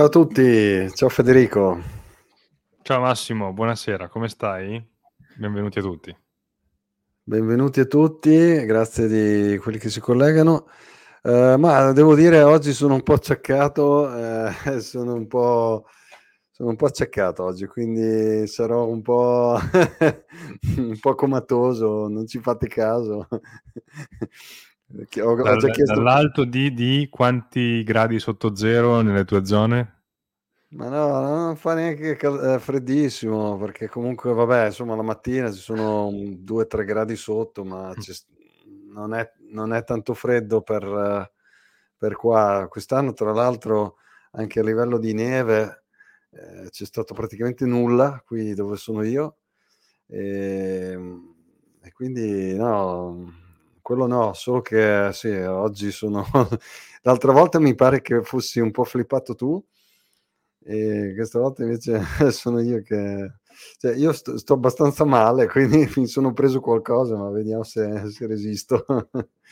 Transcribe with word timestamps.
Ciao 0.00 0.08
a 0.08 0.12
tutti, 0.12 0.90
ciao 0.94 1.10
Federico. 1.10 1.78
Ciao 2.80 3.00
Massimo, 3.00 3.52
buonasera, 3.52 4.08
come 4.08 4.28
stai? 4.28 4.82
Benvenuti 5.36 5.78
a 5.78 5.82
tutti. 5.82 6.16
Benvenuti 7.22 7.80
a 7.80 7.84
tutti, 7.84 8.64
grazie 8.64 9.08
di 9.08 9.58
quelli 9.58 9.76
che 9.76 9.90
si 9.90 10.00
collegano. 10.00 10.68
Uh, 11.22 11.56
ma 11.58 11.92
devo 11.92 12.14
dire 12.14 12.40
oggi 12.40 12.72
sono 12.72 12.94
un 12.94 13.02
po' 13.02 13.12
acciaccato, 13.12 14.06
uh, 14.06 14.78
sono 14.80 15.12
un 15.12 15.26
po', 15.26 15.84
sono 16.50 16.70
un 16.70 16.76
po' 16.76 16.86
acciaccato 16.86 17.44
oggi, 17.44 17.66
quindi 17.66 18.46
sarò 18.46 18.86
un 18.86 19.02
po', 19.02 19.58
un 20.78 20.98
po' 20.98 21.14
comatoso, 21.14 22.08
non 22.08 22.26
ci 22.26 22.38
fate 22.40 22.68
caso. 22.68 23.28
Ho, 25.22 25.30
ho 25.30 25.34
Dal, 25.34 25.70
chiesto... 25.70 25.94
Dall'alto 25.94 26.44
di, 26.44 26.74
di, 26.74 27.08
quanti 27.08 27.84
gradi 27.84 28.18
sotto 28.18 28.56
zero 28.56 29.00
nelle 29.02 29.24
tue 29.24 29.44
zone? 29.44 29.98
Ma 30.70 30.88
no, 30.88 31.20
non 31.20 31.56
fa 31.56 31.74
neanche 31.74 32.16
cal- 32.16 32.54
eh, 32.54 32.58
freddissimo, 32.58 33.56
perché 33.56 33.88
comunque, 33.88 34.32
vabbè, 34.32 34.66
insomma, 34.66 34.96
la 34.96 35.02
mattina 35.02 35.50
ci 35.50 35.60
sono 35.60 36.10
2-3 36.12 36.84
gradi 36.84 37.16
sotto, 37.16 37.64
ma 37.64 37.92
non 38.92 39.14
è, 39.14 39.32
non, 39.50 39.72
è, 39.72 39.84
tanto 39.84 40.14
freddo 40.14 40.62
per, 40.62 41.32
per, 41.96 42.16
qua. 42.16 42.66
Quest'anno, 42.68 43.12
tra 43.12 43.32
l'altro, 43.32 43.96
anche 44.32 44.60
a 44.60 44.64
livello 44.64 44.98
di 44.98 45.12
neve 45.12 45.84
eh, 46.30 46.68
c'è 46.70 46.84
stato 46.84 47.14
praticamente 47.14 47.64
nulla 47.64 48.22
qui 48.24 48.54
dove 48.54 48.76
sono 48.76 49.02
io. 49.02 49.38
E, 50.06 50.90
ehm, 50.92 51.34
e 51.82 51.92
quindi, 51.92 52.54
no, 52.56 53.39
quello 53.90 54.06
no, 54.06 54.34
solo 54.34 54.60
che 54.60 55.10
sì, 55.12 55.30
oggi 55.30 55.90
sono... 55.90 56.24
L'altra 57.02 57.32
volta 57.32 57.58
mi 57.58 57.74
pare 57.74 58.00
che 58.02 58.22
fossi 58.22 58.60
un 58.60 58.70
po' 58.70 58.84
flippato 58.84 59.34
tu 59.34 59.60
e 60.62 61.12
questa 61.16 61.40
volta 61.40 61.64
invece 61.64 62.00
sono 62.30 62.60
io 62.60 62.82
che... 62.82 63.32
Cioè, 63.78 63.96
io 63.96 64.12
sto, 64.12 64.38
sto, 64.38 64.54
abbastanza 64.54 65.04
male, 65.04 65.48
quindi 65.48 65.90
mi 65.96 66.06
sono 66.06 66.32
preso 66.32 66.60
qualcosa, 66.60 67.16
ma 67.16 67.30
vediamo 67.30 67.64
se, 67.64 68.08
se 68.10 68.26
resisto. 68.28 68.86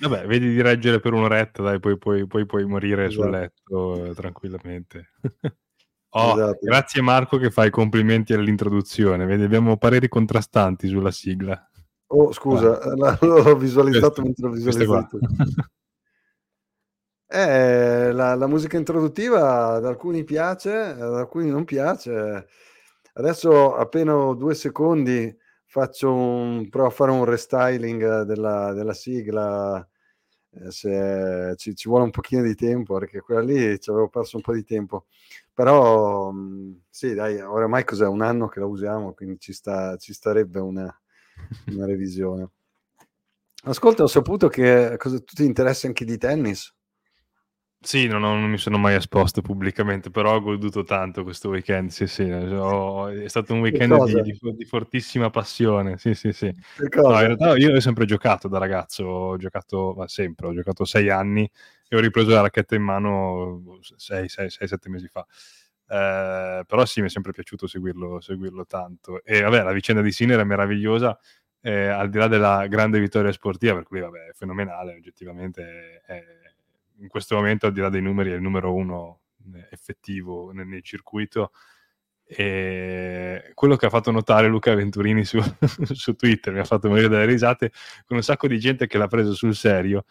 Vabbè, 0.00 0.26
vedi 0.26 0.50
di 0.50 0.62
reggere 0.62 1.00
per 1.00 1.14
un'oretta, 1.14 1.62
dai, 1.62 1.80
poi, 1.80 1.98
poi, 1.98 2.26
poi 2.28 2.46
puoi 2.46 2.64
morire 2.64 3.06
esatto. 3.06 3.22
sul 3.22 3.30
letto 3.32 4.04
eh, 4.04 4.14
tranquillamente. 4.14 5.14
oh, 6.10 6.32
esatto. 6.32 6.58
Grazie 6.62 7.02
Marco 7.02 7.38
che 7.38 7.50
fai 7.50 7.70
complimenti 7.70 8.32
all'introduzione, 8.34 9.26
vedi, 9.26 9.42
abbiamo 9.42 9.76
pareri 9.76 10.08
contrastanti 10.08 10.86
sulla 10.86 11.10
sigla. 11.10 11.67
Oh, 12.10 12.32
scusa, 12.32 12.80
ah. 12.80 13.18
l'ho 13.20 13.56
visualizzato 13.56 14.22
mentre 14.22 14.46
ho 14.46 14.50
visualizzato. 14.50 15.18
Eh, 17.30 18.10
la, 18.10 18.34
la, 18.34 18.46
musica 18.46 18.78
introduttiva 18.78 19.74
ad 19.74 19.84
alcuni 19.84 20.24
piace, 20.24 20.72
ad 20.72 21.14
alcuni 21.14 21.50
non 21.50 21.64
piace. 21.64 22.48
Adesso 23.12 23.74
appena 23.74 24.32
due 24.32 24.54
secondi 24.54 25.36
faccio 25.66 26.10
un, 26.14 26.70
provo 26.70 26.88
a 26.88 26.90
fare 26.90 27.10
un 27.10 27.26
restyling 27.26 28.22
della, 28.22 28.72
della 28.72 28.94
sigla. 28.94 29.86
Eh, 30.50 30.70
se 30.70 31.54
ci, 31.56 31.74
ci, 31.76 31.88
vuole 31.88 32.04
un 32.04 32.10
pochino 32.10 32.42
di 32.42 32.54
tempo 32.54 32.98
perché 32.98 33.20
quella 33.20 33.42
lì 33.42 33.78
ci 33.78 33.90
avevo 33.90 34.08
perso 34.08 34.36
un 34.36 34.42
po' 34.42 34.54
di 34.54 34.64
tempo 34.64 35.04
però 35.52 36.32
sì 36.88 37.12
dai 37.12 37.38
oramai 37.38 37.84
cos'è 37.84 38.06
un 38.06 38.22
anno 38.22 38.48
che 38.48 38.58
la 38.58 38.64
usiamo 38.64 39.12
quindi 39.12 39.38
ci, 39.38 39.52
sta, 39.52 39.96
ci 39.98 40.14
starebbe 40.14 40.58
una, 40.58 40.90
una 41.74 41.86
revisione. 41.86 42.50
Ascolta, 43.64 44.02
ho 44.02 44.06
saputo 44.06 44.48
che 44.48 44.94
cosa, 44.96 45.18
tu 45.18 45.34
ti 45.34 45.44
interessi 45.44 45.86
anche 45.86 46.04
di 46.04 46.16
tennis. 46.16 46.72
Sì, 47.80 48.08
non, 48.08 48.24
ho, 48.24 48.34
non, 48.34 48.50
mi 48.50 48.58
sono 48.58 48.76
mai 48.76 48.96
esposto 48.96 49.40
pubblicamente, 49.40 50.10
però 50.10 50.34
ho 50.34 50.40
goduto 50.40 50.82
tanto 50.82 51.22
questo 51.22 51.48
weekend. 51.48 51.90
Sì, 51.90 52.08
sì, 52.08 52.22
ho, 52.22 53.08
è 53.08 53.28
stato 53.28 53.54
un 53.54 53.60
weekend 53.60 54.04
di, 54.04 54.32
di, 54.32 54.38
di, 54.56 54.64
fortissima 54.64 55.30
passione. 55.30 55.96
Sì, 55.96 56.14
sì, 56.14 56.32
sì. 56.32 56.52
No, 57.02 57.12
in 57.12 57.18
realtà 57.18 57.56
io 57.56 57.72
ho 57.72 57.80
sempre 57.80 58.04
giocato 58.04 58.48
da 58.48 58.58
ragazzo, 58.58 59.04
ho 59.04 59.36
giocato 59.36 59.94
ma 59.96 60.08
sempre, 60.08 60.48
ho 60.48 60.54
giocato 60.54 60.84
sei 60.84 61.08
anni 61.08 61.48
e 61.88 61.96
ho 61.96 62.00
ripreso 62.00 62.30
la 62.30 62.40
racchetta 62.40 62.74
in 62.74 62.82
mano 62.82 63.62
sei, 63.96 64.28
sei, 64.28 64.50
sei 64.50 64.66
sette 64.66 64.88
mesi 64.88 65.06
fa. 65.06 65.24
Eh, 65.88 66.64
però 66.66 66.84
sì, 66.84 67.00
mi 67.00 67.06
è 67.06 67.10
sempre 67.10 67.32
piaciuto 67.32 67.66
seguirlo, 67.66 68.20
seguirlo 68.20 68.66
tanto. 68.66 69.24
E 69.24 69.40
vabbè, 69.40 69.62
la 69.62 69.72
vicenda 69.72 70.02
di 70.02 70.12
Sinner 70.12 70.40
è 70.40 70.44
meravigliosa, 70.44 71.18
eh, 71.62 71.86
al 71.86 72.10
di 72.10 72.18
là 72.18 72.28
della 72.28 72.66
grande 72.66 73.00
vittoria 73.00 73.32
sportiva, 73.32 73.74
per 73.74 73.84
cui 73.84 74.00
vabbè, 74.00 74.28
è 74.28 74.32
fenomenale, 74.34 74.94
oggettivamente 74.94 76.02
è, 76.06 76.22
in 76.98 77.08
questo 77.08 77.36
momento, 77.36 77.66
al 77.66 77.72
di 77.72 77.80
là 77.80 77.88
dei 77.88 78.02
numeri, 78.02 78.30
è 78.30 78.34
il 78.34 78.42
numero 78.42 78.74
uno 78.74 79.20
eh, 79.54 79.68
effettivo 79.70 80.52
nel, 80.52 80.66
nel 80.66 80.82
circuito. 80.82 81.52
E 82.30 83.52
quello 83.54 83.76
che 83.76 83.86
ha 83.86 83.90
fatto 83.90 84.10
notare 84.10 84.48
Luca 84.48 84.74
Venturini 84.74 85.24
su, 85.24 85.40
su, 85.94 86.14
Twitter 86.14 86.52
mi 86.52 86.58
ha 86.58 86.64
fatto 86.64 86.88
morire 86.88 87.08
dalle 87.08 87.24
risate 87.24 87.72
con 88.04 88.18
un 88.18 88.22
sacco 88.22 88.46
di 88.46 88.58
gente 88.58 88.86
che 88.86 88.98
l'ha 88.98 89.06
preso 89.06 89.32
sul 89.32 89.54
serio 89.54 90.04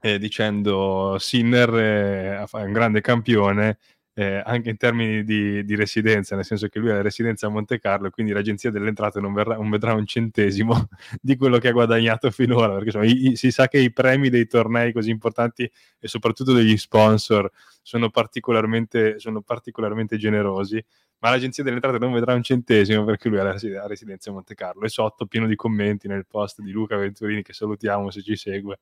eh, 0.00 0.18
dicendo 0.18 1.16
Sinner 1.18 1.70
è 1.70 2.46
un 2.52 2.72
grande 2.72 3.00
campione 3.02 3.78
eh, 4.14 4.42
anche 4.44 4.70
in 4.70 4.76
termini 4.76 5.22
di, 5.24 5.64
di, 5.64 5.74
residenza, 5.76 6.34
nel 6.34 6.44
senso 6.44 6.68
che 6.68 6.78
lui 6.78 6.90
ha 6.90 6.94
la 6.94 7.02
residenza 7.02 7.46
a 7.46 7.50
Monte 7.50 7.78
Carlo 7.78 8.10
quindi 8.10 8.32
l'agenzia 8.32 8.70
delle 8.70 8.88
entrate 8.88 9.20
non, 9.20 9.32
verrà, 9.32 9.54
non 9.54 9.70
vedrà 9.70 9.94
un 9.94 10.04
centesimo 10.04 10.88
di 11.20 11.36
quello 11.36 11.58
che 11.58 11.68
ha 11.68 11.72
guadagnato 11.72 12.30
finora, 12.30 12.74
perché 12.74 12.96
insomma, 12.96 13.04
i, 13.04 13.36
si 13.36 13.50
sa 13.50 13.68
che 13.68 13.78
i 13.78 13.92
premi 13.92 14.28
dei 14.28 14.46
tornei 14.46 14.92
così 14.92 15.10
importanti 15.10 15.70
e 15.98 16.08
soprattutto 16.08 16.52
degli 16.52 16.76
sponsor 16.76 17.50
sono 17.82 18.10
particolarmente, 18.10 19.18
sono 19.18 19.42
particolarmente 19.42 20.16
generosi, 20.16 20.84
ma 21.20 21.30
l'agenzia 21.30 21.62
delle 21.62 21.76
entrate 21.76 21.98
non 21.98 22.12
vedrà 22.12 22.34
un 22.34 22.42
centesimo 22.42 23.04
perché 23.04 23.28
lui 23.28 23.38
ha 23.38 23.42
la 23.42 23.86
residenza 23.86 24.30
a 24.30 24.32
Monte 24.32 24.54
Carlo. 24.54 24.84
E 24.84 24.88
sotto 24.88 25.26
pieno 25.26 25.46
di 25.46 25.54
commenti 25.54 26.08
nel 26.08 26.26
post 26.26 26.62
di 26.62 26.70
Luca 26.72 26.96
Venturini 26.96 27.42
che 27.42 27.52
salutiamo 27.52 28.10
se 28.10 28.22
ci 28.22 28.36
segue 28.36 28.78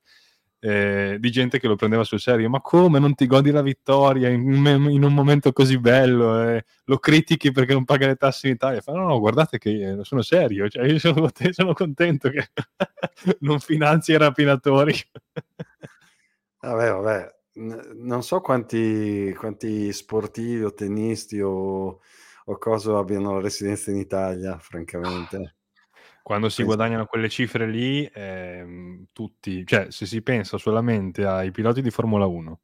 eh, 0.61 1.17
di 1.21 1.31
gente 1.31 1.59
che 1.59 1.69
lo 1.69 1.77
prendeva 1.77 2.05
sul 2.05 2.21
serio. 2.21 2.49
Ma 2.49 2.61
come 2.61 2.99
non 2.99 3.15
ti 3.15 3.27
godi 3.27 3.51
la 3.51 3.63
vittoria 3.63 4.29
in, 4.29 4.43
in 4.91 5.03
un 5.03 5.15
momento 5.15 5.53
così 5.53 5.79
bello? 5.79 6.49
Eh? 6.49 6.65
Lo 6.85 6.99
critichi 6.99 7.53
perché 7.53 7.73
non 7.73 7.85
paga 7.85 8.07
le 8.07 8.17
tasse 8.17 8.49
in 8.49 8.55
Italia? 8.55 8.81
Fa, 8.81 8.93
no, 8.93 9.07
no, 9.07 9.19
guardate 9.19 9.59
che 9.59 9.71
eh, 9.71 10.05
sono 10.05 10.23
serio, 10.23 10.69
cioè, 10.69 10.87
io 10.87 10.99
sono, 10.99 11.31
sono 11.51 11.73
contento 11.75 12.31
che 12.31 12.49
non 13.41 13.61
finanzi 13.61 14.13
i 14.13 14.19
rapinatori. 14.19 14.95
vabbè, 16.61 16.91
vabbè. 16.93 17.37
Non 17.61 18.23
so 18.23 18.41
quanti, 18.41 19.35
quanti 19.37 19.93
sportivi 19.93 20.63
o 20.63 20.73
tennisti 20.73 21.41
o, 21.41 22.01
o 22.45 22.59
cosa 22.59 22.99
abbiano 22.99 23.35
la 23.35 23.41
residenza 23.41 23.91
in 23.91 23.97
Italia, 23.97 24.57
francamente. 24.59 25.58
Quando 26.29 26.51
si 26.51 26.63
guadagnano 26.63 27.07
quelle 27.07 27.31
cifre 27.31 27.67
lì, 27.67 28.05
ehm, 28.05 29.07
tutti, 29.15 29.65
cioè 29.65 29.87
se 29.91 30.05
si 30.05 30.21
pensa 30.21 30.59
solamente 30.59 31.25
ai 31.25 31.51
piloti 31.51 31.81
di 31.81 31.89
Formula 31.89 32.27
1 32.27 32.61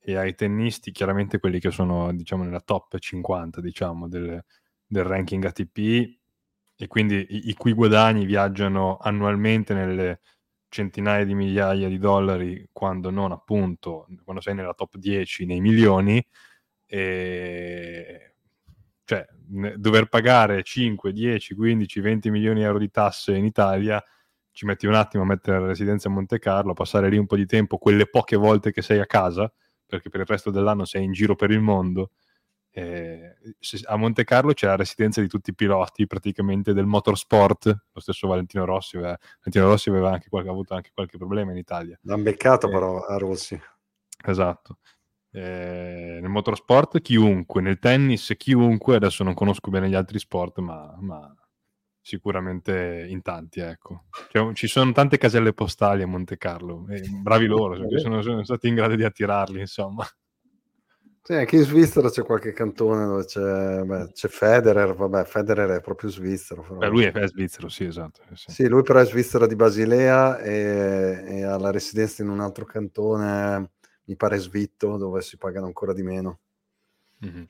e 0.00 0.16
ai 0.16 0.34
tennisti, 0.34 0.90
chiaramente 0.90 1.38
quelli 1.38 1.60
che 1.60 1.70
sono 1.70 2.12
diciamo 2.12 2.42
nella 2.42 2.58
top 2.58 2.98
50 2.98 3.60
diciamo 3.60 4.08
del, 4.08 4.44
del 4.84 5.04
ranking 5.04 5.44
ATP 5.44 6.18
e 6.76 6.86
quindi 6.88 7.24
i, 7.30 7.50
i, 7.50 7.54
cui 7.54 7.74
guadagni 7.74 8.24
viaggiano 8.24 8.96
annualmente 9.00 9.72
nelle 9.72 10.18
centinaia 10.68 11.24
di 11.24 11.36
migliaia 11.36 11.88
di 11.88 11.98
dollari, 11.98 12.68
quando 12.72 13.10
non 13.10 13.30
appunto, 13.30 14.08
quando 14.24 14.42
sei 14.42 14.56
nella 14.56 14.74
top 14.74 14.96
10 14.96 15.46
nei 15.46 15.60
milioni, 15.60 16.20
e 16.86 18.34
cioè 19.06 19.24
dover 19.76 20.08
pagare 20.08 20.64
5, 20.64 21.12
10, 21.12 21.54
15, 21.54 22.00
20 22.00 22.30
milioni 22.30 22.58
di 22.58 22.64
euro 22.64 22.78
di 22.78 22.90
tasse 22.90 23.36
in 23.36 23.44
Italia, 23.44 24.02
ci 24.50 24.66
metti 24.66 24.86
un 24.86 24.94
attimo 24.94 25.22
a 25.22 25.26
mettere 25.26 25.60
la 25.60 25.66
residenza 25.66 26.08
a 26.08 26.10
Monte 26.10 26.40
Carlo, 26.40 26.72
a 26.72 26.74
passare 26.74 27.08
lì 27.08 27.16
un 27.16 27.26
po' 27.26 27.36
di 27.36 27.46
tempo, 27.46 27.78
quelle 27.78 28.08
poche 28.08 28.36
volte 28.36 28.72
che 28.72 28.82
sei 28.82 28.98
a 28.98 29.06
casa, 29.06 29.50
perché 29.86 30.08
per 30.08 30.20
il 30.20 30.26
resto 30.26 30.50
dell'anno 30.50 30.84
sei 30.84 31.04
in 31.04 31.12
giro 31.12 31.36
per 31.36 31.52
il 31.52 31.60
mondo. 31.60 32.10
Eh, 32.70 33.36
a 33.84 33.96
Monte 33.96 34.24
Carlo 34.24 34.52
c'è 34.52 34.66
la 34.66 34.76
residenza 34.76 35.20
di 35.20 35.28
tutti 35.28 35.50
i 35.50 35.54
piloti 35.54 36.06
praticamente 36.08 36.74
del 36.74 36.86
motorsport, 36.86 37.66
lo 37.92 38.00
stesso 38.00 38.26
Valentino 38.26 38.64
Rossi, 38.64 38.96
aveva, 38.96 39.16
Valentino 39.38 39.66
Rossi 39.68 39.88
aveva 39.88 40.10
anche 40.10 40.28
qualche, 40.28 40.50
avuto 40.50 40.74
anche 40.74 40.90
qualche 40.92 41.16
problema 41.16 41.52
in 41.52 41.58
Italia. 41.58 41.96
L'ha 42.02 42.18
beccato 42.18 42.66
eh, 42.66 42.70
però 42.70 43.04
a 43.04 43.16
Rossi. 43.18 43.58
Esatto. 44.26 44.78
Eh, 45.38 46.18
nel 46.18 46.30
motorsport 46.30 47.02
chiunque, 47.02 47.60
nel 47.60 47.78
tennis 47.78 48.32
chiunque, 48.38 48.96
adesso 48.96 49.22
non 49.22 49.34
conosco 49.34 49.70
bene 49.70 49.88
gli 49.88 49.94
altri 49.94 50.18
sport, 50.18 50.60
ma, 50.60 50.96
ma 50.98 51.34
sicuramente 52.00 53.04
in 53.06 53.20
tanti, 53.20 53.60
ecco. 53.60 54.04
Cioè, 54.30 54.54
ci 54.54 54.66
sono 54.66 54.92
tante 54.92 55.18
caselle 55.18 55.52
postali 55.52 56.02
a 56.02 56.06
Monte 56.06 56.38
Carlo, 56.38 56.86
e 56.88 57.02
bravi 57.22 57.44
loro, 57.44 57.76
sono, 58.00 58.22
sono 58.22 58.44
stati 58.44 58.68
in 58.68 58.76
grado 58.76 58.94
di 58.94 59.04
attirarli, 59.04 59.60
insomma. 59.60 60.06
Sì, 61.26 61.34
anche 61.34 61.56
in 61.56 61.64
Svizzera 61.64 62.08
c'è 62.08 62.22
qualche 62.22 62.52
cantone 62.52 63.04
dove 63.04 63.24
c'è, 63.24 63.82
beh, 63.82 64.12
c'è 64.12 64.28
Federer, 64.28 64.94
vabbè, 64.94 65.24
Federer 65.24 65.70
è 65.70 65.80
proprio 65.80 66.08
svizzero. 66.08 66.62
Però. 66.62 66.76
Beh, 66.76 66.86
lui 66.86 67.02
è, 67.02 67.10
è, 67.10 67.26
svizzero, 67.26 67.68
sì, 67.68 67.82
esatto. 67.82 68.22
Sì. 68.34 68.52
sì. 68.52 68.68
lui 68.68 68.82
però 68.82 69.00
è 69.00 69.04
svizzera 69.04 69.48
di 69.48 69.56
Basilea 69.56 70.38
e, 70.38 71.24
e, 71.26 71.42
ha 71.42 71.58
la 71.58 71.72
residenza 71.72 72.22
in 72.22 72.28
un 72.28 72.38
altro 72.38 72.64
cantone, 72.64 73.72
mi 74.06 74.16
pare 74.16 74.38
Svitto, 74.38 74.96
dove 74.96 75.22
si 75.22 75.36
pagano 75.36 75.66
ancora 75.66 75.92
di 75.92 76.02
meno. 76.02 76.40
Mm-hmm. 77.24 77.44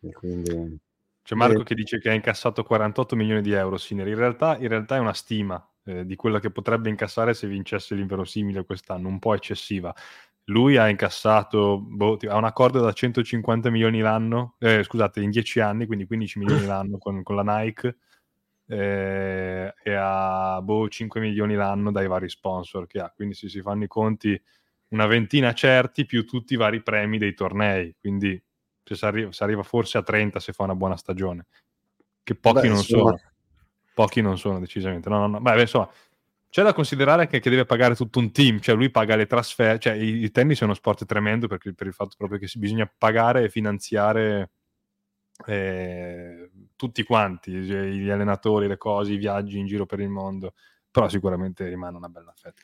E 0.00 0.12
quindi... 0.12 0.78
C'è 1.22 1.34
Marco 1.34 1.60
e... 1.60 1.64
che 1.64 1.74
dice 1.74 1.98
che 1.98 2.10
ha 2.10 2.12
incassato 2.12 2.62
48 2.62 3.16
milioni 3.16 3.40
di 3.40 3.52
euro, 3.52 3.78
Sinner. 3.78 4.06
In 4.06 4.16
realtà, 4.16 4.58
in 4.58 4.68
realtà 4.68 4.96
è 4.96 4.98
una 4.98 5.14
stima 5.14 5.66
eh, 5.84 6.04
di 6.04 6.16
quella 6.16 6.38
che 6.38 6.50
potrebbe 6.50 6.90
incassare 6.90 7.32
se 7.32 7.46
vincesse 7.46 7.94
l'inverosimile 7.94 8.64
quest'anno, 8.64 9.08
un 9.08 9.18
po' 9.18 9.34
eccessiva 9.34 9.94
lui 10.48 10.76
ha 10.76 10.88
incassato, 10.88 11.78
boh, 11.80 12.18
ha 12.28 12.36
un 12.36 12.44
accordo 12.44 12.80
da 12.80 12.92
150 12.92 13.70
milioni 13.70 14.00
l'anno, 14.00 14.56
eh, 14.58 14.82
scusate, 14.82 15.20
in 15.20 15.30
10 15.30 15.60
anni, 15.60 15.86
quindi 15.86 16.06
15 16.06 16.38
milioni 16.38 16.66
l'anno 16.66 16.98
con, 16.98 17.22
con 17.22 17.36
la 17.36 17.60
Nike 17.60 17.96
eh, 18.66 19.74
e 19.82 19.94
ha 19.94 20.60
boh, 20.62 20.88
5 20.88 21.20
milioni 21.20 21.54
l'anno 21.54 21.90
dai 21.90 22.06
vari 22.06 22.28
sponsor 22.28 22.86
che 22.86 23.00
ha, 23.00 23.12
quindi 23.14 23.34
se 23.34 23.48
si 23.48 23.60
fanno 23.62 23.84
i 23.84 23.88
conti 23.88 24.40
una 24.94 25.06
ventina 25.06 25.52
certi 25.52 26.06
più 26.06 26.24
tutti 26.24 26.54
i 26.54 26.56
vari 26.56 26.82
premi 26.82 27.18
dei 27.18 27.34
tornei, 27.34 27.94
quindi 27.98 28.40
si 28.82 29.04
arriva, 29.04 29.32
si 29.32 29.42
arriva 29.42 29.62
forse 29.62 29.98
a 29.98 30.02
30 30.02 30.38
se 30.40 30.52
fa 30.52 30.62
una 30.62 30.76
buona 30.76 30.96
stagione, 30.96 31.46
che 32.22 32.34
pochi 32.36 32.62
Beh, 32.62 32.68
non 32.68 32.82
sono. 32.82 33.20
Pochi 33.92 34.20
non 34.22 34.38
sono 34.38 34.58
decisamente. 34.58 35.08
No, 35.08 35.18
no, 35.18 35.26
no. 35.26 35.40
Beh, 35.40 35.60
insomma, 35.60 35.88
c'è 36.48 36.62
da 36.62 36.72
considerare 36.72 37.26
che, 37.26 37.40
che, 37.40 37.50
deve 37.50 37.64
pagare 37.64 37.94
tutto 37.94 38.18
un 38.18 38.32
team, 38.32 38.60
cioè 38.60 38.74
lui 38.74 38.90
paga 38.90 39.16
le 39.16 39.26
trasferte, 39.26 39.90
cioè 39.90 39.92
il, 39.94 40.22
il 40.22 40.30
tennis 40.30 40.60
è 40.60 40.64
uno 40.64 40.74
sport 40.74 41.04
tremendo 41.04 41.46
perché, 41.46 41.74
per 41.74 41.86
il 41.86 41.92
fatto 41.92 42.14
proprio 42.16 42.38
che 42.38 42.48
si 42.48 42.58
bisogna 42.58 42.92
pagare 42.96 43.44
e 43.44 43.50
finanziare 43.50 44.50
eh, 45.46 46.50
tutti 46.76 47.02
quanti, 47.02 47.66
cioè, 47.66 47.84
gli 47.86 48.10
allenatori, 48.10 48.68
le 48.68 48.76
cose, 48.76 49.12
i 49.12 49.16
viaggi 49.16 49.58
in 49.58 49.66
giro 49.66 49.86
per 49.86 50.00
il 50.00 50.08
mondo, 50.08 50.54
però 50.90 51.08
sicuramente 51.08 51.68
rimane 51.68 51.96
una 51.96 52.08
bella 52.08 52.32
fetta. 52.36 52.62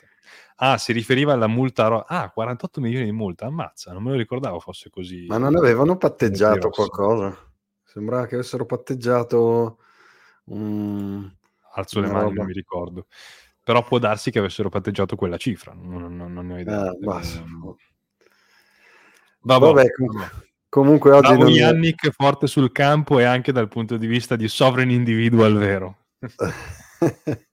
Ah, 0.56 0.78
si 0.78 0.92
riferiva 0.92 1.32
alla 1.32 1.46
multa, 1.46 1.86
ro- 1.86 2.04
ah, 2.06 2.30
48 2.30 2.80
milioni 2.80 3.06
di 3.06 3.12
multa, 3.12 3.46
ammazza, 3.46 3.92
non 3.92 4.02
me 4.02 4.10
lo 4.10 4.16
ricordavo 4.16 4.60
fosse 4.60 4.90
così. 4.90 5.26
Ma 5.26 5.38
non 5.38 5.56
avevano 5.56 5.96
patteggiato 5.96 6.68
qualcosa? 6.70 7.36
Sembrava 7.84 8.26
che 8.26 8.34
avessero 8.36 8.66
patteggiato... 8.66 9.78
Um, 10.44 11.36
Alzo 11.74 12.00
le 12.00 12.08
mani, 12.08 12.22
roba. 12.22 12.34
non 12.34 12.46
mi 12.46 12.52
ricordo 12.52 13.06
però 13.70 13.84
può 13.84 13.98
darsi 13.98 14.32
che 14.32 14.40
avessero 14.40 14.68
patteggiato 14.68 15.14
quella 15.14 15.36
cifra, 15.36 15.72
non, 15.72 16.16
non, 16.16 16.32
non 16.32 16.46
ne 16.46 16.54
ho 16.54 16.58
idea. 16.58 16.86
Eh, 16.86 16.88
eh, 16.88 16.98
vabbè, 19.42 19.64
vabbè, 19.64 19.86
comunque 20.68 21.12
oggi... 21.12 21.28
Bravo 21.28 21.44
non... 21.44 21.52
Yannick 21.52 22.10
forte 22.10 22.48
sul 22.48 22.72
campo 22.72 23.20
e 23.20 23.24
anche 23.24 23.52
dal 23.52 23.68
punto 23.68 23.96
di 23.96 24.08
vista 24.08 24.34
di 24.34 24.48
sovereign 24.48 24.90
individual 24.90 25.56
vero. 25.56 25.98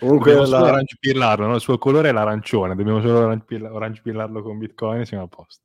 comunque 0.00 0.32
dobbiamo 0.32 0.50
la... 0.50 0.56
solo 0.58 0.70
orange 0.70 0.96
pillarlo, 0.98 1.46
no? 1.46 1.54
il 1.54 1.60
suo 1.60 1.78
colore 1.78 2.08
è 2.08 2.12
l'arancione, 2.12 2.74
dobbiamo 2.74 3.00
solo 3.00 3.18
orange, 3.18 3.44
pill- 3.46 3.70
orange 3.70 4.00
pillarlo 4.02 4.42
con 4.42 4.58
bitcoin 4.58 5.00
e 5.02 5.06
siamo 5.06 5.24
a 5.24 5.28
posto. 5.28 5.62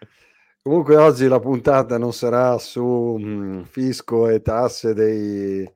Comunque 0.62 0.96
oggi 0.96 1.28
la 1.28 1.38
puntata 1.38 1.98
non 1.98 2.12
sarà 2.12 2.58
su 2.58 2.84
mh, 2.84 3.24
mm, 3.24 3.62
fisco 3.62 4.28
e 4.28 4.42
tasse 4.42 4.94
dei, 4.94 5.70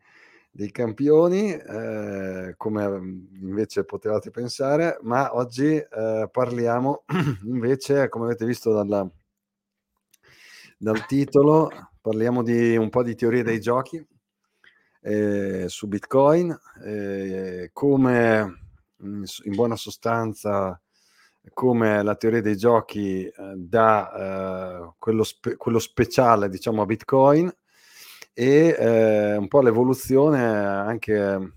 dei 0.50 0.70
campioni, 0.70 1.52
eh, 1.52 2.54
come 2.56 2.88
mhmm, 2.88 3.28
invece 3.42 3.84
potevate 3.84 4.30
pensare, 4.30 4.98
ma 5.02 5.36
oggi 5.36 5.76
eh, 5.76 6.28
parliamo 6.30 7.04
invece, 7.44 8.08
come 8.08 8.24
avete 8.24 8.46
visto 8.46 8.72
dalla, 8.72 9.08
dal 10.78 11.06
titolo, 11.06 11.70
parliamo 12.00 12.42
di 12.42 12.76
un 12.76 12.88
po' 12.90 13.02
di 13.02 13.14
teorie 13.14 13.42
dei 13.42 13.60
giochi 13.60 14.04
eh, 15.06 15.66
su 15.68 15.86
Bitcoin, 15.86 16.58
eh, 16.82 17.68
come 17.74 18.58
in, 19.00 19.24
in, 19.44 19.54
buona 19.54 19.76
sostanza 19.76 20.80
come 21.52 22.02
la 22.02 22.14
teoria 22.14 22.40
dei 22.40 22.56
giochi 22.56 23.26
eh, 23.26 23.32
dà 23.54 24.12
eh, 24.14 24.92
quello, 24.98 25.22
spe- 25.24 25.56
quello 25.56 25.78
speciale 25.78 26.48
diciamo 26.48 26.80
a 26.80 26.86
Bitcoin 26.86 27.54
e 28.32 28.76
eh, 28.78 29.36
un 29.36 29.46
po' 29.46 29.60
l'evoluzione 29.60 30.42
anche, 30.42 31.52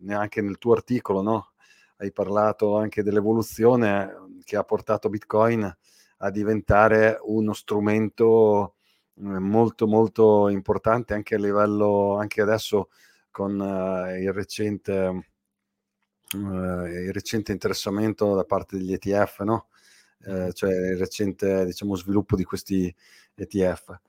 neanche 0.00 0.42
nel 0.42 0.58
tuo 0.58 0.74
articolo, 0.74 1.22
no? 1.22 1.52
Hai 1.96 2.12
parlato 2.12 2.76
anche 2.76 3.02
dell'evoluzione 3.02 4.14
che 4.44 4.56
ha 4.56 4.62
portato 4.62 5.08
Bitcoin 5.08 5.76
a 6.18 6.30
diventare 6.30 7.18
uno 7.22 7.54
strumento 7.54 8.75
molto 9.18 9.86
molto 9.86 10.48
importante 10.48 11.14
anche 11.14 11.34
a 11.36 11.38
livello 11.38 12.16
anche 12.16 12.42
adesso 12.42 12.90
con 13.30 13.58
uh, 13.58 14.14
il 14.20 14.32
recente 14.32 14.92
uh, 16.34 16.84
il 16.86 17.12
recente 17.12 17.52
interessamento 17.52 18.34
da 18.34 18.44
parte 18.44 18.76
degli 18.76 18.92
ETF 18.92 19.40
no? 19.40 19.68
Uh, 20.24 20.50
cioè 20.52 20.70
il 20.70 20.96
recente 20.98 21.64
diciamo 21.64 21.94
sviluppo 21.94 22.36
di 22.36 22.44
questi 22.44 22.94
ETF 23.34 24.00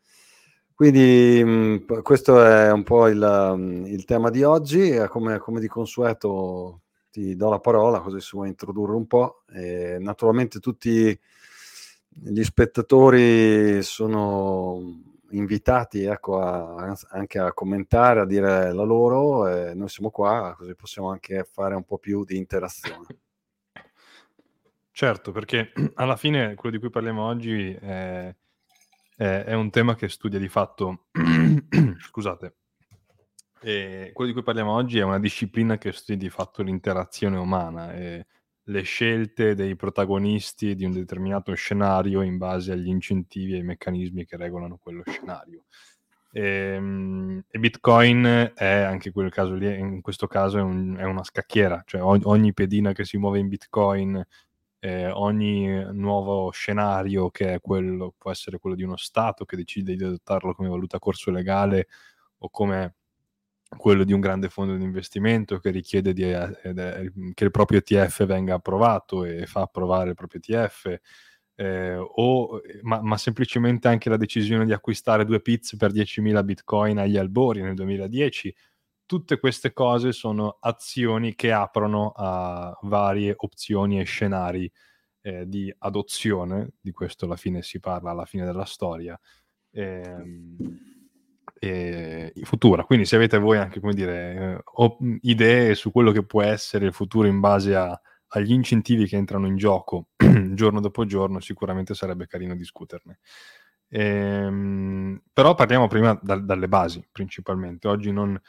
quindi 0.77 1.43
mh, 1.43 1.49
mhmm, 1.49 2.01
questo 2.03 2.39
è 2.45 2.71
un 2.71 2.83
po' 2.83 3.07
il, 3.07 3.17
mhmm, 3.17 3.87
il 3.87 4.05
tema 4.05 4.29
di 4.29 4.43
oggi. 4.43 4.95
Come, 5.09 5.39
come, 5.39 5.59
di 5.59 5.67
consueto 5.67 6.81
ti 7.09 7.35
do 7.35 7.49
la 7.49 7.59
parola 7.59 7.99
così 7.99 8.19
si 8.21 8.35
vuoi 8.35 8.49
introdurre 8.49 8.93
un 8.93 9.07
po'. 9.07 9.41
E 9.51 9.97
naturalmente 9.99 10.59
tutti 10.59 11.19
gli 12.21 12.43
spettatori 12.43 13.81
sono 13.83 15.03
invitati 15.31 16.03
ecco, 16.03 16.39
a, 16.39 16.97
anche 17.09 17.39
a 17.39 17.53
commentare, 17.53 18.21
a 18.21 18.25
dire 18.25 18.71
la 18.73 18.83
loro. 18.83 19.47
E 19.47 19.73
noi 19.73 19.89
siamo 19.89 20.09
qua 20.09 20.55
così 20.57 20.75
possiamo 20.75 21.09
anche 21.09 21.43
fare 21.43 21.75
un 21.75 21.83
po' 21.83 21.97
più 21.97 22.23
di 22.23 22.37
interazione. 22.37 23.05
Certo, 24.91 25.31
perché 25.31 25.73
alla 25.95 26.15
fine 26.15 26.55
quello 26.55 26.75
di 26.75 26.81
cui 26.81 26.89
parliamo 26.89 27.23
oggi 27.23 27.71
è 27.73 28.33
eh, 29.17 29.43
è 29.43 29.53
un 29.53 29.69
tema 29.69 29.95
che 29.95 30.09
studia 30.09 30.39
di 30.39 30.47
fatto, 30.47 31.07
scusate, 31.99 32.55
e 33.59 34.11
quello 34.13 34.29
di 34.29 34.35
cui 34.35 34.45
parliamo 34.45 34.71
oggi 34.73 34.99
è 34.99 35.03
una 35.03 35.19
disciplina 35.19 35.77
che 35.77 35.91
studia 35.91 36.27
di 36.27 36.29
fatto 36.29 36.61
l'interazione 36.61 37.37
umana 37.37 37.93
e 37.93 38.27
le 38.69 38.81
scelte 38.81 39.55
dei 39.55 39.75
protagonisti 39.75 40.75
di 40.75 40.85
un 40.85 40.91
determinato 40.91 41.53
scenario 41.53 42.21
in 42.21 42.37
base 42.37 42.73
agli 42.73 42.87
incentivi 42.89 43.53
e 43.53 43.57
ai 43.57 43.63
meccanismi 43.63 44.25
che 44.25 44.37
regolano 44.37 44.77
quello 44.77 45.03
scenario. 45.05 45.65
E, 46.31 46.41
ehm, 46.75 47.43
e 47.49 47.59
Bitcoin 47.59 48.51
è 48.53 48.65
anche 48.65 49.11
quel 49.11 49.31
caso 49.31 49.53
lì, 49.53 49.77
in 49.79 50.01
questo 50.01 50.27
caso 50.27 50.57
è, 50.57 50.61
un, 50.61 50.95
è 50.97 51.03
una 51.03 51.23
scacchiera, 51.23 51.83
cioè 51.85 52.01
ogni, 52.01 52.23
ogni 52.25 52.53
pedina 52.53 52.91
che 52.91 53.05
si 53.05 53.17
muove 53.17 53.39
in 53.39 53.47
Bitcoin 53.47 54.25
eh, 54.79 55.09
ogni 55.09 55.85
nuovo 55.93 56.51
scenario 56.51 57.29
che 57.29 57.55
è 57.55 57.61
quello, 57.61 58.13
può 58.17 58.31
essere 58.31 58.59
quello 58.59 58.75
di 58.75 58.83
uno 58.83 58.97
Stato 58.97 59.45
che 59.45 59.55
decide 59.55 59.95
di 59.95 60.03
adottarlo 60.03 60.53
come 60.53 60.69
valuta 60.69 60.99
corso 60.99 61.31
legale 61.31 61.87
o 62.39 62.49
come 62.49 62.96
quello 63.75 64.03
di 64.03 64.13
un 64.13 64.19
grande 64.19 64.49
fondo 64.49 64.75
di 64.75 64.83
investimento 64.83 65.59
che 65.59 65.71
richiede 65.71 66.13
di, 66.13 66.23
eh, 66.23 66.59
eh, 66.63 67.11
che 67.33 67.43
il 67.43 67.51
proprio 67.51 67.79
ETF 67.79 68.25
venga 68.25 68.55
approvato 68.55 69.23
e 69.23 69.45
fa 69.45 69.61
approvare 69.61 70.09
il 70.09 70.15
proprio 70.15 70.39
ETF, 70.41 70.99
eh, 71.55 71.95
o, 71.95 72.61
ma, 72.83 73.01
ma, 73.01 73.17
semplicemente 73.17 73.87
anche 73.87 74.09
la 74.09 74.17
decisione 74.17 74.65
di 74.65 74.73
acquistare 74.73 75.25
due 75.25 75.41
pizze 75.41 75.75
per 75.75 75.91
10.000 75.91 76.43
bitcoin 76.43 76.99
agli 76.99 77.17
albori 77.17 77.61
nel 77.61 77.73
2010 77.73 78.55
tutte 79.07 79.39
queste 79.39 79.73
cose 79.73 80.11
sono 80.11 80.57
azioni 80.59 81.33
che 81.33 81.51
aprono 81.51 82.11
a 82.15 82.77
varie 82.83 83.33
opzioni 83.35 83.99
e 83.99 84.03
scenari 84.03 84.71
eh, 85.21 85.47
di 85.47 85.73
adozione, 85.79 86.73
di 86.79 86.91
questo 86.91 87.25
alla 87.25 87.37
fine 87.37 87.63
si 87.63 87.79
parla 87.79 88.11
alla 88.11 88.25
fine 88.25 88.45
della 88.45 88.65
storia, 88.65 89.19
ehm, 89.71 90.57
e 91.59 92.33
futura. 92.43 92.83
Quindi 92.83 93.05
se 93.05 93.15
avete 93.15 93.37
voi 93.37 93.57
anche, 93.57 93.79
come 93.79 93.93
dire, 93.93 94.63
eh, 94.77 95.19
idee 95.21 95.75
su 95.75 95.91
quello 95.91 96.11
che 96.11 96.23
può 96.23 96.41
essere 96.41 96.85
il 96.85 96.93
futuro 96.93 97.27
in 97.27 97.39
base 97.39 97.75
a, 97.75 97.99
agli 98.29 98.51
incentivi 98.51 99.07
che 99.07 99.15
entrano 99.15 99.47
in 99.47 99.55
gioco 99.57 100.07
giorno 100.53 100.79
dopo 100.81 101.05
giorno, 101.05 101.39
sicuramente 101.39 101.93
sarebbe 101.93 102.27
carino 102.27 102.55
discuterne. 102.55 103.19
Ehm, 103.89 105.21
però 105.31 105.55
parliamo 105.55 105.87
prima 105.87 106.17
da, 106.21 106.37
dalle 106.37 106.67
basi 106.67 107.05
principalmente. 107.11 107.87
Oggi 107.87 108.11
non, 108.11 108.39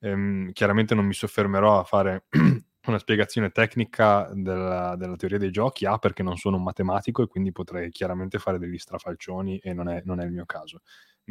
ehm, 0.00 0.52
chiaramente 0.52 0.94
non 0.94 1.04
mi 1.06 1.12
soffermerò 1.14 1.78
a 1.78 1.84
fare 1.84 2.24
una 2.86 2.98
spiegazione 2.98 3.50
tecnica 3.50 4.28
della, 4.32 4.96
della, 4.96 5.16
teoria 5.16 5.38
dei 5.38 5.50
giochi, 5.50 5.86
A 5.86 5.98
perché 5.98 6.22
non 6.22 6.36
sono 6.36 6.56
un 6.56 6.62
matematico 6.62 7.22
e 7.22 7.26
quindi 7.26 7.52
potrei 7.52 7.90
chiaramente 7.90 8.38
fare 8.38 8.58
degli 8.58 8.78
strafalcioni 8.78 9.58
e 9.58 9.72
non 9.72 9.88
è, 9.88 10.02
non 10.04 10.20
è 10.20 10.24
il 10.24 10.32
mio 10.32 10.46
caso. 10.46 10.80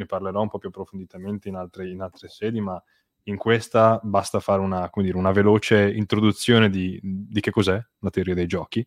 Ne 0.00 0.06
parlerò 0.06 0.40
un 0.40 0.48
po' 0.48 0.56
più 0.56 0.70
approfonditamente 0.70 1.50
in 1.50 1.56
altre, 1.56 1.90
in 1.90 2.00
altre 2.00 2.28
sedi, 2.28 2.58
ma 2.58 2.82
in 3.24 3.36
questa 3.36 4.00
basta 4.02 4.40
fare 4.40 4.62
una, 4.62 4.90
dire, 4.94 5.18
una 5.18 5.30
veloce 5.30 5.92
introduzione 5.92 6.70
di, 6.70 6.98
di, 7.02 7.40
che 7.40 7.50
cos'è 7.50 7.78
la 7.98 8.08
teoria 8.08 8.32
dei 8.32 8.46
giochi, 8.46 8.86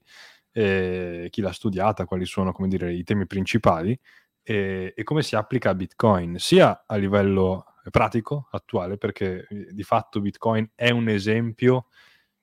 chi 1.30 1.42
l'ha 1.42 1.52
studiata, 1.52 2.06
quali 2.06 2.26
sono 2.26 2.52
dire, 2.68 2.92
i 2.94 3.04
temi 3.04 3.28
principali 3.28 3.98
e, 4.42 4.94
e, 4.96 5.04
come 5.04 5.22
si 5.22 5.36
applica 5.36 5.70
a 5.70 5.76
Bitcoin, 5.76 6.40
sia 6.40 6.84
a 6.88 6.96
livello 6.96 7.66
pratico, 7.92 8.48
attuale, 8.50 8.98
perché 8.98 9.46
eh, 9.48 9.68
di 9.72 9.84
fatto 9.84 10.20
Bitcoin 10.20 10.72
è 10.74 10.90
un 10.90 11.10
esempio 11.10 11.90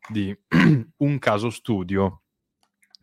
di 0.09 0.37
un 0.99 1.19
caso 1.19 1.51
studio 1.51 2.23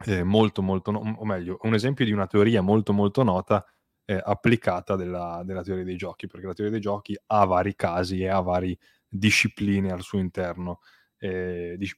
eh, 0.06 0.24
molto 0.24 0.62
molto, 0.62 0.92
no- 0.92 1.16
o 1.18 1.26
meglio, 1.26 1.60
un 1.64 1.74
esempio 1.74 2.06
di 2.06 2.14
una 2.14 2.26
teoria 2.26 2.62
molto 2.62 2.94
molto 2.94 3.24
nota 3.24 3.66
eh, 4.10 4.22
applicata 4.24 4.96
della, 4.96 5.42
della, 5.44 5.62
teoria 5.62 5.84
dei 5.84 5.98
giochi, 5.98 6.28
perché 6.28 6.48
la 6.48 6.54
teoria 6.54 6.72
dei 6.72 6.82
giochi 6.82 7.18
ha 7.26 7.44
vari 7.44 7.76
casi 7.76 8.22
e 8.22 8.30
ha 8.30 8.40
varie 8.40 8.78
discipline 9.06 9.92
al 9.92 10.02
suo 10.02 10.18
interno, 10.18 10.80
eh, 11.18 11.76
di, 11.78 11.92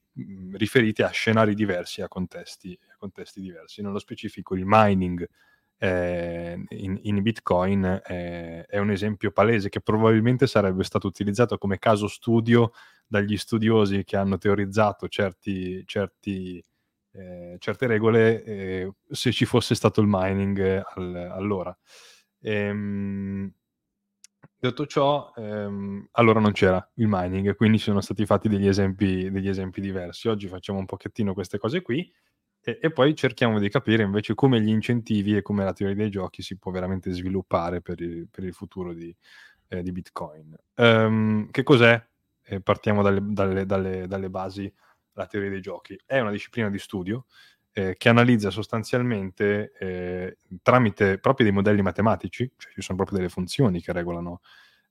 riferite 0.53 1.03
a 1.03 1.09
scenari 1.09 1.53
diversi, 1.53 2.01
a 2.01 2.07
contesti, 2.07 2.77
contesti 2.97 3.41
diversi. 3.41 3.83
Nello 3.83 3.99
specifico 3.99 4.55
il 4.55 4.63
mining 4.65 5.27
eh, 5.77 6.59
in, 6.69 6.99
in, 7.03 7.21
Bitcoin 7.21 8.01
eh, 8.03 8.65
è 8.65 8.79
un 8.79 8.89
esempio 8.89 9.29
palese 9.31 9.69
che 9.69 9.79
probabilmente 9.79 10.47
sarebbe 10.47 10.83
stato 10.83 11.05
utilizzato 11.05 11.59
come 11.59 11.77
caso 11.77 12.07
studio 12.07 12.71
dagli 13.05 13.37
studiosi 13.37 14.03
che 14.03 14.17
hanno 14.17 14.39
teorizzato 14.39 15.07
certi, 15.07 15.85
certi, 15.85 16.63
eh, 17.11 17.55
certe 17.59 17.87
regole 17.87 18.43
eh, 18.43 18.93
se 19.09 19.31
ci 19.31 19.45
fosse 19.45 19.75
stato 19.75 20.01
il 20.01 20.07
mining 20.09 20.83
al, 20.95 21.15
allora. 21.15 21.75
Ehm, 22.41 23.51
detto 24.57 24.85
ciò, 24.85 25.31
ehm, 25.35 26.09
allora 26.11 26.39
non 26.39 26.51
c'era 26.51 26.85
il 26.95 27.07
mining, 27.07 27.55
quindi 27.55 27.77
sono 27.77 28.01
stati 28.01 28.25
fatti 28.25 28.49
degli 28.49 28.67
esempi, 28.67 29.29
degli 29.31 29.47
esempi 29.47 29.81
diversi. 29.81 30.27
Oggi 30.27 30.47
facciamo 30.47 30.79
un 30.79 30.85
pochettino 30.85 31.33
queste 31.33 31.57
cose 31.57 31.81
qui 31.81 32.11
e, 32.61 32.77
e, 32.81 32.91
poi 32.91 33.15
cerchiamo 33.15 33.57
di 33.59 33.69
capire 33.69 34.03
invece 34.03 34.35
come 34.35 34.61
gli 34.61 34.69
incentivi 34.69 35.35
e 35.35 35.41
come 35.41 35.63
la 35.63 35.73
teoria 35.73 35.95
dei 35.95 36.09
giochi 36.09 36.41
si 36.41 36.57
può 36.57 36.71
veramente 36.71 37.11
sviluppare 37.11 37.81
per 37.81 38.01
il, 38.01 38.27
per 38.29 38.43
il 38.43 38.53
futuro 38.53 38.93
di, 38.93 39.15
eh, 39.69 39.81
di 39.81 39.91
Bitcoin. 39.91 40.55
Um, 40.75 41.49
che 41.51 41.63
cos'è? 41.63 42.05
Eh, 42.43 42.61
partiamo 42.61 43.01
dalle, 43.01 43.21
dalle, 43.23 43.65
dalle, 43.65 44.07
dalle, 44.07 44.29
basi 44.29 44.71
la 45.19 45.27
teoria 45.27 45.49
dei 45.49 45.61
giochi. 45.61 45.99
È 46.05 46.19
una 46.19 46.31
disciplina 46.31 46.69
di 46.69 46.79
studio 46.79 47.25
eh, 47.73 47.95
che 47.97 48.09
analizza 48.09 48.49
sostanzialmente 48.49 49.73
eh, 49.77 50.37
tramite 50.61 51.19
proprio 51.19 51.45
dei 51.45 51.55
modelli 51.55 51.81
matematici, 51.81 52.51
cioè 52.57 52.71
ci 52.73 52.81
sono 52.81 52.97
proprio 52.97 53.17
delle 53.17 53.29
funzioni 53.29 53.81
che 53.81 53.91
regolano 53.91 54.41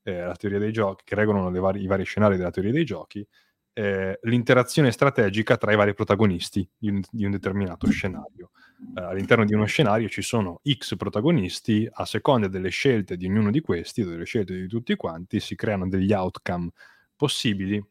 eh, 0.03 0.21
la 0.21 0.35
teoria 0.35 0.59
dei 0.59 0.71
giochi, 0.71 1.03
che 1.03 1.15
regolano 1.15 1.49
vari, 1.59 1.81
i 1.81 1.87
vari 1.87 2.03
scenari 2.03 2.37
della 2.37 2.51
teoria 2.51 2.71
dei 2.71 2.85
giochi, 2.85 3.25
eh, 3.73 4.19
l'interazione 4.23 4.91
strategica 4.91 5.57
tra 5.57 5.71
i 5.71 5.75
vari 5.75 5.93
protagonisti 5.93 6.67
di 6.77 6.89
un, 6.89 7.01
di 7.09 7.25
un 7.25 7.31
determinato 7.31 7.89
scenario. 7.89 8.51
Eh, 8.95 9.01
all'interno 9.01 9.45
di 9.45 9.53
uno 9.53 9.65
scenario 9.65 10.07
ci 10.09 10.21
sono 10.21 10.61
X 10.69 10.95
protagonisti, 10.95 11.87
a 11.91 12.05
seconda 12.05 12.47
delle 12.47 12.69
scelte 12.69 13.17
di 13.17 13.25
ognuno 13.25 13.51
di 13.51 13.61
questi, 13.61 14.03
delle 14.03 14.25
scelte 14.25 14.53
di 14.53 14.67
tutti 14.67 14.95
quanti, 14.95 15.39
si 15.39 15.55
creano 15.55 15.87
degli 15.87 16.13
outcome 16.13 16.69
possibili 17.15 17.83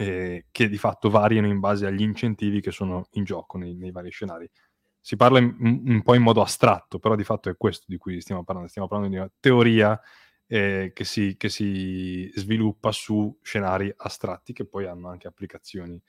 eh, 0.00 0.46
che 0.50 0.68
di 0.70 0.78
fatto 0.78 1.10
variano 1.10 1.46
in 1.46 1.60
base 1.60 1.84
agli 1.84 2.00
incentivi 2.00 2.62
che 2.62 2.70
sono 2.70 3.06
in 3.12 3.24
gioco 3.24 3.58
nei, 3.58 3.74
nei 3.74 3.90
vari 3.90 4.10
scenari. 4.10 4.50
Si 4.98 5.14
parla 5.14 5.38
in, 5.40 5.54
un 5.58 6.02
po' 6.02 6.14
in 6.14 6.22
modo 6.22 6.40
astratto, 6.40 6.98
però 6.98 7.14
di 7.14 7.24
fatto 7.24 7.50
è 7.50 7.56
questo 7.58 7.84
di 7.86 7.98
cui 7.98 8.18
stiamo 8.22 8.42
parlando. 8.42 8.70
Stiamo 8.70 8.88
parlando 8.88 9.14
di 9.14 9.20
una 9.20 9.30
teoria 9.38 10.00
eh, 10.46 10.92
che, 10.94 11.04
si, 11.04 11.36
che, 11.36 11.50
si, 11.50 12.30
sviluppa 12.34 12.92
su 12.92 13.38
scenari 13.42 13.92
astratti 13.94 14.54
che 14.54 14.64
poi 14.64 14.86
hanno 14.86 15.08
anche 15.08 15.28
applicazioni 15.28 16.00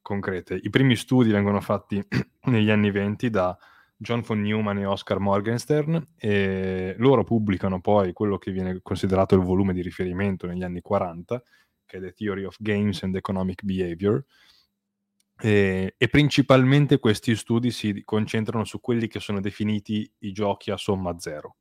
concrete. 0.00 0.54
I 0.54 0.70
primi 0.70 0.94
studi 0.94 1.32
vengono 1.32 1.60
fatti 1.60 2.00
negli 2.46 2.70
anni 2.70 2.92
20 2.92 3.30
da 3.30 3.56
John 3.96 4.22
von 4.24 4.40
Neumann 4.40 4.78
e 4.78 4.86
Oscar 4.86 5.18
Morgenstern 5.18 6.12
e 6.16 6.94
loro 6.98 7.24
pubblicano 7.24 7.80
poi 7.80 8.12
quello 8.12 8.38
che 8.38 8.52
viene 8.52 8.78
considerato 8.80 9.34
il 9.34 9.42
volume 9.42 9.72
di 9.72 9.82
riferimento 9.82 10.46
negli 10.46 10.62
anni 10.62 10.80
40, 10.80 11.42
che 11.90 11.98
è 11.98 12.00
The 12.00 12.12
Theory 12.12 12.44
of 12.44 12.56
Games 12.60 13.02
and 13.02 13.16
Economic 13.16 13.64
Behavior, 13.64 14.24
e, 15.42 15.94
e, 15.96 16.08
principalmente 16.08 16.98
questi 16.98 17.34
studi 17.34 17.70
si 17.70 18.02
concentrano 18.04 18.64
su 18.64 18.78
quelli 18.78 19.08
che 19.08 19.20
sono 19.20 19.40
definiti 19.40 20.10
i 20.20 20.32
giochi 20.32 20.70
a 20.70 20.76
somma 20.76 21.18
zero. 21.18 21.56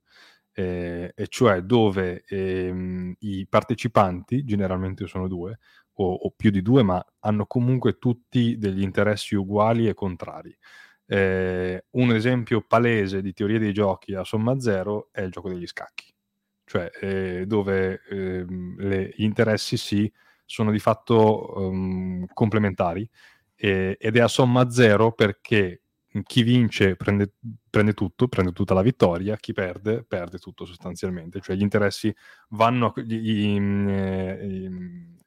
Eh, 0.52 1.14
e 1.16 1.28
cioè 1.28 1.62
dove 1.62 2.24
ehm, 2.28 3.16
i 3.20 3.48
partecipanti, 3.48 4.44
generalmente 4.44 5.08
sono 5.08 5.28
due, 5.28 5.60
o, 5.94 6.14
o, 6.14 6.32
più 6.36 6.52
di 6.52 6.62
due, 6.62 6.84
ma 6.84 7.04
hanno 7.20 7.46
comunque 7.46 7.98
tutti 7.98 8.58
degli 8.58 8.82
interessi 8.82 9.36
uguali 9.36 9.88
e 9.88 9.94
contrari. 9.94 10.56
Eh, 11.06 11.86
un 11.92 12.12
esempio 12.14 12.62
palese 12.62 13.22
di 13.22 13.34
teoria 13.34 13.60
dei 13.60 13.74
giochi 13.74 14.14
a 14.14 14.24
somma 14.24 14.60
zero 14.60 15.10
è 15.12 15.22
il 15.22 15.32
gioco 15.32 15.50
degli 15.50 15.66
scacchi, 15.66 16.14
cioè 16.70 16.92
eh, 17.02 17.46
dove 17.48 18.00
ehm, 18.12 18.76
le, 18.78 19.12
gli 19.16 19.24
interessi 19.24 19.76
sì, 19.76 20.12
sono 20.46 20.70
di 20.70 20.78
fatto 20.78 21.58
um, 21.58 22.28
complementari 22.32 23.10
ed 23.56 23.98
è 24.16 24.20
a 24.20 24.28
somma 24.28 24.70
zero 24.70 25.12
perché 25.12 25.82
chi 26.24 26.44
vince 26.44 26.96
prende, 26.96 27.34
prende, 27.70 27.94
tutto, 27.94 28.28
prende 28.28 28.52
tutta 28.52 28.76
la 28.76 28.84
vittoria, 28.84 29.36
chi 29.36 29.52
perde 29.52 30.04
perde 30.04 30.38
tutto 30.38 30.66
sostanzialmente, 30.66 31.42
cioè 31.42 31.56
gli 31.56 31.62
interessi 31.62 32.16
vanno, 32.50 32.94
a, 32.96 33.02
gli, 33.02 33.18
gli, 33.18 33.58
eh, 33.58 34.70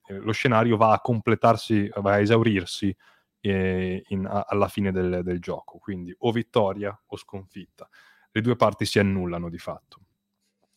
lo 0.07 0.33
scenario 0.33 0.77
va 0.77 0.93
a 0.93 1.01
completarsi, 1.01 1.91
va 1.97 2.13
a 2.13 2.21
esaurirsi 2.21 2.95
eh, 3.41 4.05
in, 4.09 4.27
a, 4.27 4.47
alla 4.49 4.69
fine 4.69 4.93
del, 4.93 5.23
del, 5.25 5.41
gioco, 5.41 5.79
quindi 5.79 6.15
o 6.19 6.31
vittoria 6.31 6.99
o 7.07 7.17
sconfitta. 7.17 7.89
Le 8.31 8.41
due 8.41 8.57
parti 8.57 8.87
si 8.87 8.99
annullano 8.99 9.51
di 9.51 9.59
fatto. 9.59 10.01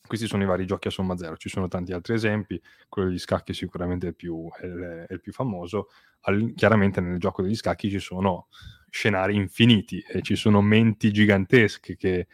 Questi 0.07 0.27
sono 0.27 0.43
i 0.43 0.45
vari 0.45 0.65
giochi 0.65 0.87
a 0.87 0.91
somma 0.91 1.17
zero, 1.17 1.37
ci 1.37 1.49
sono 1.49 1.67
tanti 1.67 1.93
altri 1.93 2.13
esempi, 2.13 2.61
quello 2.87 3.09
degli 3.09 3.19
scacchi 3.19 3.53
sicuramente 3.53 4.07
è 4.07 4.09
il 4.09 4.15
più, 4.15 4.47
è 4.59 4.65
il, 4.65 5.05
è 5.07 5.13
il 5.13 5.21
più 5.21 5.31
famoso, 5.31 5.89
All, 6.21 6.53
chiaramente 6.53 7.01
nel 7.01 7.19
gioco 7.19 7.41
degli 7.41 7.55
scacchi 7.55 7.89
ci 7.89 7.99
sono 7.99 8.47
scenari 8.89 9.35
infiniti 9.35 9.99
e 10.07 10.21
ci 10.21 10.35
sono 10.35 10.61
menti 10.61 11.11
gigantesche 11.11 11.95
che, 11.95 12.27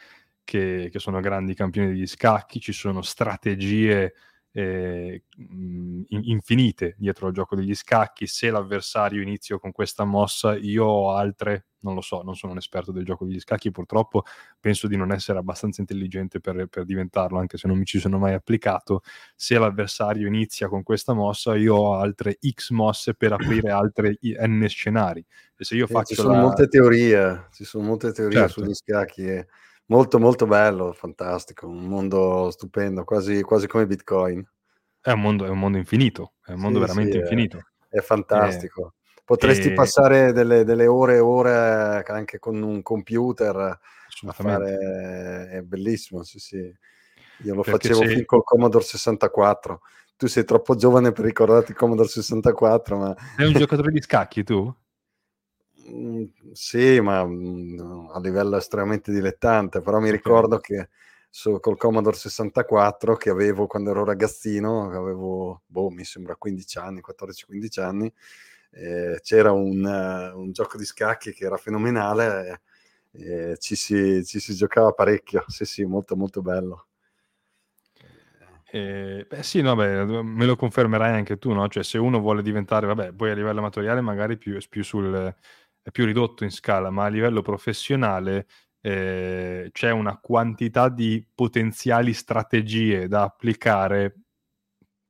che, 0.43 0.89
che 0.91 0.99
sono 0.99 1.19
grandi 1.19 1.53
campioni 1.53 1.87
degli 1.87 2.07
scacchi, 2.07 2.59
ci 2.59 2.73
sono 2.73 3.01
strategie 3.01 4.13
eh, 4.53 5.23
infinite 6.09 6.95
dietro 6.97 7.27
al 7.27 7.33
gioco 7.33 7.55
degli 7.55 7.73
scacchi. 7.73 8.27
Se 8.27 8.49
l'avversario 8.49 9.21
inizio 9.21 9.59
con 9.59 9.71
questa 9.71 10.03
mossa, 10.03 10.55
io 10.55 10.85
ho 10.85 11.15
altre, 11.15 11.67
non 11.79 11.95
lo 11.95 12.01
so, 12.01 12.21
non 12.21 12.35
sono 12.35 12.51
un 12.51 12.57
esperto 12.57 12.91
del 12.91 13.05
gioco 13.05 13.25
degli 13.25 13.39
scacchi, 13.39 13.71
purtroppo 13.71 14.23
penso 14.59 14.87
di 14.87 14.97
non 14.97 15.11
essere 15.11 15.39
abbastanza 15.39 15.79
intelligente 15.81 16.39
per, 16.39 16.67
per 16.67 16.83
diventarlo, 16.83 17.39
anche 17.39 17.57
se 17.57 17.67
non 17.67 17.77
mi 17.77 17.85
ci 17.85 17.99
sono 17.99 18.17
mai 18.17 18.33
applicato. 18.33 19.01
Se 19.35 19.57
l'avversario 19.57 20.27
inizia 20.27 20.67
con 20.67 20.83
questa 20.83 21.13
mossa, 21.13 21.55
io 21.55 21.75
ho 21.75 21.93
altre 21.95 22.37
X 22.45 22.71
mosse 22.71 23.13
per 23.13 23.33
aprire 23.33 23.69
altre 23.71 24.17
N 24.21 24.65
scenari. 24.67 25.25
E 25.55 25.63
se 25.63 25.75
io 25.75 25.87
faccio 25.87 26.15
ci 26.15 26.21
sono 26.21 26.33
la... 26.33 26.41
molte 26.41 26.67
teorie, 26.67 27.47
ci 27.53 27.63
sono 27.63 27.85
molte 27.85 28.11
teorie 28.11 28.39
certo. 28.39 28.61
sugli 28.61 28.73
scacchi. 28.73 29.25
E 29.25 29.47
Molto, 29.91 30.19
molto 30.19 30.45
bello, 30.45 30.93
fantastico, 30.93 31.67
un 31.67 31.83
mondo 31.83 32.49
stupendo, 32.49 33.03
quasi, 33.03 33.41
quasi 33.41 33.67
come 33.67 33.85
Bitcoin. 33.85 34.41
È 35.01 35.11
un 35.11 35.19
mondo, 35.19 35.43
è 35.43 35.49
un 35.49 35.59
mondo 35.59 35.77
infinito, 35.77 36.35
è 36.45 36.53
un 36.53 36.61
mondo 36.61 36.79
Sì, 36.79 36.85
veramente 36.85 37.11
sì, 37.11 37.17
è, 37.17 37.21
infinito. 37.23 37.57
è 37.89 37.97
E, 37.97 38.01
fantastico. 38.01 38.93
Potresti 39.25 39.67
e 39.67 39.73
passare 39.73 40.31
delle, 40.31 40.63
delle 40.63 40.87
ore 40.87 41.15
e 41.15 41.19
ore 41.19 42.03
anche 42.07 42.39
con 42.39 42.61
un 42.61 42.81
computer 42.81 43.55
a 43.57 44.31
fare... 44.31 45.49
È 45.51 45.61
bellissimo, 45.61 46.23
sì, 46.23 46.39
sì. 46.39 46.73
Io 47.43 47.53
lo 47.53 47.61
Perché 47.61 47.89
facevo 47.89 48.07
fin 48.07 48.19
se... 48.19 48.25
col 48.25 48.45
Commodore 48.45 48.85
64, 48.85 49.81
tu 50.15 50.27
sei 50.27 50.45
troppo 50.45 50.75
giovane 50.75 51.11
per 51.11 51.25
ricordarti 51.25 51.73
Commodore 51.73 52.07
64, 52.07 52.97
ma... 52.97 53.13
Sei 53.35 53.47
un 53.47 53.53
giocatore 53.53 53.91
di 53.91 54.01
scacchi 54.01 54.45
tu? 54.45 54.73
Mm, 55.89 56.25
sì, 56.51 56.99
ma 56.99 57.25
mm, 57.25 58.09
a 58.11 58.19
livello 58.19 58.57
estremamente 58.57 59.11
dilettante, 59.11 59.81
però 59.81 59.99
mi 59.99 60.11
ricordo 60.11 60.59
che 60.59 60.89
su, 61.29 61.59
col 61.59 61.77
Commodore 61.77 62.15
64 62.17 63.15
che 63.15 63.29
avevo 63.29 63.65
quando 63.67 63.91
ero 63.91 64.03
ragazzino, 64.03 64.91
avevo, 64.91 65.63
boh, 65.65 65.89
mi 65.89 66.03
sembra 66.03 66.35
15 66.35 66.77
anni, 66.77 67.01
14-15 67.01 67.79
anni, 67.79 68.13
eh, 68.71 69.19
c'era 69.23 69.51
un, 69.51 69.83
uh, 69.83 70.39
un, 70.39 70.51
gioco 70.51 70.77
di 70.77 70.85
scacchi 70.85 71.31
che 71.33 71.45
era 71.45 71.57
fenomenale, 71.57 72.61
eh, 73.13 73.57
ci, 73.57 73.75
si, 73.75 74.23
ci 74.25 74.39
si 74.39 74.53
giocava 74.53 74.91
parecchio, 74.91 75.43
sì 75.47 75.65
sì, 75.65 75.83
molto 75.85 76.15
molto 76.15 76.41
bello. 76.41 76.87
Eh, 78.73 79.25
beh, 79.27 79.43
sì, 79.43 79.61
no, 79.61 79.75
beh, 79.75 80.05
me 80.05 80.45
lo 80.45 80.55
confermerai 80.55 81.13
anche 81.13 81.37
tu, 81.37 81.51
no? 81.51 81.67
Cioè, 81.67 81.83
se 81.83 81.97
uno 81.97 82.19
vuole 82.19 82.41
diventare, 82.41 82.87
vabbè, 82.87 83.11
poi 83.11 83.31
a 83.31 83.33
livello 83.33 83.59
amatoriale 83.59 83.99
magari 83.99 84.37
più, 84.37 84.57
più 84.69 84.81
sul, 84.81 85.35
è 85.81 85.91
più 85.91 86.05
ridotto 86.05 86.43
in 86.43 86.51
scala, 86.51 86.89
ma 86.89 87.05
a 87.05 87.09
livello 87.09 87.41
professionale 87.41 88.47
eh, 88.81 89.69
c'è 89.71 89.91
una 89.91 90.17
quantità 90.17 90.89
di 90.89 91.25
potenziali 91.33 92.13
strategie 92.13 93.07
da 93.07 93.23
applicare, 93.23 94.15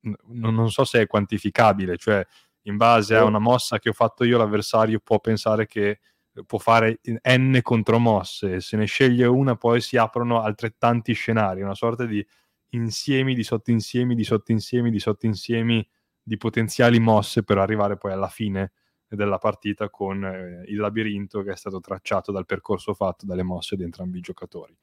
n- 0.01 0.15
non 0.27 0.69
so 0.71 0.83
se 0.83 1.01
è 1.01 1.07
quantificabile, 1.07 1.97
cioè 1.97 2.25
in 2.65 2.77
base 2.77 3.15
a 3.15 3.23
una 3.23 3.39
mossa 3.39 3.79
che 3.79 3.89
ho 3.89 3.93
fatto 3.93 4.23
io, 4.23 4.37
l'avversario 4.37 4.99
può 4.99 5.19
pensare 5.19 5.65
che 5.65 5.99
può 6.45 6.59
fare 6.59 6.99
n 7.27 7.59
contromosse, 7.61 8.61
se 8.61 8.77
ne 8.77 8.85
sceglie 8.85 9.25
una 9.25 9.55
poi 9.55 9.81
si 9.81 9.97
aprono 9.97 10.41
altrettanti 10.41 11.13
scenari, 11.13 11.61
una 11.61 11.75
sorta 11.75 12.05
di 12.05 12.25
insiemi 12.73 13.35
di 13.35 13.43
sottoinsiemi 13.43 14.15
di 14.15 14.23
sottoinsiemi 14.23 14.89
di 14.91 14.99
sottoinsiemi 14.99 15.85
di 16.23 16.37
potenziali 16.37 16.99
mosse 16.99 17.43
per 17.43 17.57
arrivare 17.57 17.97
poi 17.97 18.13
alla 18.13 18.29
fine 18.29 18.71
della 19.15 19.37
partita 19.37 19.89
con 19.89 20.23
eh, 20.23 20.63
il 20.67 20.77
labirinto 20.77 21.41
che 21.43 21.51
è 21.51 21.55
stato 21.55 21.79
tracciato 21.79 22.31
dal 22.31 22.45
percorso 22.45 22.93
fatto 22.93 23.25
dalle 23.25 23.43
mosse 23.43 23.75
di 23.75 23.83
entrambi 23.83 24.19
i 24.19 24.21
giocatori. 24.21 24.75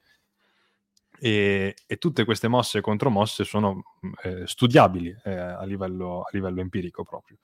E, 1.21 1.75
e 1.85 1.97
tutte 1.97 2.23
queste 2.23 2.47
mosse 2.47 2.77
e 2.77 2.81
contromosse 2.81 3.43
sono 3.43 3.83
mm, 4.05 4.11
eh, 4.23 4.47
studiabili 4.47 5.13
eh, 5.25 5.35
a, 5.35 5.63
livello, 5.65 6.21
a, 6.21 6.29
livello, 6.31 6.61
empirico 6.61 7.03
proprio. 7.03 7.37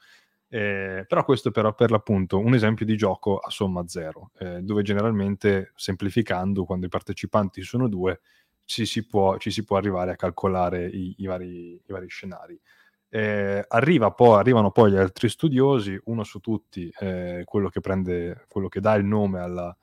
Eh, 0.47 1.03
però 1.07 1.25
questo 1.25 1.51
però 1.51 1.73
per 1.73 1.91
l'appunto 1.91 2.39
un 2.39 2.53
esempio 2.53 2.85
di 2.85 2.95
gioco 2.95 3.39
a 3.39 3.49
somma 3.49 3.87
zero, 3.87 4.31
eh, 4.37 4.61
dove 4.61 4.83
generalmente 4.83 5.73
semplificando 5.75 6.63
quando 6.63 6.85
i 6.85 6.89
partecipanti 6.89 7.61
sono 7.63 7.89
due 7.89 8.21
ci 8.63 8.85
si 8.85 9.05
può, 9.05 9.37
ci 9.37 9.51
si 9.51 9.63
può 9.63 9.77
arrivare 9.77 10.11
a 10.11 10.15
calcolare 10.15 10.87
i, 10.87 11.15
i, 11.17 11.25
vari, 11.25 11.73
i 11.73 11.91
vari 11.91 12.07
scenari. 12.07 12.59
Eh, 13.09 13.63
arriva 13.67 14.11
poi, 14.11 14.37
arrivano 14.37 14.71
poi 14.71 14.91
gli 14.91 14.97
altri 14.97 15.29
studiosi, 15.29 15.97
uno 16.05 16.23
su 16.23 16.39
tutti, 16.39 16.91
eh, 16.99 17.43
quello, 17.45 17.69
che 17.69 17.79
prende, 17.79 18.45
quello 18.47 18.67
che 18.67 18.81
dà 18.81 18.95
il 18.95 19.05
nome 19.05 19.39
alla, 19.39 19.75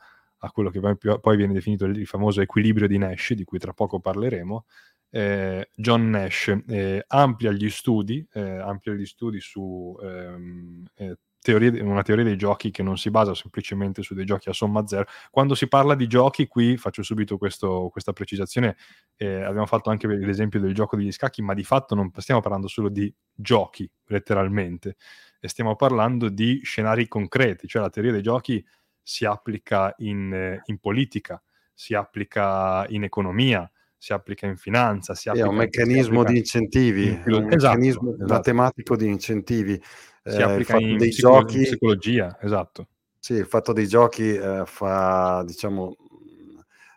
a 0.45 0.51
quello 0.51 0.71
che 0.71 0.81
poi, 1.21 1.37
viene 1.37 1.53
definito 1.53 1.85
il 1.85 2.07
famoso 2.07 2.41
equilibrio 2.41 2.87
di 2.87 2.99
Nash, 2.99 3.33
di 3.33 3.45
cui 3.45 3.59
tra 3.59 3.73
poco 3.73 4.01
parleremo. 4.01 4.65
Eh, 5.11 5.69
John 5.75 6.11
Nash 6.11 6.55
eh, 6.69 7.05
amplia 7.07 7.53
gli 7.53 7.69
studi, 7.71 8.27
eh, 8.33 8.59
amplia 8.59 8.95
gli 8.95 9.07
studi 9.07 9.41
su 9.41 9.97
ehm, 10.03 10.85
eh, 10.95 11.17
teoria, 11.43 11.85
una 11.85 12.03
teoria 12.03 12.25
dei 12.25 12.37
giochi 12.37 12.71
che 12.71 12.83
non 12.83 12.97
si 12.97 13.11
basa 13.11 13.35
semplicemente 13.35 14.03
su 14.03 14.15
dei 14.15 14.25
giochi 14.25 14.49
a 14.49 14.53
somma 14.53 14.87
zero. 14.87 15.05
Quando 15.31 15.55
si 15.55 15.69
parla 15.69 15.95
di 15.95 16.07
giochi, 16.07 16.47
qui 16.47 16.77
faccio 16.77 17.03
subito 17.03 17.37
questo, 17.37 17.89
questa 17.91 18.13
precisazione, 18.13 18.77
eh, 19.17 19.43
abbiamo 19.43 19.67
fatto 19.67 19.91
anche 19.91 20.07
l'esempio 20.07 20.61
del 20.61 20.73
gioco 20.73 20.97
degli 20.97 21.13
scacchi, 21.13 21.43
ma 21.43 21.53
di 21.53 21.65
fatto 21.65 21.95
non 21.95 22.11
stiamo 22.17 22.41
parlando 22.41 22.69
solo 22.69 22.89
di 22.89 23.13
giochi, 23.35 23.91
letteralmente, 24.07 24.97
e 25.41 25.49
stiamo 25.49 25.75
parlando 25.75 26.29
di 26.29 26.61
scenari 26.63 27.09
concreti, 27.09 27.67
cioè 27.67 27.83
la 27.83 27.91
teoria 27.91 28.13
dei 28.13 28.23
giochi 28.23 28.65
si 29.03 29.25
applica 29.25 29.93
in, 29.99 30.61
in 30.65 30.79
politica, 30.79 31.43
si 31.75 31.95
applica 31.95 32.87
in 32.89 33.03
economia, 33.03 33.69
si 33.99 34.13
applica 34.13 34.47
in 34.47 34.57
finanza, 34.57 35.15
si 35.15 35.29
applica... 35.29 35.47
È 35.47 35.51
un 35.51 35.57
meccanismo 35.57 36.23
di 36.25 36.39
incentivi, 36.39 37.07
in... 37.07 37.23
un 37.27 37.33
esatto, 37.35 37.43
meccanismo 37.43 38.15
esatto. 38.15 38.33
matematico 38.33 38.97
di 38.97 39.07
incentivi 39.07 39.83
si 40.25 40.37
eh, 40.39 40.43
applica 40.43 40.77
in, 40.79 40.97
dei 40.97 41.09
psicolo- 41.09 41.41
giochi, 41.41 41.57
in 41.57 41.63
psicologia, 41.63 42.39
esatto. 42.41 42.89
Sì, 43.19 43.35
il 43.35 43.47
fatto 43.47 43.73
dei 43.73 43.87
giochi 43.87 44.35
eh, 44.35 44.63
fa, 44.67 45.43
diciamo, 45.47 45.97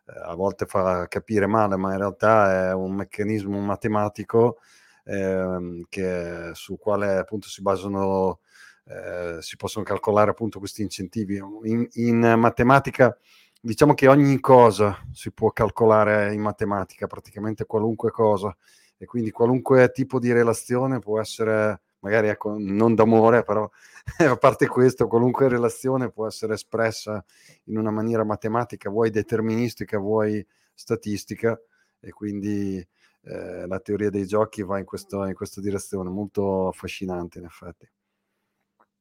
eh, 0.07 0.21
a 0.23 0.35
volte 0.35 0.65
fa 0.65 1.07
capire 1.07 1.47
male, 1.47 1.75
ma 1.77 1.91
in 1.91 1.97
realtà 1.97 2.69
è 2.69 2.73
un 2.73 2.93
meccanismo 2.93 3.59
matematico 3.59 4.57
eh, 5.03 5.85
che, 5.89 6.51
su 6.53 6.77
quale 6.77 7.17
appunto 7.17 7.47
si 7.47 7.61
basano, 7.61 8.39
eh, 8.85 9.37
si 9.39 9.55
possono 9.55 9.85
calcolare 9.85 10.31
appunto 10.31 10.59
questi 10.59 10.81
incentivi. 10.81 11.39
In, 11.63 11.87
in, 11.93 12.35
matematica, 12.37 13.15
diciamo 13.61 13.93
che 13.93 14.07
ogni 14.07 14.39
cosa 14.39 14.99
si 15.11 15.31
può 15.31 15.51
calcolare 15.51 16.33
in 16.33 16.41
matematica, 16.41 17.07
praticamente 17.07 17.65
qualunque 17.65 18.11
cosa, 18.11 18.55
e 18.97 19.05
quindi 19.05 19.31
qualunque 19.31 19.91
tipo 19.91 20.19
di 20.19 20.31
relazione 20.31 20.99
può 20.99 21.19
essere 21.19 21.81
magari 22.05 22.27
ecco, 22.27 22.55
non 22.59 22.93
d'amore, 22.93 23.41
però 23.41 23.67
a 24.29 24.37
parte 24.37 24.67
questo, 24.67 25.07
qualunque 25.07 25.49
relazione 25.49 26.11
può 26.11 26.27
essere 26.27 26.53
espressa 26.53 27.23
in 27.65 27.77
una 27.77 27.89
maniera 27.89 28.23
matematica, 28.23 28.91
vuoi 28.91 29.09
deterministica, 29.09 29.97
vuoi 29.97 30.45
statistica, 30.71 31.59
e 31.99 32.11
quindi 32.11 32.77
eh, 32.77 33.65
la 33.65 33.79
teoria 33.79 34.11
dei 34.11 34.27
giochi 34.27 34.61
va 34.61 34.77
in, 34.77 34.85
questo, 34.85 35.25
in, 35.25 35.33
questa 35.33 35.61
direzione, 35.61 36.11
molto 36.11 36.67
affascinante 36.67 37.39
in 37.39 37.45
effetti. 37.45 37.89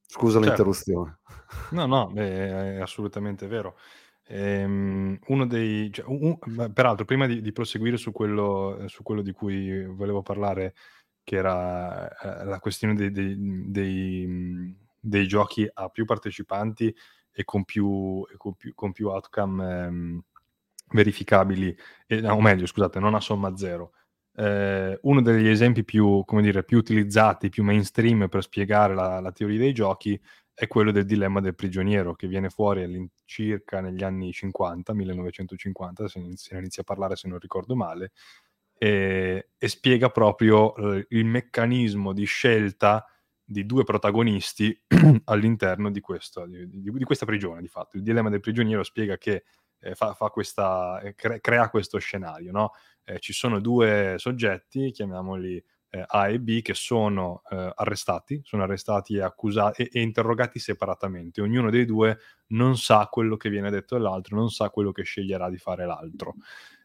Scusa 0.07 0.38
certo. 0.38 0.49
l'interruzione. 0.49 1.19
No, 1.73 1.85
no, 1.85 2.11
beh, 2.11 2.77
è 2.77 2.81
assolutamente 2.81 3.47
vero. 3.47 3.77
Ehm, 4.29 5.19
uno 5.27 5.47
dei, 5.47 5.93
cioè, 5.93 6.07
un, 6.09 6.38
peraltro, 6.73 7.05
prima 7.05 7.27
di, 7.27 7.43
di 7.43 7.53
proseguire 7.53 7.99
su 7.99 8.12
quello, 8.12 8.85
su 8.87 9.03
quello, 9.03 9.21
di 9.21 9.33
cui 9.33 9.85
volevo 9.85 10.23
parlare 10.23 10.75
che 11.25 11.37
era 11.37 12.09
eh, 12.43 12.45
la 12.45 12.61
questione 12.61 12.95
dei, 12.95 13.11
dei, 13.11 13.35
dei, 13.39 14.27
mhmm, 14.27 14.77
dei, 15.01 15.27
giochi 15.27 15.69
a 15.73 15.89
più 15.89 16.05
partecipanti 16.05 16.95
e 17.33 17.45
con 17.45 17.65
più, 17.65 18.25
e 18.33 18.37
con 18.37 18.55
più, 18.55 18.75
con 18.75 18.93
più 18.93 19.09
outcome 19.09 19.85
ehm, 19.87 20.23
verificabili, 20.91 21.77
eh, 22.07 22.29
o 22.29 22.41
meglio, 22.41 22.67
scusate, 22.67 23.01
non 23.01 23.15
a 23.15 23.21
somma 23.21 23.57
zero. 23.57 23.93
Eh, 24.37 24.99
uno 25.03 25.23
degli 25.23 25.49
esempi 25.49 25.85
più, 25.85 26.25
dire, 26.41 26.65
più 26.65 26.79
utilizzati, 26.79 27.49
più 27.49 27.63
mainstream 27.65 28.29
per 28.29 28.43
spiegare 28.43 28.95
la, 28.95 29.21
la, 29.21 29.33
teoria 29.33 29.59
dei 29.59 29.73
giochi 29.73 30.21
è 30.53 30.67
quello 30.67 30.93
del 30.93 31.05
dilemma 31.05 31.41
del 31.41 31.55
prigioniero, 31.55 32.15
che 32.15 32.29
viene 32.29 32.49
fuori 32.51 32.83
all'incirca 32.83 33.81
negli 33.81 34.03
anni 34.05 34.33
50, 34.33 34.93
1950, 34.95 36.09
se 36.09 36.21
ne 36.21 36.59
inizia 36.59 36.83
a 36.83 36.85
parlare 36.85 37.17
se 37.17 37.29
non 37.29 37.39
ricordo 37.39 37.75
male, 37.75 38.13
e, 38.77 39.51
e 39.57 39.69
spiega 39.69 40.11
proprio 40.11 40.75
eh, 40.75 41.07
il 41.11 41.25
meccanismo 41.25 42.13
di 42.13 42.25
scelta 42.25 43.07
di 43.45 43.67
due 43.67 43.85
protagonisti 43.85 44.79
all'interno 45.25 45.91
di, 45.91 46.01
questo, 46.01 46.47
di, 46.47 46.69
di, 46.69 46.91
di, 46.91 47.05
questa 47.05 47.27
prigione, 47.27 47.61
di 47.61 47.69
fatto. 47.69 47.97
Il 47.97 48.03
dilemma 48.03 48.31
del 48.31 48.41
prigioniero 48.41 48.83
spiega 48.83 49.19
che 49.19 49.45
eh, 49.81 49.95
fa, 49.95 50.15
fa 50.15 50.29
questa, 50.31 51.01
eh, 51.01 51.15
cre- 51.15 51.41
crea 51.41 51.69
questo 51.69 51.99
scenario, 51.99 52.53
no? 52.53 52.73
eh, 53.05 53.19
ci 53.21 53.33
sono 53.33 53.61
due 53.61 54.15
soggetti, 54.17 54.91
chiamiamoli 54.91 55.63
eh, 55.91 56.05
A 56.07 56.29
e 56.29 56.41
B, 56.41 56.63
che 56.63 56.75
sono 56.75 57.43
eh, 57.51 57.73
arrestati, 57.75 58.41
sono 58.45 58.63
arrestati 58.63 59.17
e 59.17 59.23
accusati 59.23 59.83
e, 59.83 59.91
e, 59.93 60.01
interrogati 60.01 60.59
separatamente. 60.59 61.41
Ognuno 61.43 61.71
dei 61.71 61.85
due 61.85 62.19
non 62.49 62.77
sa 62.77 63.07
quello 63.11 63.37
che 63.37 63.51
viene 63.51 63.71
detto 63.71 63.95
all'altro, 63.95 64.37
non 64.37 64.51
sa 64.51 64.71
quello 64.71 64.91
che 64.91 65.03
sceglierà 65.03 65.51
di 65.51 65.59
fare 65.59 65.87
l'altro. 65.87 66.35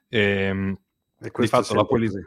E, 0.08 0.19
ehm, 0.19 0.78
di 1.19 1.47
fatto 1.47 1.73
la 1.73 1.86
polizia... 1.86 2.21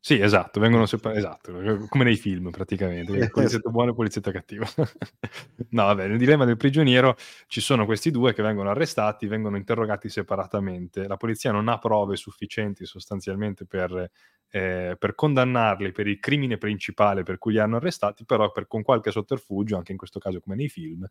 Sì, 0.00 0.20
esatto, 0.20 0.60
vengono 0.60 0.86
separati, 0.86 1.18
esatto, 1.18 1.86
come 1.88 2.04
nei 2.04 2.16
film 2.16 2.50
praticamente, 2.50 3.28
polizietto 3.30 3.68
buono 3.68 3.90
e 3.90 3.94
polizietto 3.94 4.30
cattivo. 4.30 4.64
no, 5.70 5.84
vabbè, 5.84 6.06
nel 6.06 6.18
dilemma 6.18 6.44
del 6.44 6.56
prigioniero 6.56 7.16
ci 7.48 7.60
sono 7.60 7.84
questi 7.84 8.12
due 8.12 8.32
che 8.32 8.40
vengono 8.40 8.70
arrestati, 8.70 9.26
vengono 9.26 9.56
interrogati 9.56 10.08
separatamente. 10.08 11.08
La 11.08 11.16
polizia 11.16 11.50
non 11.50 11.66
ha 11.68 11.78
prove 11.78 12.14
sufficienti 12.14 12.86
sostanzialmente 12.86 13.66
per, 13.66 14.10
eh, 14.50 14.96
per 14.96 15.14
condannarli 15.16 15.90
per 15.90 16.06
il 16.06 16.20
crimine 16.20 16.58
principale 16.58 17.24
per 17.24 17.38
cui 17.38 17.52
li 17.52 17.58
hanno 17.58 17.76
arrestati, 17.76 18.24
però 18.24 18.52
per, 18.52 18.68
con 18.68 18.82
qualche 18.82 19.10
sotterfugio, 19.10 19.76
anche 19.76 19.90
in 19.90 19.98
questo 19.98 20.20
caso 20.20 20.38
come 20.40 20.54
nei 20.54 20.68
film, 20.68 21.04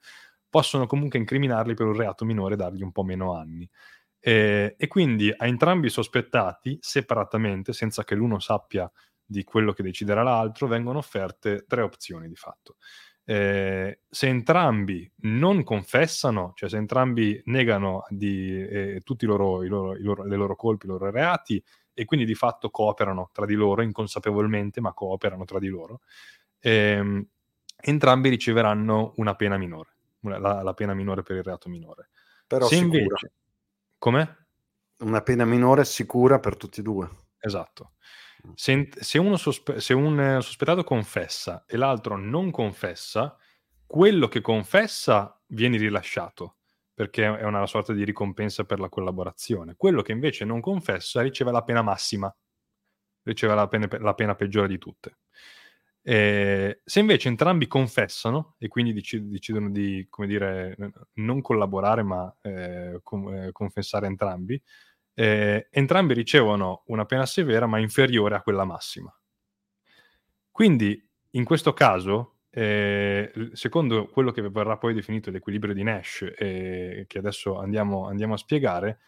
possono 0.50 0.88
comunque 0.88 1.20
incriminarli 1.20 1.74
per 1.74 1.88
un 1.88 1.94
reato 1.94 2.24
minore 2.24 2.54
e 2.54 2.58
dargli 2.58 2.84
un 2.84 2.94
po' 2.94 3.04
meno 3.04 3.36
anni. 3.36 3.70
Eh, 4.28 4.76
e 4.78 4.88
quindi 4.88 5.34
a 5.34 5.48
entrambi 5.48 5.88
i 5.88 5.90
sospettati, 5.90 6.78
separatamente, 6.82 7.72
senza 7.72 8.04
che 8.04 8.14
l'uno 8.14 8.40
sappia 8.40 8.92
di 9.26 9.46
quello 9.46 9.72
che 9.72 9.84
deciderà 9.84 10.22
l'altro, 10.22 10.68
vengono 10.68 10.98
offerte 10.98 11.64
tre 11.66 11.82
opzioni 11.82 12.28
di 12.28 12.36
fatto. 12.36 12.76
Eh, 13.24 14.02
se 14.10 14.28
entrambi 14.28 15.10
non 15.22 15.64
confessano, 15.64 16.52
cioè 16.56 16.68
se 16.68 16.76
entrambi 16.76 17.42
negano 17.46 18.04
di, 18.10 18.68
eh, 18.68 19.02
tutti 19.06 19.24
i 19.24 19.30
loro, 19.30 19.64
i 19.64 19.70
loro, 19.70 19.96
i 19.96 20.02
loro, 20.02 20.26
le 20.26 20.36
loro 20.36 20.58
colpi, 20.58 20.88
i 20.88 20.90
loro 20.90 21.10
reati, 21.10 21.64
e 21.94 22.04
quindi 22.04 22.26
di 22.26 22.36
fatto 22.36 22.70
cooperano 22.70 23.30
tra 23.32 23.46
di 23.46 23.56
loro, 23.56 23.82
inconsapevolmente, 23.82 24.82
ma 24.82 24.92
cooperano 24.92 25.46
tra 25.46 25.58
di 25.58 25.70
loro, 25.70 26.02
ehm, 26.60 27.26
entrambi 27.80 28.28
riceveranno 28.28 29.14
una 29.16 29.36
pena 29.36 29.56
minore, 29.56 29.96
la, 30.20 30.62
la, 30.62 30.74
pena 30.74 30.94
minore 30.94 31.24
per 31.24 31.38
il 31.38 31.44
reato 31.44 31.70
minore. 31.70 32.10
Però 32.46 32.68
Se 32.68 32.76
sicura. 32.76 32.98
invece... 32.98 33.32
Come? 33.98 34.48
Una 35.00 35.22
pena 35.22 35.46
minore 35.46 35.86
sicura 35.86 36.40
per 36.40 36.58
tutti 36.58 36.80
e 36.80 36.84
due. 36.84 37.10
Esatto. 37.40 37.94
Se, 38.54 38.90
se, 38.92 39.18
uno 39.18 39.38
sospe- 39.38 39.80
se 39.80 39.94
un 39.94 40.40
sospettato 40.42 40.84
confessa 40.84 41.66
e 41.68 41.78
l'altro 41.78 42.18
non 42.18 42.52
confessa, 42.52 43.38
quello 43.86 44.28
che 44.28 44.42
confessa 44.42 45.40
viene 45.48 45.78
rilasciato 45.78 46.58
perché 46.98 47.26
è 47.26 47.44
una 47.44 47.68
sorta 47.68 47.94
di 47.94 48.04
ricompensa 48.04 48.64
per 48.64 48.80
la 48.80 48.90
collaborazione. 48.90 49.76
Quello 49.76 50.02
che 50.02 50.14
invece 50.14 50.46
non 50.46 50.62
confessa 50.62 51.22
riceve 51.22 51.52
la 51.52 51.62
pena 51.62 51.84
massima, 51.84 52.36
riceve 53.22 53.54
la 53.54 53.68
pena, 53.68 53.88
la 54.00 54.16
pena 54.16 54.34
peggiore 54.34 54.68
di 54.68 54.80
tutte. 54.80 55.20
Eh, 56.10 56.80
se 56.86 57.00
invece 57.02 57.28
entrambi 57.28 57.68
confessano 57.68 58.56
e 58.60 58.70
quindi 58.70 58.94
decid- 58.94 59.26
decidono 59.30 59.70
di, 59.70 60.08
dire, 60.26 60.78
non 61.16 61.42
collaborare 61.42 62.02
ma 62.02 62.34
eh, 62.42 63.02
com- 63.04 63.28
eh, 63.34 63.52
confessare 63.52 64.08
entrambi, 64.08 64.62
eh, 65.14 65.68
entrambi 65.70 66.14
ricevono 66.14 66.84
una 66.88 67.04
pena 67.06 67.26
severa 67.26 67.66
ma 67.68 67.80
inferiore 67.80 68.36
a 68.36 68.42
quella 68.42 68.64
massima. 68.64 69.14
Quindi 70.52 71.00
in 71.32 71.44
questo 71.44 71.74
caso 71.74 72.38
eh, 72.50 73.32
secondo 73.54 74.08
quello 74.08 74.32
che 74.32 74.42
verrà 74.50 74.78
poi 74.78 74.94
definito 74.94 75.30
l'equilibrio 75.30 75.74
di 75.74 75.84
Nash, 75.84 76.26
eh, 76.36 77.06
che 77.08 77.18
adesso 77.20 77.60
andiamo, 77.60 78.08
andiamo 78.08 78.34
a 78.34 78.38
spiegare, 78.38 79.00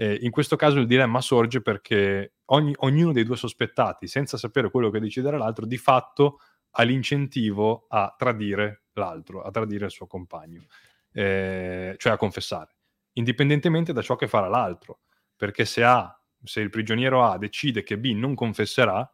eh, 0.00 0.18
in 0.22 0.30
questo 0.30 0.56
caso 0.56 0.78
il 0.78 0.86
dilemma 0.86 1.20
sorge 1.20 1.60
perché 1.60 2.36
ogni, 2.46 2.72
ognuno 2.78 3.12
dei 3.12 3.22
due 3.22 3.36
sospettati, 3.36 4.06
senza 4.06 4.38
sapere 4.38 4.70
quello 4.70 4.88
che 4.88 4.98
deciderà 4.98 5.36
l'altro, 5.36 5.66
di 5.66 5.76
fatto 5.76 6.38
ha 6.70 6.82
l'incentivo 6.84 7.84
a 7.86 8.14
tradire 8.16 8.84
l'altro, 8.94 9.42
a 9.42 9.50
tradire 9.50 9.84
il 9.84 9.90
suo 9.90 10.06
compagno, 10.06 10.64
eh, 11.12 11.96
cioè 11.98 12.12
a 12.12 12.16
confessare, 12.16 12.76
indipendentemente 13.12 13.92
da 13.92 14.00
ciò 14.00 14.16
che 14.16 14.26
farà 14.26 14.48
l'altro. 14.48 15.00
Perché 15.36 15.66
se 15.66 15.84
A, 15.84 16.18
se 16.42 16.60
il 16.60 16.70
prigioniero 16.70 17.22
A 17.22 17.36
decide 17.36 17.82
che 17.82 17.98
B 17.98 18.14
non 18.14 18.34
confesserà, 18.34 19.06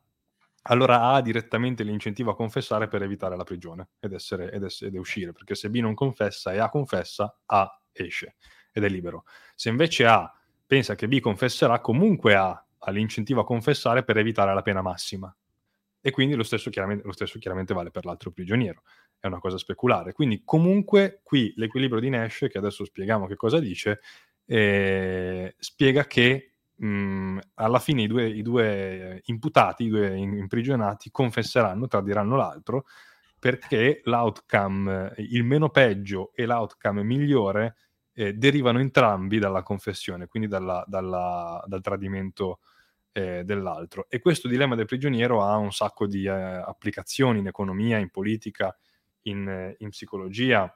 allora 0.68 1.00
A 1.00 1.14
ha 1.14 1.20
direttamente 1.20 1.82
l'incentivo 1.82 2.30
a 2.30 2.36
confessare 2.36 2.86
per 2.86 3.02
evitare 3.02 3.36
la 3.36 3.42
prigione 3.42 3.88
ed, 3.98 4.12
essere, 4.12 4.52
ed, 4.52 4.62
essere, 4.62 4.90
ed 4.90 4.96
uscire, 4.96 5.32
perché 5.32 5.56
se 5.56 5.68
B 5.68 5.78
non 5.78 5.94
confessa 5.94 6.52
e 6.52 6.58
A 6.58 6.68
confessa, 6.68 7.40
A 7.46 7.82
esce 7.90 8.36
ed 8.70 8.84
è 8.84 8.88
libero. 8.88 9.24
Se 9.56 9.68
invece 9.68 10.06
A 10.06 10.30
pensa 10.66 10.94
che 10.94 11.08
B 11.08 11.20
confesserà, 11.20 11.80
comunque 11.80 12.34
A 12.34 12.64
ha 12.78 12.90
l'incentivo 12.90 13.40
a 13.40 13.44
confessare 13.44 14.04
per 14.04 14.16
evitare 14.18 14.52
la 14.54 14.62
pena 14.62 14.82
massima. 14.82 15.34
E 16.00 16.10
quindi 16.12 16.36
lo 16.36 16.44
stesso, 16.44 16.70
lo 17.02 17.12
stesso 17.12 17.38
chiaramente 17.38 17.74
vale 17.74 17.90
per 17.90 18.04
l'altro 18.04 18.30
prigioniero. 18.30 18.82
È 19.18 19.26
una 19.26 19.40
cosa 19.40 19.58
speculare. 19.58 20.12
Quindi 20.12 20.42
comunque 20.44 21.20
qui 21.24 21.52
l'equilibrio 21.56 22.00
di 22.00 22.10
Nash, 22.10 22.46
che 22.48 22.58
adesso 22.58 22.84
spieghiamo 22.84 23.26
che 23.26 23.34
cosa 23.34 23.58
dice, 23.58 24.00
eh, 24.44 25.56
spiega 25.58 26.04
che 26.04 26.52
mh, 26.76 26.86
mhmm, 26.86 27.40
alla 27.54 27.80
fine 27.80 28.02
i 28.02 28.06
due, 28.06 28.28
i 28.28 28.42
due, 28.42 29.20
imputati, 29.24 29.84
i 29.84 29.88
due 29.88 30.16
imprigionati, 30.16 31.10
confesseranno, 31.10 31.88
tradiranno 31.88 32.36
l'altro, 32.36 32.84
perché 33.38 34.00
l'outcome, 34.04 35.12
il 35.16 35.42
meno 35.42 35.70
peggio 35.70 36.30
e 36.34 36.46
l'outcome 36.46 37.02
migliore 37.02 37.76
eh, 38.16 38.32
derivano 38.32 38.80
entrambi 38.80 39.38
dalla 39.38 39.62
confessione, 39.62 40.26
quindi 40.26 40.48
dalla, 40.48 40.82
dalla, 40.88 41.62
dal 41.66 41.82
tradimento 41.82 42.60
eh, 43.12 43.44
dell'altro. 43.44 44.06
E 44.08 44.20
questo 44.20 44.48
dilemma 44.48 44.74
del 44.74 44.86
prigioniero 44.86 45.42
ha 45.42 45.56
un 45.56 45.70
sacco 45.70 46.06
di 46.06 46.24
eh, 46.24 46.30
applicazioni 46.30 47.40
in 47.40 47.46
economia, 47.46 47.98
in 47.98 48.08
politica, 48.08 48.74
in, 49.22 49.74
in 49.78 49.88
psicologia. 49.90 50.74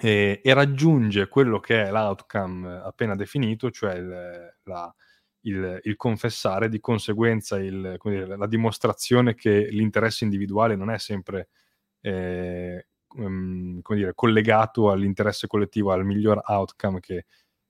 e 0.00 0.40
raggiunge 0.44 1.28
quello 1.28 1.58
che 1.58 1.84
è 1.84 1.90
l'outcome 1.90 2.76
appena 2.84 3.16
definito, 3.16 3.70
cioè 3.70 3.94
il, 3.94 4.54
la, 4.64 4.94
il, 5.42 5.80
il 5.82 5.96
confessare, 5.96 6.68
di 6.68 6.80
conseguenza 6.80 7.58
il, 7.58 7.98
dire, 8.02 8.36
la 8.36 8.46
dimostrazione 8.46 9.34
che 9.34 9.68
l'interesse 9.70 10.24
individuale 10.24 10.76
non 10.76 10.90
è 10.90 10.98
sempre 10.98 11.48
eh, 12.00 12.87
um, 13.16 13.80
dire, 13.88 14.14
collegato 14.14 14.90
all'interesse 14.90 15.46
collettivo, 15.46 15.92
al 15.92 16.04
miglior 16.04 16.40
outcome 16.46 17.00
che, 17.00 17.26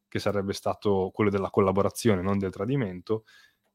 che, 0.09 0.19
sarebbe 0.19 0.53
stato 0.53 1.11
quello 1.13 1.31
della 1.31 1.51
collaborazione, 1.51 2.23
non 2.23 2.39
del 2.39 2.51
tradimento, 2.51 3.25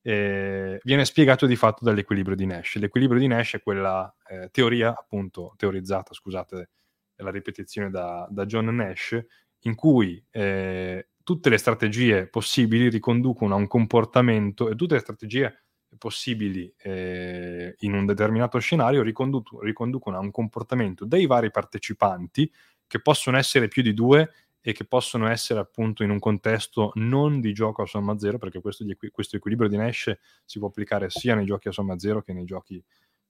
eh, 0.01 0.79
viene 0.83 1.05
spiegato 1.05 1.45
di 1.45 1.55
fatto 1.55 1.83
dall'equilibrio 1.85 2.35
di 2.35 2.45
Nash. 2.45 2.75
L'equilibrio 2.75 3.19
di 3.19 3.27
Nash 3.27 3.55
è 3.55 3.61
quella 3.61 4.13
eh, 4.27 4.49
teoria, 4.51 4.89
appunto, 4.89 5.53
teorizzata, 5.57 6.13
scusate, 6.13 6.69
la 7.17 7.31
ripetizione 7.31 7.89
da, 7.89 8.27
da 8.29 8.45
John 8.45 8.65
Nash, 8.75 9.19
in 9.61 9.75
cui 9.75 10.23
eh, 10.29 11.09
tutte 11.23 11.49
le 11.49 11.57
strategie 11.57 12.27
possibili 12.27 12.89
riconducono 12.89 13.53
a 13.53 13.57
un 13.57 13.67
comportamento 13.67 14.69
e 14.69 14.75
tutte 14.75 14.95
le 14.95 14.99
strategie 14.99 15.62
possibili 15.97 16.73
eh, 16.77 17.75
in 17.79 17.93
un 17.93 18.05
determinato 18.05 18.59
scenario 18.59 19.01
ricondu- 19.01 19.61
riconducono 19.61 20.17
a 20.17 20.19
un 20.19 20.31
comportamento 20.31 21.05
dei 21.05 21.25
vari 21.25 21.51
partecipanti 21.51 22.51
che 22.87 23.01
possono 23.01 23.37
essere 23.37 23.67
più 23.67 23.81
di 23.81 23.93
due 23.93 24.31
e 24.65 24.71
che 24.71 24.85
possono 24.85 25.27
essere 25.27 25.59
appunto 25.59 26.03
in 26.03 26.09
un 26.09 26.19
contesto 26.19 26.91
non 26.95 27.41
di 27.41 27.51
gioco 27.51 27.81
a 27.81 27.85
somma 27.85 28.17
zero, 28.17 28.37
perché 28.37 28.61
questo, 28.61 28.85
equi- 28.87 29.09
questo 29.09 29.35
equilibrio 29.35 29.67
di 29.67 29.75
Nash 29.75 30.15
si 30.45 30.59
può 30.59 30.69
applicare 30.69 31.09
sia 31.09 31.35
nei 31.35 31.45
giochi 31.45 31.67
a 31.67 31.71
somma 31.71 31.99
zero 31.99 32.21
che 32.21 32.31
nei 32.31 32.45
giochi 32.45 32.81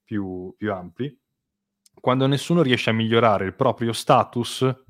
più, 0.03 0.53
più 0.55 0.71
ampli. 0.71 1.17
Quando 1.99 2.27
nessuno 2.27 2.61
riesce 2.61 2.91
a 2.91 2.93
migliorare 2.93 3.45
il 3.45 3.55
proprio 3.55 3.93
status, 3.93 4.83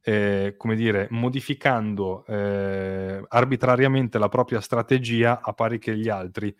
eh, 0.00 0.54
come 0.56 0.76
dire, 0.76 1.08
modificando 1.10 2.24
eh, 2.26 3.20
arbitrariamente 3.26 4.18
la 4.18 4.28
propria 4.28 4.60
strategia 4.60 5.40
a 5.42 5.52
pari 5.52 5.78
che 5.78 5.96
gli 5.96 6.08
altri 6.08 6.54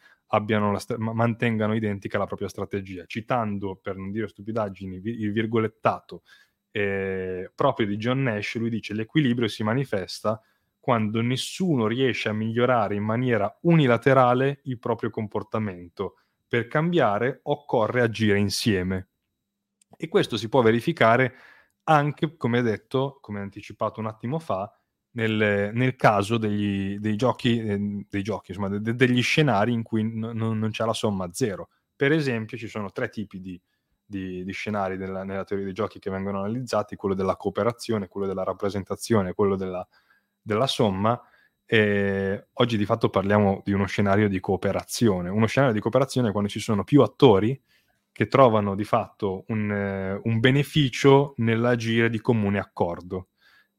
st- 0.78 0.96
mantengano 0.96 1.74
identica 1.74 2.18
la 2.18 2.26
propria 2.26 2.48
strategia, 2.48 3.04
citando, 3.06 3.76
per 3.76 3.96
non 3.96 4.10
dire 4.10 4.28
stupidaggini, 4.28 5.00
il 5.02 5.32
virgolettato 5.32 6.22
eh, 6.70 7.50
proprio 7.54 7.86
di 7.86 7.96
John 7.96 8.22
Nash, 8.22 8.56
lui 8.56 8.70
dice 8.70 8.94
l'equilibrio 8.94 9.48
si 9.48 9.62
manifesta 9.62 10.40
quando 10.78 11.20
nessuno 11.20 11.86
riesce 11.86 12.28
a 12.28 12.32
migliorare 12.32 12.94
in 12.94 13.02
maniera 13.02 13.58
unilaterale 13.62 14.60
il 14.64 14.78
proprio 14.78 15.10
comportamento. 15.10 16.16
Per 16.46 16.66
cambiare 16.66 17.40
occorre 17.42 18.00
agire 18.00 18.38
insieme. 18.38 19.08
E 19.96 20.08
questo 20.08 20.36
si 20.36 20.48
può 20.48 20.62
verificare 20.62 21.34
anche, 21.84 22.36
come 22.36 22.62
detto, 22.62 23.18
come 23.20 23.40
anticipato 23.40 24.00
un 24.00 24.06
attimo 24.06 24.38
fa, 24.38 24.77
nel, 25.18 25.72
nel 25.74 25.96
caso 25.96 26.38
degli, 26.38 26.98
dei 26.98 27.16
giochi, 27.16 27.58
eh, 27.58 28.06
dei 28.08 28.22
giochi 28.22 28.52
insomma, 28.52 28.78
de, 28.78 28.94
degli 28.94 29.20
scenari 29.20 29.72
in 29.72 29.82
cui 29.82 30.04
n- 30.04 30.30
non 30.32 30.68
c'è 30.70 30.84
la 30.84 30.92
somma 30.92 31.28
zero. 31.32 31.70
Per 31.96 32.12
esempio, 32.12 32.56
ci 32.56 32.68
sono 32.68 32.92
tre 32.92 33.08
tipi 33.08 33.40
di, 33.40 33.60
di, 34.04 34.44
di 34.44 34.52
scenari 34.52 34.96
della, 34.96 35.24
nella 35.24 35.42
teoria 35.42 35.64
dei 35.66 35.74
giochi 35.74 35.98
che 35.98 36.10
vengono 36.10 36.38
analizzati, 36.38 36.94
quello 36.94 37.16
della 37.16 37.34
cooperazione, 37.34 38.06
quello 38.06 38.28
della 38.28 38.44
rappresentazione, 38.44 39.34
quello 39.34 39.56
della, 39.56 39.86
della 40.40 40.68
somma. 40.68 41.20
E 41.66 42.46
oggi 42.52 42.76
di 42.76 42.84
fatto 42.84 43.10
parliamo 43.10 43.60
di 43.64 43.72
uno 43.72 43.86
scenario 43.86 44.28
di 44.28 44.38
cooperazione. 44.38 45.28
Uno 45.30 45.46
scenario 45.46 45.74
di 45.74 45.80
cooperazione 45.80 46.28
è 46.28 46.32
quando 46.32 46.48
ci 46.48 46.60
sono 46.60 46.84
più 46.84 47.02
attori 47.02 47.60
che 48.12 48.28
trovano 48.28 48.76
di 48.76 48.84
fatto 48.84 49.44
un, 49.48 49.70
eh, 49.70 50.20
un 50.22 50.38
beneficio 50.38 51.34
nell'agire 51.38 52.08
di 52.08 52.20
comune 52.20 52.60
accordo 52.60 53.28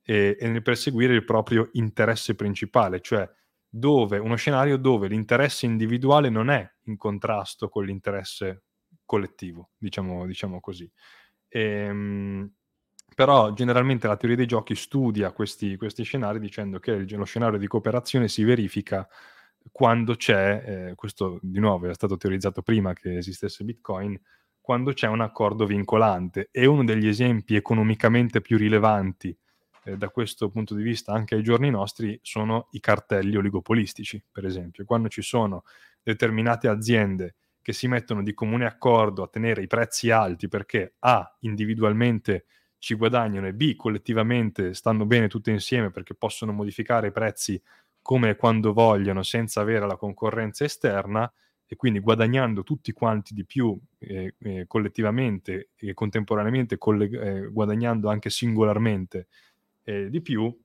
e, 0.10 0.36
e, 0.40 0.48
nel 0.50 0.64
perseguire 0.64 1.14
il 1.14 1.24
proprio 1.24 1.70
interesse 1.74 2.34
principale, 2.34 3.00
cioè 3.00 3.30
dove, 3.70 4.18
uno 4.18 4.36
scenario 4.36 4.78
dove 4.78 5.08
l'interesse 5.08 5.68
individuale 5.68 6.30
non 6.30 6.50
è 6.50 6.68
in 6.86 6.98
contrasto 6.98 7.70
con 7.70 7.86
l'interesse 7.86 8.64
collettivo, 9.06 9.70
diciamo, 9.78 10.26
diciamo 10.26 10.60
così. 10.60 10.92
Ehm, 11.50 12.52
però 13.14 13.54
generalmente 13.54 14.08
la 14.08 14.18
teoria 14.18 14.38
dei 14.38 14.48
giochi 14.48 14.74
studia 14.74 15.32
questi, 15.32 15.78
questi 15.78 16.02
scenari 16.04 16.40
dicendo 16.40 16.80
che 16.80 17.06
lo 17.08 17.26
scenario 17.26 17.60
di 17.60 17.68
cooperazione 17.68 18.28
si 18.28 18.44
verifica 18.44 19.08
quando 19.72 20.16
c'è, 20.16 20.90
eh, 20.90 20.96
questo 20.96 21.38
di 21.44 21.60
nuovo 21.60 21.88
è 21.88 21.94
stato 21.94 22.18
teorizzato 22.18 22.64
prima 22.64 22.94
che 22.94 23.18
esistesse 23.18 23.64
Bitcoin, 23.64 24.20
quando 24.60 24.92
c'è 24.94 25.08
un 25.08 25.22
accordo 25.22 25.68
vincolante. 25.68 26.50
E 26.52 26.66
uno 26.66 26.84
degli 26.84 27.08
esempi 27.08 27.56
economicamente 27.56 28.42
più 28.42 28.58
rilevanti 28.58 29.38
eh, 29.90 29.98
da 29.98 30.10
questo 30.10 30.50
punto 30.50 30.76
di 30.76 30.84
vista 30.84 31.14
anche 31.14 31.36
ai 31.36 31.44
giorni 31.44 31.70
nostri 31.70 32.20
sono 32.22 32.68
i 32.72 32.80
cartelli 32.80 33.36
oligopolistici, 33.36 34.24
per 34.32 34.46
esempio. 34.46 34.86
Quando 34.86 35.10
ci 35.10 35.22
sono 35.22 35.64
determinate 36.02 36.68
aziende 36.68 37.36
che 37.62 37.74
si 37.74 37.88
mettono 37.88 38.24
di 38.24 38.34
comune 38.34 38.66
accordo 38.66 39.24
a 39.24 39.28
tenere 39.28 39.62
i 39.62 39.68
prezzi 39.68 40.10
alti 40.10 40.48
perché 40.48 40.96
A, 41.00 41.38
individualmente 41.42 42.46
ci 42.78 42.96
guadagnano 42.96 43.48
e 43.48 43.54
B, 43.54 43.76
collettivamente 43.76 44.74
stanno 44.74 45.06
bene 45.06 45.28
tutte 45.28 45.52
insieme 45.52 45.92
perché 45.92 46.16
possono 46.16 46.54
modificare 46.54 47.08
i 47.08 47.12
prezzi 47.12 47.62
come 48.02 48.30
e 48.30 48.36
quando 48.36 48.74
vogliono 48.74 49.22
senza 49.24 49.62
avere 49.62 49.86
la 49.86 49.98
concorrenza 49.98 50.64
esterna 50.64 51.32
e 51.72 51.76
quindi 51.76 52.00
guadagnando 52.00 52.64
tutti 52.64 52.92
quanti 52.94 53.36
di 53.36 53.46
più 53.46 53.78
eh, 54.00 54.34
eh, 54.40 54.66
collettivamente 54.66 55.70
e 55.76 55.94
contemporaneamente 55.94 56.80
colleg- 56.80 57.22
eh, 57.22 57.48
guadagnando 57.52 58.10
anche 58.10 58.32
singolarmente 58.32 59.28
eh, 59.90 60.10
di 60.10 60.22
più, 60.22 60.56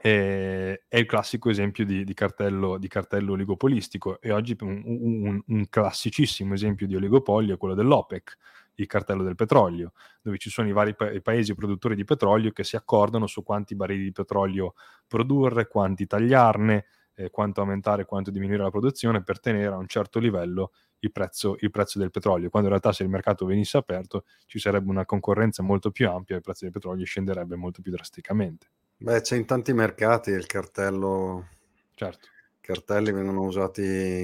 eh, 0.00 0.84
è 0.86 0.98
il 0.98 1.06
classico 1.06 1.50
esempio 1.50 1.84
di, 1.84 2.04
di, 2.04 2.14
cartello, 2.14 2.78
di, 2.78 2.86
cartello, 2.86 3.32
oligopolistico. 3.32 4.20
E 4.20 4.30
oggi 4.30 4.56
un, 4.60 4.82
un, 4.84 5.42
un, 5.44 5.68
classicissimo 5.68 6.54
esempio 6.54 6.86
di 6.86 6.94
oligopolio 6.94 7.54
è 7.54 7.56
quello 7.56 7.74
dell'OPEC, 7.74 8.36
il 8.76 8.86
cartello 8.86 9.24
del 9.24 9.34
petrolio, 9.34 9.92
dove 10.22 10.38
ci 10.38 10.50
sono 10.50 10.68
i 10.68 10.72
vari 10.72 10.94
pa- 10.94 11.10
paesi 11.20 11.54
produttori 11.54 11.96
di 11.96 12.04
petrolio 12.04 12.52
che 12.52 12.64
si 12.64 12.76
accordano 12.76 13.26
su 13.26 13.42
quanti 13.42 13.74
barili 13.74 14.04
di 14.04 14.12
petrolio 14.12 14.74
produrre, 15.08 15.66
quanti 15.66 16.06
tagliarne, 16.06 16.86
eh, 17.14 17.30
quanto 17.30 17.60
aumentare, 17.60 18.04
quanto 18.04 18.30
diminuire 18.30 18.62
la 18.62 18.70
produzione 18.70 19.22
per 19.22 19.40
tenere 19.40 19.74
a 19.74 19.78
un 19.78 19.86
certo 19.88 20.18
livello 20.18 20.72
il 21.04 21.12
prezzo, 21.12 21.56
il 21.60 21.70
prezzo, 21.70 21.98
del 21.98 22.10
petrolio, 22.10 22.50
quando 22.50 22.68
in 22.68 22.74
realtà 22.74 22.92
se 22.92 23.02
il 23.02 23.08
mercato 23.08 23.46
venisse 23.46 23.76
aperto 23.76 24.24
ci 24.46 24.58
sarebbe 24.58 24.90
una 24.90 25.04
concorrenza 25.04 25.62
molto 25.62 25.90
più 25.90 26.08
ampia 26.08 26.34
e 26.34 26.38
il 26.38 26.44
prezzo 26.44 26.64
del 26.64 26.72
petrolio 26.72 27.04
scenderebbe 27.04 27.56
molto 27.56 27.82
più 27.82 27.92
drasticamente. 27.92 28.66
Beh, 28.96 29.20
c'è 29.20 29.36
in 29.36 29.44
tanti 29.44 29.72
mercati 29.72 30.30
il 30.30 30.46
cartello. 30.46 31.48
Certo. 31.94 32.26
I 32.26 32.60
cartelli 32.60 33.12
vengono 33.12 33.42
usati 33.42 33.82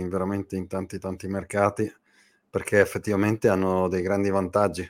veramente 0.08 0.56
in 0.56 0.66
tanti 0.66 0.98
tanti 0.98 1.28
mercati 1.28 1.92
perché 2.48 2.80
effettivamente 2.80 3.48
hanno 3.48 3.88
dei 3.88 4.02
grandi 4.02 4.30
vantaggi. 4.30 4.88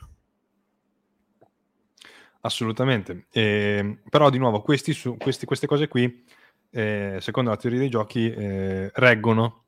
Assolutamente. 2.43 3.27
Eh, 3.33 3.99
però 4.09 4.31
di 4.31 4.39
nuovo 4.39 4.63
questi, 4.63 4.93
su, 4.93 5.17
questi, 5.19 5.45
queste 5.45 5.67
cose 5.67 5.89
qui 5.89 6.25
eh, 6.71 7.19
secondo 7.21 7.51
la 7.51 7.57
teoria 7.57 7.81
dei 7.81 7.89
giochi, 7.89 8.31
eh, 8.31 8.91
reggono 8.95 9.65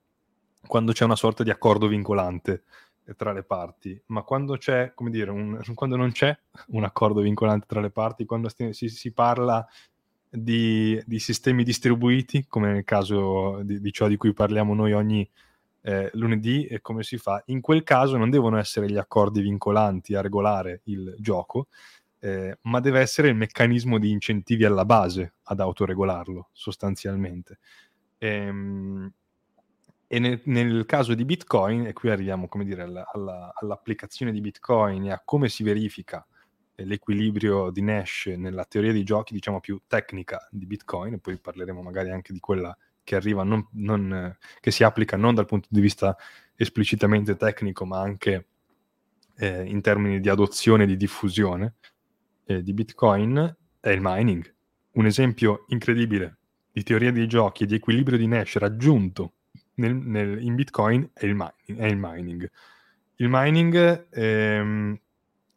quando 0.67 0.93
c'è 0.93 1.05
una 1.05 1.17
sorta 1.17 1.43
di 1.43 1.51
accordo 1.51 1.87
vincolante 1.87 2.65
eh, 3.05 3.15
tra 3.15 3.33
le 3.33 3.43
parti, 3.43 4.01
ma 4.07 4.23
quando 4.23 4.57
c'è, 4.57 4.93
come 4.95 5.11
dire, 5.11 5.31
un, 5.31 5.61
quando 5.75 5.97
non 5.97 6.13
c'è 6.13 6.37
un 6.69 6.85
accordo 6.85 7.21
vincolante 7.21 7.67
tra 7.67 7.81
le 7.81 7.91
parti, 7.91 8.25
quando 8.25 8.51
si, 8.73 8.89
si 8.89 9.13
parla 9.13 9.67
di, 10.29 11.01
di, 11.05 11.19
sistemi 11.19 11.65
distribuiti, 11.65 12.47
come 12.47 12.73
nel 12.73 12.85
caso 12.85 13.61
di, 13.63 13.81
di, 13.81 13.93
ciò 13.93 14.09
di 14.09 14.17
cui 14.17 14.33
parliamo 14.33 14.75
noi 14.75 14.93
ogni 14.93 15.29
eh, 15.83 16.11
lunedì, 16.15 16.67
e 16.67 16.81
come 16.81 17.03
si 17.03 17.19
fa? 17.19 17.43
In 17.47 17.61
quel 17.61 17.83
caso 17.83 18.17
non 18.17 18.31
devono 18.31 18.57
essere 18.57 18.91
gli 18.91 18.97
accordi 18.97 19.43
vincolanti 19.43 20.15
a 20.15 20.21
regolare 20.21 20.81
il 20.85 21.15
gioco, 21.19 21.69
eh, 22.21 22.57
ma 22.63 22.79
deve 22.79 23.01
essere 23.01 23.29
il 23.29 23.35
meccanismo 23.35 23.99
di 23.99 24.11
incentivi 24.11 24.65
alla 24.65 24.85
base 24.85 25.35
ad 25.43 25.59
autoregolarlo 25.59 26.51
sostanzialmente. 26.53 27.59
Ehm, 28.19 29.13
e 30.13 30.19
nel, 30.19 30.43
nel, 30.45 30.85
caso 30.85 31.15
di 31.15 31.25
Bitcoin, 31.25 31.87
e 31.87 31.95
qui 31.95 32.11
arriviamo 32.11 32.47
dire, 32.65 32.83
alla, 32.83 33.09
alla, 33.11 33.51
all'applicazione 33.55 34.31
di 34.31 34.43
Bitcoin 34.43 35.07
e 35.07 35.11
a 35.11 35.23
come 35.25 35.49
si 35.49 35.63
verifica 35.63 36.23
l'equilibrio 36.75 37.71
di 37.71 37.81
Nash 37.81 38.27
nella 38.27 38.67
teoria 38.67 38.93
dei 38.93 39.05
giochi, 39.05 39.33
diciamo 39.33 39.61
più 39.61 39.81
tecnica 39.87 40.47
di 40.51 40.67
Bitcoin, 40.67 41.15
e 41.15 41.19
poi 41.19 41.39
parleremo 41.39 41.81
magari 41.81 42.11
anche 42.11 42.35
di 42.35 42.41
quella 42.41 42.77
che 43.03 43.17
arriva, 43.17 43.43
non, 43.43 43.67
non, 43.71 44.37
che 44.61 44.71
si 44.71 44.85
applica 44.85 45.17
non 45.17 45.35
dal 45.35 45.47
punto 45.47 45.69
di 45.71 45.81
vista 45.81 46.15
esplicitamente 46.57 47.35
tecnico, 47.37 47.87
ma 47.87 47.99
anche 47.99 48.49
eh, 49.39 49.65
in 49.65 49.81
termini 49.81 50.21
di 50.21 50.29
adozione 50.29 50.83
e 50.83 50.89
di 50.89 50.99
diffusione 50.99 51.77
eh, 52.45 52.63
di 52.63 52.75
Bitcoin 52.75 53.57
è 53.81 53.89
il 53.89 54.01
mining. 54.03 54.55
Un 54.93 55.07
esempio 55.07 55.65
incredibile 55.69 56.37
di 56.71 56.83
teoria 56.83 57.11
dei 57.11 57.27
giochi 57.27 57.63
e 57.63 57.67
di 57.67 57.77
equilibrio 57.77 58.19
di 58.19 58.27
Nash 58.27 58.59
raggiunto 58.59 59.37
nel, 59.75 59.95
nel, 59.95 60.43
in 60.43 60.55
Bitcoin 60.55 61.11
è 61.13 61.25
il 61.25 61.35
mining. 61.35 61.79
È 61.79 61.87
il 61.87 61.97
mining, 61.97 62.51
il 63.17 63.29
mining 63.29 64.07
ehm, 64.11 64.99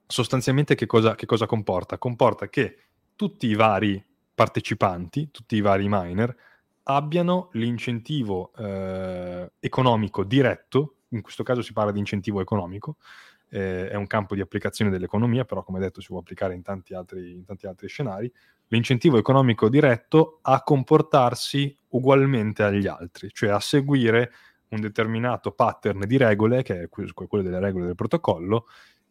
sostanzialmente 0.07 0.75
che 0.75 0.85
cosa, 0.85 1.15
che 1.15 1.25
cosa 1.25 1.45
comporta? 1.45 1.97
Comporta 1.97 2.47
che 2.47 2.77
tutti 3.15 3.47
i 3.47 3.55
vari 3.55 4.03
partecipanti, 4.33 5.31
tutti 5.31 5.55
i 5.55 5.61
vari 5.61 5.87
miner, 5.89 6.35
abbiano 6.83 7.49
l'incentivo 7.53 8.51
eh, 8.57 9.51
economico 9.59 10.23
diretto, 10.23 10.97
in 11.09 11.21
questo 11.21 11.43
caso 11.43 11.61
si 11.61 11.73
parla 11.73 11.91
di 11.91 11.99
incentivo 11.99 12.41
economico, 12.41 12.97
eh, 13.49 13.89
è 13.89 13.95
un 13.95 14.07
campo 14.07 14.35
di 14.35 14.41
applicazione 14.41 14.91
dell'economia, 14.91 15.45
però 15.45 15.63
come 15.63 15.79
detto 15.79 16.01
si 16.01 16.07
può 16.07 16.19
applicare 16.19 16.53
in 16.53 16.61
tanti 16.61 16.93
altri, 16.93 17.31
in 17.31 17.45
tanti 17.45 17.67
altri 17.67 17.87
scenari, 17.87 18.31
l'incentivo 18.67 19.17
economico 19.17 19.69
diretto 19.69 20.39
a 20.41 20.61
comportarsi 20.63 21.77
ugualmente 21.89 22.63
agli 22.63 22.87
altri, 22.87 23.29
cioè 23.31 23.49
a 23.49 23.59
seguire 23.59 24.31
un 24.69 24.81
determinato 24.81 25.51
pattern 25.51 26.05
di 26.05 26.17
regole, 26.17 26.63
che 26.63 26.83
è 26.83 26.89
quello 26.89 27.43
delle 27.43 27.59
regole 27.59 27.85
del 27.85 27.95
protocollo, 27.95 28.65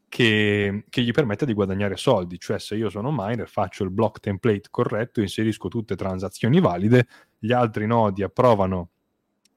che, 0.08 0.84
che, 0.88 1.02
gli 1.02 1.10
permette 1.10 1.46
di 1.46 1.54
guadagnare 1.54 1.96
soldi. 1.96 2.38
Cioè, 2.38 2.58
se 2.58 2.76
io 2.76 2.90
sono 2.90 3.10
miner, 3.12 3.48
faccio 3.48 3.84
il 3.84 3.90
block 3.90 4.20
template 4.20 4.68
corretto, 4.70 5.20
inserisco 5.20 5.68
tutte 5.68 5.96
transazioni 5.96 6.60
valide, 6.60 7.06
gli 7.38 7.52
altri 7.52 7.86
nodi 7.86 8.22
approvano 8.22 8.90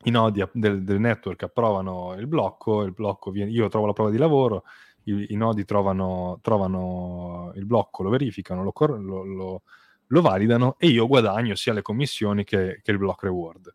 i 0.08 0.10
nodi 0.10 0.44
del, 0.54 0.84
del, 0.84 1.00
network 1.00 1.44
approvano 1.44 2.16
il 2.18 2.28
blocco, 2.28 2.84
il 2.84 2.94
blocco 2.94 3.30
viene, 3.30 3.52
io 3.52 3.68
trovo 3.68 3.86
la 3.86 3.94
prova 3.94 4.10
di 4.10 4.18
lavoro, 4.18 4.64
i, 5.04 5.34
i 5.34 5.36
nodi 5.36 5.66
trovano, 5.66 6.40
trovano, 6.42 7.52
il 7.56 7.66
blocco, 7.66 8.04
lo 8.04 8.10
verificano, 8.10 8.64
lo, 8.64 8.74
lo, 8.98 9.24
lo, 9.24 9.62
lo, 10.08 10.22
validano 10.22 10.76
e 10.80 10.88
io 10.88 11.08
guadagno 11.08 11.56
sia 11.56 11.74
le 11.74 11.82
commissioni 11.82 12.44
che, 12.46 12.80
che 12.82 12.92
il 12.92 12.98
block 12.98 13.24
reward. 13.24 13.74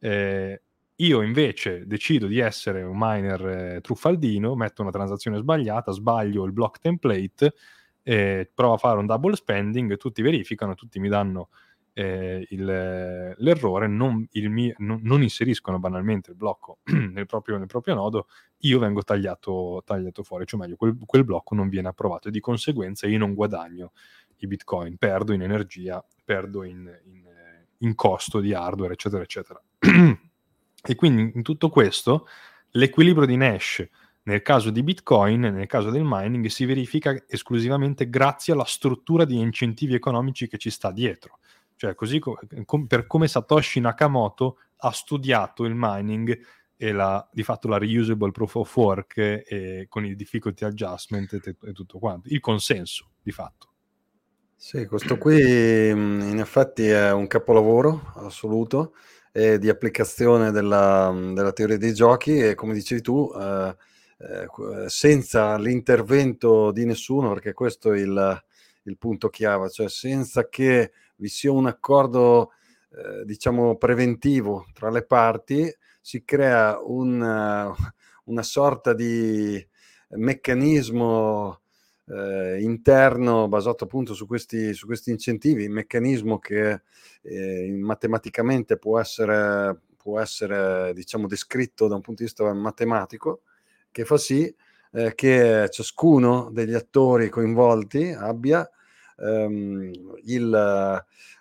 Eh, 0.00 0.62
io 0.96 1.22
invece 1.22 1.86
decido 1.86 2.26
di 2.26 2.40
essere 2.40 2.82
un 2.82 2.96
miner 2.98 3.46
eh, 3.46 3.80
truffaldino, 3.80 4.56
metto 4.56 4.82
una 4.82 4.90
transazione 4.90 5.38
sbagliata, 5.38 5.92
sbaglio 5.92 6.44
il 6.44 6.52
block 6.52 6.80
template, 6.80 7.54
eh, 8.02 8.50
provo 8.52 8.74
a 8.74 8.78
fare 8.78 8.98
un 8.98 9.06
double 9.06 9.36
spending, 9.36 9.96
tutti 9.96 10.22
verificano, 10.22 10.74
tutti 10.74 10.98
mi 10.98 11.08
danno 11.08 11.50
eh, 11.98 12.46
il, 12.50 12.64
l'errore, 12.64 13.88
non, 13.88 14.24
il 14.30 14.50
mio, 14.50 14.72
non, 14.78 15.00
non, 15.02 15.20
inseriscono 15.20 15.80
banalmente 15.80 16.30
il 16.30 16.36
blocco 16.36 16.78
nel 17.12 17.26
proprio, 17.26 17.58
nel 17.58 17.66
proprio 17.66 17.94
nodo, 17.94 18.28
io 18.58 18.78
vengo 18.78 19.02
tagliato, 19.02 19.82
tagliato 19.84 20.22
fuori, 20.22 20.46
cioè 20.46 20.60
meglio, 20.60 20.76
quel, 20.76 20.96
quel, 21.04 21.24
blocco 21.24 21.56
non 21.56 21.68
viene 21.68 21.88
approvato 21.88 22.28
e 22.28 22.30
di 22.30 22.38
conseguenza 22.38 23.08
io 23.08 23.18
non 23.18 23.34
guadagno 23.34 23.90
i 24.36 24.46
bitcoin, 24.46 24.96
perdo 24.96 25.32
in 25.32 25.42
energia, 25.42 26.04
perdo 26.24 26.62
in, 26.62 26.88
in, 27.06 27.24
in 27.78 27.94
costo 27.96 28.38
di 28.38 28.54
hardware, 28.54 28.92
eccetera, 28.92 29.22
eccetera. 29.24 29.60
e 30.86 30.94
quindi 30.94 31.32
in 31.34 31.42
tutto 31.42 31.68
questo 31.68 32.28
l'equilibrio 32.70 33.26
di 33.26 33.36
Nash 33.36 33.84
nel 34.28 34.42
caso 34.42 34.70
di 34.70 34.82
Bitcoin, 34.82 35.40
nel 35.40 35.66
caso 35.66 35.88
del 35.88 36.02
mining, 36.04 36.46
si 36.46 36.66
verifica 36.66 37.24
esclusivamente 37.26 38.10
grazie 38.10 38.52
alla 38.52 38.66
struttura 38.66 39.24
di 39.24 39.38
incentivi 39.38 39.94
economici 39.94 40.46
che 40.46 40.58
ci 40.58 40.68
sta 40.68 40.92
dietro. 40.92 41.38
Cioè, 41.78 41.94
così 41.94 42.18
co- 42.18 42.36
com- 42.64 42.88
per 42.88 43.06
come 43.06 43.28
Satoshi 43.28 43.78
Nakamoto 43.78 44.58
ha 44.78 44.90
studiato 44.90 45.64
il 45.64 45.74
mining 45.76 46.36
e 46.76 46.90
la, 46.90 47.24
di 47.32 47.44
fatto 47.44 47.68
la 47.68 47.78
reusable 47.78 48.32
proof 48.32 48.56
of 48.56 48.76
work 48.76 49.16
e, 49.16 49.86
con 49.88 50.04
i 50.04 50.16
difficulty 50.16 50.64
adjustment 50.64 51.34
e, 51.34 51.56
e 51.62 51.72
tutto 51.72 52.00
quanto, 52.00 52.28
il 52.30 52.40
consenso 52.40 53.10
di 53.22 53.30
fatto. 53.30 53.68
Sì, 54.56 54.86
questo 54.86 55.18
qui 55.18 55.38
in 55.90 56.38
effetti 56.40 56.88
è 56.88 57.12
un 57.12 57.28
capolavoro 57.28 58.12
assoluto 58.16 58.94
eh, 59.30 59.56
di 59.60 59.68
applicazione 59.68 60.50
della, 60.50 61.16
della, 61.32 61.52
teoria 61.52 61.78
dei 61.78 61.94
giochi 61.94 62.40
e 62.40 62.54
come 62.56 62.74
dicevi 62.74 63.00
tu, 63.00 63.30
eh, 63.40 63.76
eh, 64.18 64.88
senza 64.88 65.56
l'intervento 65.56 66.72
di 66.72 66.84
nessuno, 66.84 67.32
perché 67.34 67.52
questo 67.52 67.92
è 67.92 68.00
il, 68.00 68.42
il 68.82 68.98
punto 68.98 69.28
chiave, 69.28 69.70
cioè 69.70 69.88
senza 69.88 70.48
che 70.48 70.90
vi 71.18 71.28
sia 71.28 71.52
un 71.52 71.66
accordo, 71.66 72.52
eh, 72.90 73.24
diciamo, 73.24 73.76
preventivo 73.76 74.66
tra 74.72 74.90
le 74.90 75.04
parti, 75.04 75.72
si 76.00 76.24
crea 76.24 76.78
una, 76.82 77.72
una 78.24 78.42
sorta 78.42 78.94
di 78.94 79.64
meccanismo 80.10 81.60
eh, 82.06 82.58
interno 82.62 83.48
basato 83.48 83.84
appunto 83.84 84.14
su 84.14 84.26
questi, 84.26 84.72
su 84.72 84.86
questi 84.86 85.10
incentivi, 85.10 85.68
meccanismo 85.68 86.38
che 86.38 86.82
eh, 87.22 87.70
matematicamente 87.78 88.78
può 88.78 88.98
essere, 88.98 89.78
può 89.96 90.18
essere 90.20 90.92
diciamo, 90.94 91.26
descritto 91.26 91.88
da 91.88 91.96
un 91.96 92.00
punto 92.00 92.22
di 92.22 92.28
vista 92.28 92.52
matematico, 92.54 93.42
che 93.90 94.04
fa 94.04 94.16
sì 94.16 94.54
eh, 94.92 95.14
che 95.14 95.68
ciascuno 95.70 96.50
degli 96.52 96.74
attori 96.74 97.28
coinvolti 97.28 98.10
abbia 98.12 98.68
ehm, 99.18 99.90
il, 100.24 100.54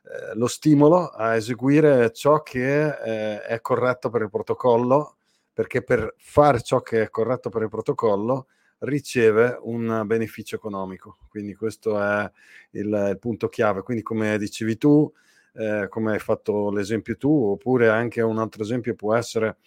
eh, 0.04 0.36
lo 0.36 0.48
stimolo 0.48 1.08
a 1.10 1.36
eseguire 1.36 2.12
ciò 2.12 2.42
che 2.42 2.88
eh, 2.88 3.42
è 3.42 3.62
corretto 3.62 4.10
per 4.10 4.22
il 4.22 4.30
protocollo, 4.30 5.16
perché 5.54 5.84
per 5.84 6.14
fare 6.18 6.62
ciò 6.62 6.82
che 6.82 7.04
è 7.04 7.10
corretto 7.10 7.50
per 7.50 7.64
il 7.64 7.70
protocollo 7.70 8.48
riceve 8.80 9.58
un 9.62 10.04
beneficio 10.06 10.56
economico. 10.56 11.18
Quindi 11.30 11.56
questo 11.56 12.00
è 12.00 12.30
il, 12.72 13.08
il 13.10 13.18
punto 13.20 13.48
chiave. 13.48 13.82
Quindi 13.82 14.04
come 14.04 14.38
dicevi 14.38 14.78
tu, 14.78 15.12
eh, 15.54 15.88
come 15.90 16.14
hai 16.14 16.20
fatto 16.20 16.70
l'esempio 16.70 17.18
tu, 17.18 17.52
oppure 17.52 17.90
anche 17.90 18.22
un 18.22 18.38
altro 18.38 18.62
esempio 18.62 18.94
può 18.96 19.16
essere 19.16 19.58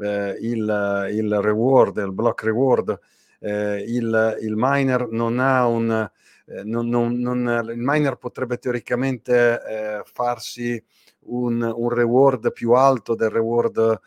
eh, 0.00 0.36
il, 0.40 1.08
il, 1.12 1.40
reward, 1.40 1.96
il 1.98 2.12
block 2.12 2.42
reward. 2.42 2.98
Eh, 3.38 3.84
il, 3.86 4.38
il, 4.40 4.54
miner 4.56 5.08
non 5.10 5.38
ha 5.38 5.66
un... 5.66 6.10
Eh, 6.46 6.62
non, 6.64 6.88
non, 6.88 7.18
non, 7.18 7.68
il 7.70 7.78
miner 7.78 8.16
potrebbe 8.16 8.58
teoricamente 8.58 9.60
eh, 9.62 10.02
farsi 10.04 10.82
un, 11.26 11.60
un, 11.62 11.88
reward 11.88 12.52
più 12.52 12.72
alto 12.72 13.14
del 13.14 13.30
reward 13.30 14.00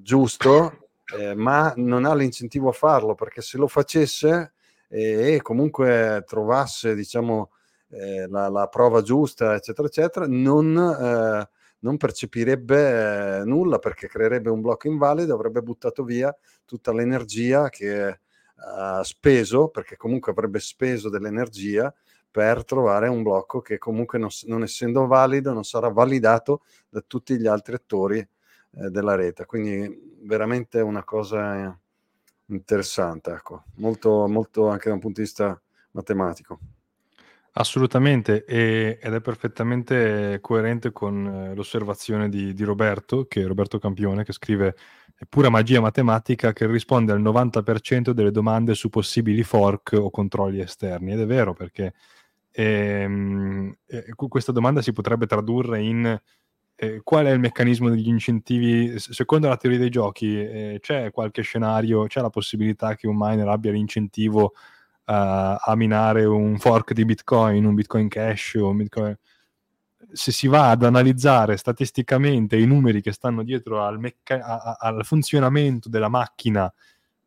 giusto, 0.00 0.88
ma 1.36 1.72
non 1.76 2.06
ha 2.06 2.14
l'incentivo 2.14 2.70
a 2.70 2.72
farlo 2.72 3.14
perché 3.14 3.42
se 3.42 3.58
lo 3.58 3.68
facesse 3.68 4.54
e, 4.88 5.40
comunque 5.42 6.22
trovasse, 6.26 6.94
diciamo, 6.94 7.50
eh, 7.90 8.26
la, 8.28 8.48
la, 8.48 8.68
prova 8.68 9.02
giusta, 9.02 9.54
eccetera, 9.54 9.88
eccetera, 9.88 10.26
non, 10.28 10.76
eh, 10.76 11.48
non 11.80 11.96
percepirebbe 11.96 13.40
eh, 13.40 13.44
nulla 13.44 13.78
perché 13.78 14.06
creerebbe 14.08 14.50
un 14.50 14.60
blocco 14.60 14.88
invalido, 14.88 15.34
avrebbe 15.34 15.62
buttato 15.62 16.04
via 16.04 16.34
tutta 16.64 16.92
l'energia 16.92 17.68
che 17.68 18.20
speso, 19.02 19.68
perché 19.68 19.96
comunque 19.96 20.32
avrebbe 20.32 20.60
speso 20.60 21.08
dell'energia 21.08 21.92
per 22.30 22.64
trovare 22.64 23.08
un 23.08 23.22
blocco 23.22 23.60
che 23.60 23.78
comunque 23.78 24.18
non, 24.18 24.28
non 24.46 24.62
essendo 24.62 25.06
valido 25.06 25.52
non 25.52 25.62
sarà 25.62 25.88
validato 25.88 26.62
da 26.88 27.00
tutti 27.06 27.38
gli 27.38 27.46
altri 27.46 27.74
attori 27.74 28.18
eh, 28.18 28.90
della 28.90 29.14
rete. 29.14 29.44
Quindi 29.46 30.16
veramente 30.22 30.80
una 30.80 31.04
cosa 31.04 31.78
interessante, 32.46 33.30
ecco. 33.30 33.64
molto, 33.76 34.26
molto 34.26 34.68
anche 34.68 34.88
da 34.88 34.94
un 34.94 35.00
punto 35.00 35.20
di 35.20 35.26
vista 35.26 35.60
matematico. 35.92 36.58
Assolutamente, 37.56 38.44
e, 38.46 38.98
ed 39.00 39.14
è 39.14 39.20
perfettamente 39.20 40.38
coerente 40.40 40.90
con 40.90 41.24
eh, 41.24 41.54
l'osservazione 41.54 42.28
di, 42.28 42.52
di, 42.52 42.64
Roberto, 42.64 43.26
che 43.26 43.46
Roberto 43.46 43.78
Campione, 43.78 44.24
che 44.24 44.32
scrive 44.32 44.74
è 45.14 45.22
pura 45.28 45.50
magia 45.50 45.80
matematica 45.80 46.52
che 46.52 46.66
risponde 46.66 47.12
al 47.12 47.22
90% 47.22 48.10
delle 48.10 48.32
domande 48.32 48.74
su 48.74 48.88
possibili 48.88 49.44
fork 49.44 49.92
o 49.96 50.10
controlli 50.10 50.58
esterni. 50.58 51.12
Ed 51.12 51.20
è 51.20 51.26
vero 51.26 51.52
perché 51.54 51.94
ehm, 52.50 53.76
eh, 53.86 54.12
questa 54.16 54.50
domanda 54.50 54.82
si 54.82 54.92
potrebbe 54.92 55.26
tradurre 55.26 55.80
in 55.80 56.20
eh, 56.74 57.00
qual 57.04 57.26
è 57.26 57.30
il 57.30 57.38
meccanismo 57.38 57.88
degli 57.88 58.08
incentivi? 58.08 58.98
Secondo 58.98 59.46
la 59.46 59.56
teoria 59.56 59.78
dei 59.78 59.90
giochi, 59.90 60.40
eh, 60.40 60.78
c'è 60.80 61.12
qualche 61.12 61.42
scenario, 61.42 62.06
c'è 62.06 62.20
la 62.20 62.30
possibilità 62.30 62.96
che 62.96 63.06
un 63.06 63.16
miner 63.16 63.46
abbia 63.46 63.70
l'incentivo 63.70 64.54
a 65.06 65.74
minare 65.76 66.24
un 66.24 66.58
fork 66.58 66.92
di 66.92 67.04
Bitcoin, 67.04 67.64
un 67.64 67.74
Bitcoin 67.74 68.08
Cash 68.08 68.54
o 68.54 68.68
un 68.68 68.76
Bitcoin... 68.76 69.18
Se 70.12 70.30
si 70.32 70.46
va 70.46 70.70
ad 70.70 70.84
analizzare 70.84 71.56
statisticamente 71.56 72.56
i 72.56 72.66
numeri 72.66 73.00
che 73.00 73.12
stanno 73.12 73.42
dietro 73.42 73.82
al, 73.84 73.98
mecca- 73.98 74.44
a- 74.44 74.76
al 74.78 75.04
funzionamento 75.04 75.88
della 75.88 76.08
macchina 76.08 76.72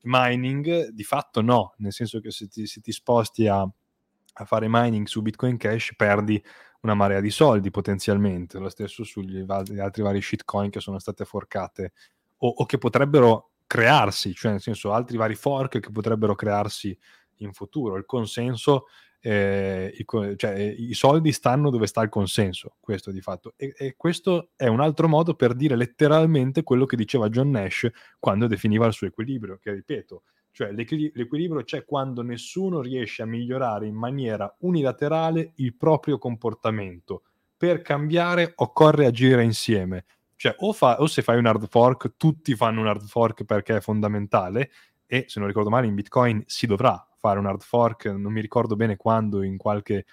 mining, 0.04 0.90
di 0.90 1.04
fatto 1.04 1.42
no, 1.42 1.74
nel 1.78 1.92
senso 1.92 2.20
che 2.20 2.32
se 2.32 2.48
ti, 2.48 2.66
se 2.66 2.82
ti 2.82 2.92
sposti 2.92 3.48
a, 3.48 3.60
a 3.60 4.46
fare 4.46 4.68
mining 4.70 5.06
su 5.06 5.22
Bitcoin 5.22 5.58
Cash 5.58 5.94
perdi 5.96 6.42
una 6.82 6.94
marea 6.94 7.20
di 7.20 7.30
soldi 7.30 7.72
potenzialmente, 7.72 8.60
lo 8.60 8.70
stesso 8.70 9.04
sugli 9.04 9.44
altri 9.50 10.02
vari 10.02 10.22
shitcoin 10.22 10.70
che 10.70 10.80
sono 10.80 11.00
state 11.00 11.26
forcate 11.26 11.94
o, 12.38 12.48
o, 12.48 12.66
che 12.66 12.78
potrebbero 12.78 13.52
crearsi, 13.66 14.34
cioè 14.34 14.52
nel 14.52 14.62
senso 14.62 14.94
altri 14.94 15.18
vari 15.18 15.36
fork 15.36 15.80
che 15.80 15.92
potrebbero 15.92 16.36
crearsi 16.36 16.98
in 17.38 17.54
futuro. 17.54 17.96
Il 17.98 18.06
consenso, 18.06 18.86
eh, 19.20 19.94
il, 19.96 20.36
cioè 20.38 20.60
i 20.60 20.94
soldi 20.94 21.32
stanno 21.32 21.70
dove 21.70 21.88
sta 21.88 22.02
il 22.02 22.10
consenso, 22.10 22.78
questo 22.80 23.12
di 23.12 23.22
fatto. 23.22 23.54
E, 23.56 23.74
e, 23.78 23.96
questo 23.96 24.52
è 24.56 24.68
un 24.68 24.80
altro 24.80 25.08
modo 25.08 25.36
per 25.36 25.54
dire 25.54 25.76
letteralmente 25.76 26.64
quello 26.64 26.86
che 26.86 26.96
diceva 26.96 27.30
John 27.30 27.50
Nash 27.50 27.90
quando 28.20 28.48
definiva 28.48 28.86
il 28.86 28.94
suo 28.94 29.08
equilibrio, 29.08 29.58
che 29.62 29.72
ripeto, 29.74 30.24
cioè 30.58 30.72
l'equil- 30.72 31.12
l'equilibrio 31.14 31.64
c'è 31.64 31.86
quando 31.86 32.24
nessuno 32.24 32.82
riesce 32.82 33.22
a 33.22 33.28
migliorare 33.28 33.86
in 33.86 33.94
maniera 33.94 34.52
unilaterale 34.62 35.52
il 35.58 35.76
proprio 35.76 36.18
comportamento. 36.18 37.22
Per 37.56 37.84
cambiare 37.84 38.54
occorre 38.56 39.06
agire 39.06 39.44
insieme. 39.44 40.06
Cioè 40.36 40.56
o, 40.58 40.74
fa- 40.74 41.00
o 41.00 41.06
se 41.06 41.22
fai 41.22 41.38
un 41.38 41.46
hard 41.46 41.68
fork, 41.68 42.14
tutti 42.18 42.56
fanno 42.56 42.82
un 42.82 42.88
hard 42.88 43.06
fork 43.06 43.44
perché 43.44 43.76
è 43.76 43.82
fondamentale 43.82 44.72
e 45.08 45.26
se 45.28 45.40
non 45.40 45.48
ricordo 45.48 45.70
male 45.70 45.88
in 45.88 45.96
Bitcoin 45.96 46.44
si 46.46 46.68
dovrà 46.68 47.04
fare 47.18 47.40
un 47.40 47.48
hard 47.48 47.62
fork, 47.62 48.06
non 48.06 48.32
mi 48.32 48.42
ricordo 48.42 48.76
bene 48.76 48.98
quando, 48.98 49.42
in 49.42 49.58
qualche, 49.58 50.06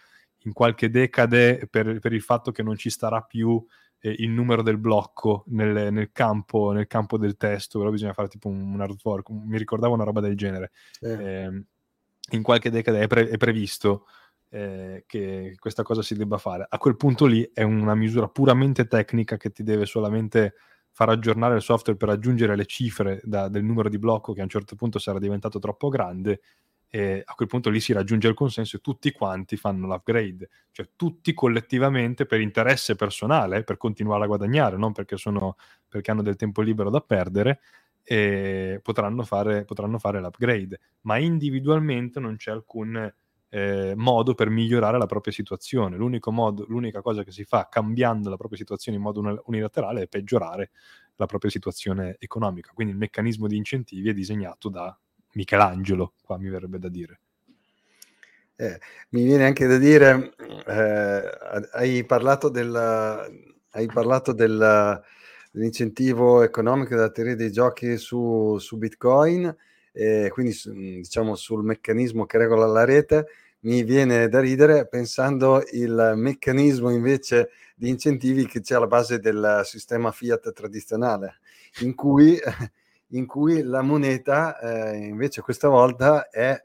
in 0.44 0.52
qualche 0.52 0.88
decade 0.88 1.66
per, 1.68 1.98
per 1.98 2.12
il 2.12 2.22
fatto 2.22 2.52
che 2.52 2.62
non 2.62 2.76
ci 2.76 2.88
starà 2.88 3.20
più 3.20 3.62
eh, 3.98 4.14
il 4.18 4.30
numero 4.30 4.62
del 4.62 4.78
blocco 4.78 5.44
nel, 5.48 5.92
nel, 5.92 6.10
campo, 6.12 6.70
nel, 6.72 6.86
campo, 6.86 7.18
del 7.18 7.36
testo, 7.36 7.78
però 7.78 7.90
bisogna 7.90 8.12
fare 8.12 8.28
tipo 8.28 8.48
un, 8.48 8.72
un 8.72 8.80
hard 8.80 8.98
fork, 8.98 9.28
mi 9.30 9.58
ricordavo 9.58 9.94
una 9.94 10.04
roba 10.04 10.20
del 10.20 10.36
genere. 10.36 10.70
Eh, 11.00 11.64
in 12.30 12.42
qualche 12.42 12.70
decade 12.70 13.00
è, 13.00 13.06
pre- 13.06 13.28
è 13.28 13.36
previsto 13.36 14.06
eh, 14.50 15.04
che 15.06 15.56
questa 15.58 15.82
cosa 15.82 16.02
si 16.02 16.14
debba 16.14 16.38
fare. 16.38 16.66
A 16.68 16.78
quel 16.78 16.96
punto 16.96 17.26
lì 17.26 17.50
è 17.52 17.62
una 17.62 17.94
misura 17.94 18.28
puramente 18.28 18.86
tecnica 18.86 19.36
che 19.36 19.50
ti 19.50 19.62
deve 19.62 19.84
solamente 19.84 20.54
far 20.94 21.08
aggiornare 21.08 21.56
il 21.56 21.60
software 21.60 21.98
per 21.98 22.08
aggiungere 22.08 22.54
le 22.54 22.66
cifre 22.66 23.20
da, 23.24 23.48
del 23.48 23.64
numero 23.64 23.88
di 23.88 23.98
blocco 23.98 24.32
che 24.32 24.38
a 24.38 24.44
un 24.44 24.48
certo 24.48 24.76
punto 24.76 25.00
sarà 25.00 25.18
diventato 25.18 25.58
troppo 25.58 25.88
grande 25.88 26.40
e 26.88 27.20
a 27.24 27.34
quel 27.34 27.48
punto 27.48 27.68
lì 27.68 27.80
si 27.80 27.92
raggiunge 27.92 28.28
il 28.28 28.34
consenso 28.34 28.76
e 28.76 28.80
tutti 28.80 29.10
quanti 29.10 29.56
fanno 29.56 29.88
l'upgrade, 29.88 30.48
cioè 30.70 30.90
tutti 30.94 31.34
collettivamente 31.34 32.26
per 32.26 32.40
interesse 32.40 32.94
personale, 32.94 33.64
per 33.64 33.76
continuare 33.76 34.22
a 34.22 34.28
guadagnare, 34.28 34.76
non 34.76 34.92
perché, 34.92 35.16
sono, 35.16 35.56
perché 35.88 36.12
hanno 36.12 36.22
del 36.22 36.36
tempo 36.36 36.62
libero 36.62 36.90
da 36.90 37.00
perdere, 37.00 37.58
potranno 38.80 39.24
fare, 39.24 39.64
potranno 39.64 39.98
fare 39.98 40.20
l'upgrade, 40.20 40.78
ma 41.00 41.18
individualmente 41.18 42.20
non 42.20 42.36
c'è 42.36 42.52
alcun 42.52 43.12
eh, 43.54 43.92
modo 43.94 44.34
per 44.34 44.50
migliorare 44.50 44.98
la 44.98 45.06
propria 45.06 45.32
situazione. 45.32 45.96
L'unico 45.96 46.32
modo, 46.32 46.64
l'unica 46.66 47.00
cosa 47.00 47.22
che 47.22 47.30
si 47.30 47.44
fa 47.44 47.68
cambiando 47.70 48.28
la 48.28 48.36
propria 48.36 48.58
situazione 48.58 48.98
in 48.98 49.04
modo 49.04 49.42
unilaterale 49.44 50.02
è 50.02 50.08
peggiorare 50.08 50.72
la 51.14 51.26
propria 51.26 51.52
situazione 51.52 52.16
economica. 52.18 52.72
Quindi 52.74 52.94
il 52.94 52.98
meccanismo 52.98 53.46
di 53.46 53.56
incentivi 53.56 54.08
è 54.08 54.12
disegnato 54.12 54.68
da 54.68 54.98
Michelangelo, 55.34 56.14
qua 56.24 56.36
mi 56.36 56.48
verrebbe 56.48 56.80
da 56.80 56.88
dire. 56.88 57.20
Eh, 58.56 58.80
mi 59.10 59.22
viene 59.22 59.46
anche 59.46 59.68
da 59.68 59.78
dire, 59.78 60.32
eh, 60.66 61.68
hai 61.74 62.04
parlato, 62.04 62.48
del, 62.48 62.74
hai 62.74 63.86
parlato 63.86 64.32
del, 64.32 65.00
dell'incentivo 65.52 66.42
economico 66.42 66.96
della 66.96 67.10
teoria 67.10 67.36
dei 67.36 67.52
giochi 67.52 67.98
su, 67.98 68.56
su 68.58 68.78
Bitcoin, 68.78 69.56
eh, 69.92 70.28
quindi 70.32 70.56
diciamo 70.98 71.36
sul 71.36 71.62
meccanismo 71.62 72.26
che 72.26 72.38
regola 72.38 72.66
la 72.66 72.84
rete. 72.84 73.26
Mi 73.64 73.82
viene 73.82 74.28
da 74.28 74.40
ridere 74.40 74.86
pensando 74.86 75.62
il 75.72 76.12
meccanismo 76.16 76.90
invece 76.90 77.50
di 77.74 77.88
incentivi 77.88 78.46
che 78.46 78.60
c'è 78.60 78.74
alla 78.74 78.86
base 78.86 79.18
del 79.18 79.62
sistema 79.64 80.12
fiat 80.12 80.52
tradizionale, 80.52 81.38
in 81.80 81.94
cui 81.94 82.38
in 83.14 83.26
cui 83.26 83.62
la 83.62 83.82
moneta 83.82 84.58
eh, 84.58 84.96
invece 84.96 85.40
questa 85.40 85.68
volta 85.68 86.28
è, 86.28 86.62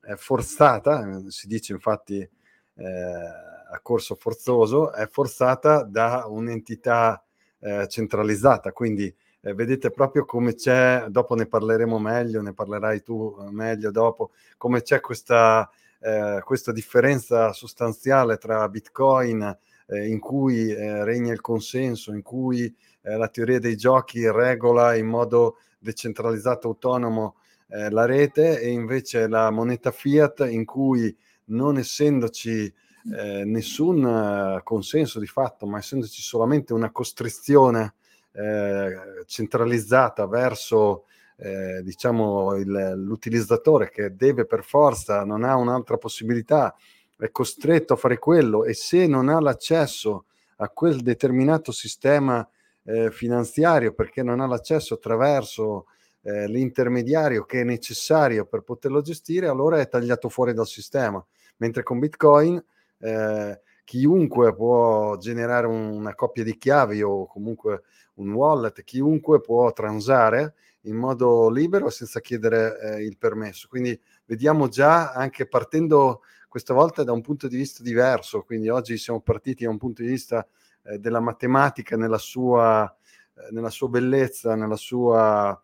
è, 0.00 0.14
forzata, 0.14 1.22
si 1.28 1.46
dice 1.46 1.72
infatti 1.72 2.16
eh, 2.18 2.84
a 2.84 3.80
corso 3.80 4.14
forzoso, 4.14 4.92
è 4.92 5.08
forzata 5.08 5.84
da 5.84 6.24
un'entità 6.26 7.24
eh, 7.60 7.86
centralizzata, 7.88 8.72
quindi 8.72 9.14
eh, 9.40 9.54
vedete 9.54 9.90
proprio 9.90 10.24
come 10.24 10.54
c'è, 10.54 11.06
dopo 11.08 11.34
ne 11.34 11.46
parleremo 11.46 11.98
meglio, 11.98 12.42
ne 12.42 12.52
parlerai 12.52 13.02
tu 13.02 13.36
eh, 13.40 13.50
meglio 13.50 13.90
dopo, 13.90 14.32
come 14.56 14.82
c'è 14.82 15.00
questa, 15.00 15.70
eh, 16.02 16.40
questa 16.44 16.72
differenza 16.72 17.52
sostanziale 17.52 18.36
tra 18.38 18.68
Bitcoin 18.68 19.58
in 19.92 20.20
cui 20.20 20.72
regna 20.72 21.32
il 21.32 21.42
consenso, 21.42 22.14
in 22.14 22.22
cui 22.22 22.74
la 23.02 23.28
teoria 23.28 23.58
dei 23.58 23.76
giochi 23.76 24.30
regola 24.30 24.94
in 24.94 25.06
modo 25.06 25.56
decentralizzato 25.78 26.68
autonomo 26.68 27.34
eh, 27.68 27.90
la 27.90 28.04
rete 28.04 28.60
e 28.60 28.68
invece 28.70 29.26
la 29.28 29.50
moneta 29.50 29.90
fiat 29.90 30.46
in 30.50 30.64
cui 30.64 31.14
non 31.46 31.78
essendoci 31.78 32.72
eh, 33.14 33.44
nessun 33.44 34.60
consenso 34.62 35.18
di 35.18 35.26
fatto, 35.26 35.66
ma 35.66 35.78
essendoci 35.78 36.22
solamente 36.22 36.72
una 36.72 36.92
costrizione 36.92 37.94
eh, 38.32 39.24
centralizzata 39.26 40.26
verso 40.26 41.06
eh, 41.42 41.82
diciamo 41.82 42.54
il, 42.54 42.92
l'utilizzatore 42.96 43.90
che 43.90 44.14
deve 44.14 44.46
per 44.46 44.62
forza, 44.62 45.24
non 45.24 45.42
ha 45.42 45.56
un'altra 45.56 45.96
possibilità, 45.98 46.74
è 47.18 47.30
costretto 47.32 47.94
a 47.94 47.96
fare 47.96 48.18
quello 48.18 48.64
e 48.64 48.74
se 48.74 49.08
non 49.08 49.28
ha 49.28 49.40
l'accesso 49.40 50.26
a 50.56 50.68
quel 50.68 51.00
determinato 51.00 51.72
sistema 51.72 52.48
eh, 52.84 53.10
finanziario 53.10 53.92
perché 53.92 54.22
non 54.22 54.40
ha 54.40 54.46
l'accesso 54.46 54.94
attraverso 54.94 55.86
eh, 56.22 56.46
l'intermediario 56.46 57.44
che 57.44 57.62
è 57.62 57.64
necessario 57.64 58.46
per 58.46 58.62
poterlo 58.62 59.00
gestire, 59.02 59.48
allora 59.48 59.80
è 59.80 59.88
tagliato 59.88 60.28
fuori 60.28 60.54
dal 60.54 60.68
sistema. 60.68 61.24
Mentre 61.56 61.82
con 61.82 61.98
Bitcoin, 61.98 62.62
eh, 62.98 63.60
chiunque 63.84 64.54
può 64.54 65.16
generare 65.16 65.66
un, 65.66 65.90
una 65.92 66.14
coppia 66.14 66.44
di 66.44 66.56
chiavi 66.56 67.02
o 67.02 67.26
comunque 67.26 67.82
un 68.14 68.32
wallet, 68.32 68.82
chiunque 68.82 69.40
può 69.40 69.72
transare 69.72 70.54
in 70.82 70.96
modo 70.96 71.48
libero 71.50 71.90
senza 71.90 72.20
chiedere 72.20 72.78
eh, 72.80 73.04
il 73.04 73.16
permesso. 73.16 73.68
Quindi 73.68 73.98
vediamo 74.24 74.68
già 74.68 75.12
anche 75.12 75.46
partendo 75.46 76.22
questa 76.48 76.74
volta 76.74 77.02
da 77.02 77.12
un 77.12 77.22
punto 77.22 77.48
di 77.48 77.56
vista 77.56 77.82
diverso, 77.82 78.42
quindi 78.42 78.68
oggi 78.68 78.98
siamo 78.98 79.20
partiti 79.20 79.64
da 79.64 79.70
un 79.70 79.78
punto 79.78 80.02
di 80.02 80.08
vista 80.08 80.46
eh, 80.82 80.98
della 80.98 81.20
matematica 81.20 81.96
nella 81.96 82.18
sua, 82.18 82.84
eh, 83.34 83.52
nella 83.52 83.70
sua 83.70 83.88
bellezza, 83.88 84.54
nella 84.54 84.76
sua 84.76 85.60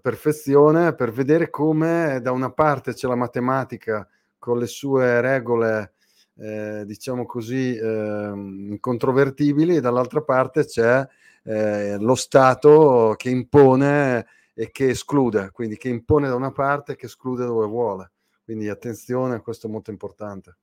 perfezione, 0.00 0.92
per 0.94 1.12
vedere 1.12 1.50
come 1.50 2.18
da 2.20 2.32
una 2.32 2.50
parte 2.50 2.94
c'è 2.94 3.06
la 3.06 3.14
matematica 3.14 4.08
con 4.36 4.58
le 4.58 4.66
sue 4.66 5.20
regole, 5.20 5.92
eh, 6.38 6.84
diciamo 6.86 7.26
così, 7.26 7.76
eh, 7.76 8.32
incontrovertibili, 8.34 9.76
e 9.76 9.80
dall'altra 9.80 10.22
parte 10.22 10.64
c'è 10.64 11.06
eh, 11.42 11.98
lo 11.98 12.14
Stato 12.14 13.14
che 13.16 13.30
impone 13.30 14.26
e 14.54 14.70
che 14.70 14.88
esclude, 14.88 15.50
quindi 15.52 15.76
che 15.76 15.88
impone 15.88 16.28
da 16.28 16.34
una 16.34 16.52
parte 16.52 16.92
e 16.92 16.96
che 16.96 17.06
esclude 17.06 17.44
dove 17.44 17.66
vuole. 17.66 18.12
Quindi 18.44 18.68
attenzione, 18.68 19.40
questo 19.40 19.66
è 19.66 19.70
molto 19.70 19.90
importante, 19.90 20.56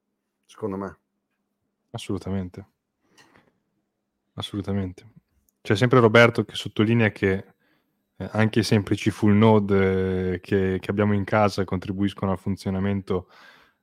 secondo 0.45 0.77
me. 0.77 0.97
Assolutamente. 1.91 2.65
Assolutamente. 4.33 5.07
C'è 5.61 5.75
sempre 5.75 5.99
Roberto 5.99 6.43
che 6.43 6.55
sottolinea 6.55 7.09
che 7.11 7.45
eh, 8.17 8.29
anche 8.31 8.59
i 8.59 8.63
semplici 8.63 9.11
full 9.11 9.35
node 9.35 10.33
eh, 10.33 10.39
che, 10.39 10.77
che, 10.79 10.91
abbiamo 10.91 11.13
in 11.13 11.23
casa 11.23 11.63
contribuiscono 11.63 12.31
al 12.31 12.37
funzionamento 12.37 13.29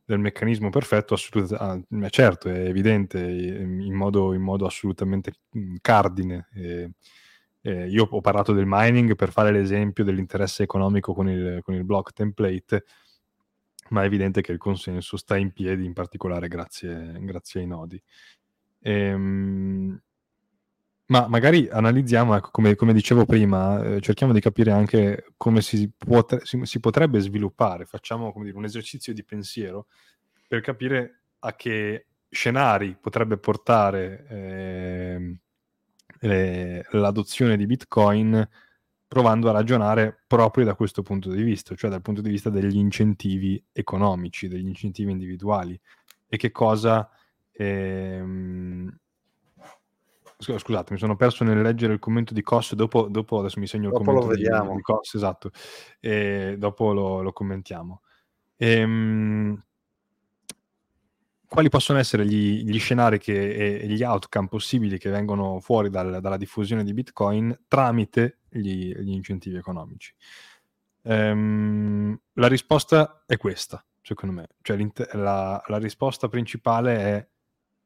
del 0.05 0.19
meccanismo 0.19 0.71
perfetto, 0.71 1.15
assolutamente, 1.15 1.87
ah, 2.05 2.09
certo, 2.11 2.49
è 2.49 2.67
evidente, 2.67 3.21
in 3.21 3.95
modo, 3.95 4.33
in 4.35 4.43
modo 4.43 4.67
assolutamente 4.67 5.33
mm, 5.57 5.77
cardine. 5.81 6.49
Eh, 6.55 6.91
eh, 7.63 7.89
io 7.89 8.09
ho 8.11 8.21
parlato 8.21 8.53
del 8.53 8.65
mining 8.67 9.15
per 9.15 9.31
fare 9.31 9.53
l'esempio 9.53 10.03
dell'interesse 10.05 10.65
economico 10.65 11.15
con 11.15 11.29
il, 11.29 11.61
con 11.63 11.75
il 11.75 11.85
block 11.85 12.13
template, 12.13 12.85
ma 13.91 14.03
è 14.03 14.07
evidente 14.07 14.41
che 14.41 14.53
il 14.53 14.59
consenso 14.59 15.17
sta 15.17 15.37
in 15.37 15.53
piedi, 15.53 15.85
in 15.85 15.93
particolare 15.93 16.49
grazie, 16.49 17.19
grazie 17.21 17.61
ai 17.61 17.67
nodi. 17.67 18.03
Ehm, 18.81 20.01
ma 21.13 21.29
magari 21.29 21.69
analizziamo, 21.69 22.35
ecco, 22.35 22.49
come, 22.51 22.75
come, 22.75 22.95
dicevo 22.95 23.27
prima, 23.27 23.85
eh, 23.85 24.01
cerchiamo 24.01 24.33
di 24.33 24.41
capire 24.41 24.71
anche 24.71 25.27
come 25.37 25.61
si, 25.61 25.91
potre, 25.95 26.41
si, 26.47 26.59
si 26.65 26.81
potrebbe 26.81 27.21
sviluppare, 27.21 27.85
facciamo 27.85 28.33
dire, 28.37 28.57
un 28.57 28.65
esercizio 28.65 29.13
di 29.13 29.23
pensiero 29.23 29.89
per 30.49 30.63
capire 30.63 31.25
a 31.41 31.55
che 31.55 32.07
scenari 32.31 32.97
potrebbe 32.99 33.37
portare 33.37 34.27
eh, 34.27 35.37
eh, 36.21 36.87
l'adozione 36.93 37.59
di 37.59 37.67
Bitcoin 37.67 38.49
provando 39.07 39.51
a 39.51 39.53
ragionare 39.53 40.19
proprio 40.27 40.65
da 40.65 40.75
questo 40.75 41.03
punto 41.03 41.31
di 41.31 41.43
vista, 41.43 41.75
cioè 41.75 41.91
dal 41.91 42.01
punto 42.01 42.23
di 42.23 42.31
vista 42.31 42.49
degli 42.49 42.79
incentivi 42.79 43.63
economici, 43.71 44.49
degli 44.49 44.67
incentivi 44.67 45.11
individuali. 45.11 45.79
E 46.27 46.39
che 46.39 46.51
cosa... 46.51 47.07
Ehm... 47.53 49.01
Scusate, 50.43 50.93
mi 50.93 50.99
sono 50.99 51.17
perso 51.17 51.45
nel 51.45 51.61
leggere 51.61 51.93
il 51.93 51.99
commento 51.99 52.35
di 52.35 52.43
Cos, 52.43 52.75
dopo, 52.75 53.09
dopo 53.09 53.39
adesso 53.39 53.61
mi 53.61 53.67
segno 53.67 53.87
il 53.87 53.93
dopo 53.93 54.05
commento 54.05 54.35
di, 54.35 54.43
di 54.43 54.81
Cos, 54.83 55.15
esatto, 55.15 55.51
e 56.01 56.57
dopo 56.59 56.93
lo, 56.93 57.23
lo 57.23 57.33
commentiamo. 57.33 58.03
Ehm 58.57 59.63
quali 61.53 61.69
possono 61.69 61.99
essere 61.99 62.25
gli, 62.25 62.65
gli 62.65 62.79
scenari 62.79 63.19
che, 63.19 63.81
e 63.81 63.87
gli 63.87 64.03
outcome 64.03 64.49
possibili 64.49 64.97
che 64.97 65.11
vengono 65.11 65.61
fuori 65.61 65.91
dal, 65.91 66.23
dalla 66.23 66.39
diffusione 66.39 66.83
di 66.83 66.95
Bitcoin 66.95 67.65
tramite 67.69 68.39
gli, 68.49 68.95
gli 68.95 69.11
incentivi 69.11 69.57
economici? 69.59 70.15
Um, 71.03 72.19
la 72.35 72.47
risposta 72.47 73.25
è 73.27 73.37
questa, 73.37 73.85
secondo 74.01 74.35
me. 74.35 74.49
Cioè, 74.63 74.79
la, 75.13 75.63
la, 75.67 75.77
risposta 75.77 76.29
principale 76.29 76.97
è 76.97 77.29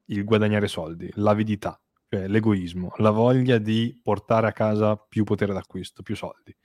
il 0.05 0.23
guadagnare 0.23 0.69
soldi, 0.69 1.11
l'avidità, 1.15 1.77
cioè 2.09 2.27
l'egoismo, 2.27 2.93
la 2.97 3.11
voglia 3.11 3.57
di 3.57 3.99
portare 4.01 4.47
a 4.47 4.51
casa 4.51 4.95
più 4.95 5.23
potere 5.23 5.53
d'acquisto, 5.53 6.03
più 6.03 6.15
soldi, 6.15 6.55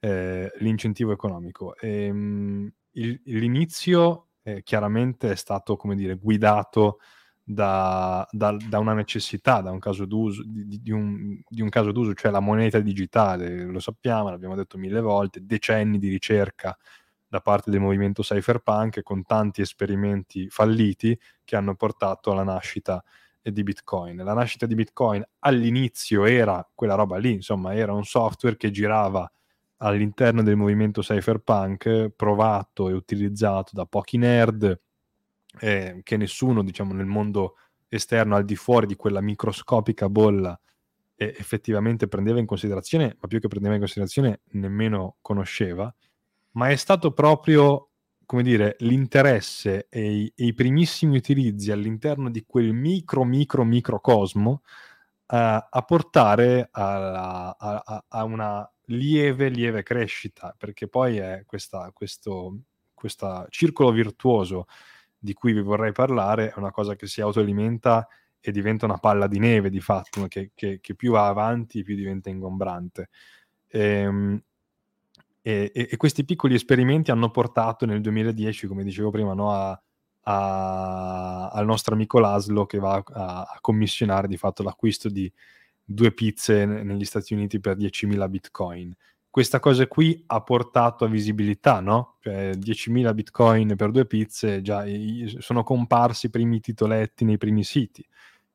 eh, 0.00 0.50
l'incentivo 0.58 1.12
economico. 1.12 1.76
E, 1.76 2.10
um, 2.10 2.70
il, 2.92 3.20
l'inizio 3.24 4.28
eh, 4.42 4.62
chiaramente 4.62 5.30
è 5.30 5.36
stato, 5.36 5.76
come 5.76 5.94
dire, 5.94 6.14
guidato 6.16 6.98
da, 7.42 8.26
da, 8.30 8.56
da, 8.68 8.78
una 8.78 8.94
necessità, 8.94 9.60
da 9.60 9.70
un 9.70 9.78
caso 9.78 10.04
d'uso, 10.06 10.42
di, 10.44 10.80
di, 10.80 10.90
un, 10.90 11.40
di, 11.48 11.62
un, 11.62 11.68
caso 11.68 11.92
d'uso, 11.92 12.14
cioè 12.14 12.30
la 12.30 12.40
moneta 12.40 12.78
digitale, 12.80 13.64
lo 13.64 13.80
sappiamo, 13.80 14.30
l'abbiamo 14.30 14.54
detto 14.54 14.78
mille 14.78 15.00
volte, 15.00 15.44
decenni 15.44 15.98
di 15.98 16.08
ricerca 16.08 16.76
da 17.26 17.40
parte 17.40 17.70
del 17.70 17.80
movimento 17.80 18.22
cypherpunk 18.22 19.02
con 19.02 19.24
tanti 19.24 19.60
esperimenti 19.60 20.48
falliti 20.48 21.16
che 21.44 21.56
hanno 21.56 21.76
portato 21.76 22.32
alla 22.32 22.42
nascita 22.42 23.02
di 23.42 23.62
Bitcoin. 23.62 24.16
La 24.18 24.34
nascita 24.34 24.66
di 24.66 24.74
Bitcoin 24.74 25.22
all'inizio 25.40 26.24
era 26.24 26.68
quella 26.74 26.94
roba 26.94 27.16
lì, 27.16 27.32
insomma, 27.32 27.74
era 27.74 27.92
un 27.92 28.04
software 28.04 28.56
che 28.56 28.70
girava 28.70 29.30
all'interno 29.82 30.42
del 30.42 30.56
movimento 30.56 31.00
cypherpunk 31.00 32.10
provato 32.14 32.88
e 32.88 32.92
utilizzato 32.92 33.70
da 33.74 33.86
pochi 33.86 34.18
nerd 34.18 34.78
eh, 35.58 36.00
che 36.02 36.16
nessuno 36.16 36.62
diciamo 36.62 36.92
nel 36.92 37.06
mondo 37.06 37.56
esterno 37.88 38.36
al 38.36 38.44
di 38.44 38.56
fuori 38.56 38.86
di 38.86 38.94
quella 38.94 39.20
microscopica 39.20 40.08
bolla 40.08 40.58
eh, 41.14 41.34
effettivamente 41.38 42.08
prendeva 42.08 42.38
in 42.38 42.46
considerazione 42.46 43.16
ma 43.20 43.26
più 43.26 43.40
che 43.40 43.48
prendeva 43.48 43.74
in 43.74 43.80
considerazione 43.80 44.40
nemmeno 44.50 45.16
conosceva 45.20 45.92
ma 46.52 46.68
è 46.68 46.76
stato 46.76 47.12
proprio 47.12 47.89
come 48.30 48.44
dire 48.44 48.76
l'interesse 48.78 49.88
e 49.88 50.08
i, 50.08 50.32
e 50.36 50.44
i 50.44 50.54
primissimi 50.54 51.16
utilizzi 51.16 51.72
all'interno 51.72 52.30
di 52.30 52.44
quel 52.46 52.72
micro 52.72 53.24
micro 53.24 53.64
microcosmo 53.64 54.50
uh, 54.52 54.62
a 55.26 55.84
portare 55.84 56.68
a, 56.70 57.56
a, 57.58 58.04
a 58.06 58.22
una 58.22 58.72
lieve, 58.84 59.48
lieve 59.48 59.82
crescita, 59.82 60.54
perché 60.56 60.86
poi 60.86 61.16
è 61.16 61.42
questa, 61.44 61.90
questo 61.92 62.56
questa 62.94 63.48
circolo 63.50 63.90
virtuoso 63.90 64.66
di 65.18 65.32
cui 65.32 65.52
vi 65.52 65.62
vorrei 65.62 65.90
parlare, 65.90 66.52
è 66.52 66.58
una 66.58 66.70
cosa 66.70 66.94
che 66.94 67.08
si 67.08 67.20
autoalimenta 67.20 68.06
e 68.38 68.52
diventa 68.52 68.84
una 68.84 68.98
palla 68.98 69.26
di 69.26 69.40
neve 69.40 69.70
di 69.70 69.80
fatto, 69.80 70.28
che, 70.28 70.52
che, 70.54 70.78
che 70.80 70.94
più 70.94 71.10
va 71.10 71.26
avanti 71.26 71.82
più 71.82 71.96
diventa 71.96 72.30
ingombrante. 72.30 73.08
Ehm, 73.66 74.40
e, 75.42 75.70
e, 75.74 75.88
e, 75.90 75.96
questi 75.96 76.24
piccoli 76.24 76.54
esperimenti 76.54 77.10
hanno 77.10 77.30
portato 77.30 77.86
nel 77.86 78.00
2010, 78.00 78.66
come 78.66 78.84
dicevo 78.84 79.10
prima, 79.10 79.32
no, 79.32 79.52
a, 79.52 79.82
a, 80.22 81.48
al 81.48 81.64
nostro 81.64 81.94
amico 81.94 82.18
Laszlo 82.18 82.66
che 82.66 82.78
va 82.78 83.02
a, 83.04 83.40
a 83.42 83.58
commissionare 83.60 84.28
di 84.28 84.36
fatto 84.36 84.62
l'acquisto 84.62 85.08
di 85.08 85.30
due 85.82 86.12
pizze 86.12 86.66
negli 86.66 87.04
Stati 87.04 87.34
Uniti 87.34 87.58
per 87.60 87.76
10.000 87.76 88.28
bitcoin. 88.28 88.94
Questa 89.28 89.60
cosa 89.60 89.86
qui 89.86 90.22
ha 90.26 90.42
portato 90.42 91.04
a 91.04 91.08
visibilità, 91.08 91.80
no? 91.80 92.16
Cioè 92.20 92.50
10.000 92.56 93.14
bitcoin 93.14 93.76
per 93.76 93.90
due 93.92 94.04
pizze, 94.04 94.60
già 94.60 94.84
sono 95.38 95.62
comparsi 95.62 96.26
i 96.26 96.30
primi 96.30 96.60
titoletti 96.60 97.24
nei 97.24 97.38
primi 97.38 97.62
siti 97.62 98.04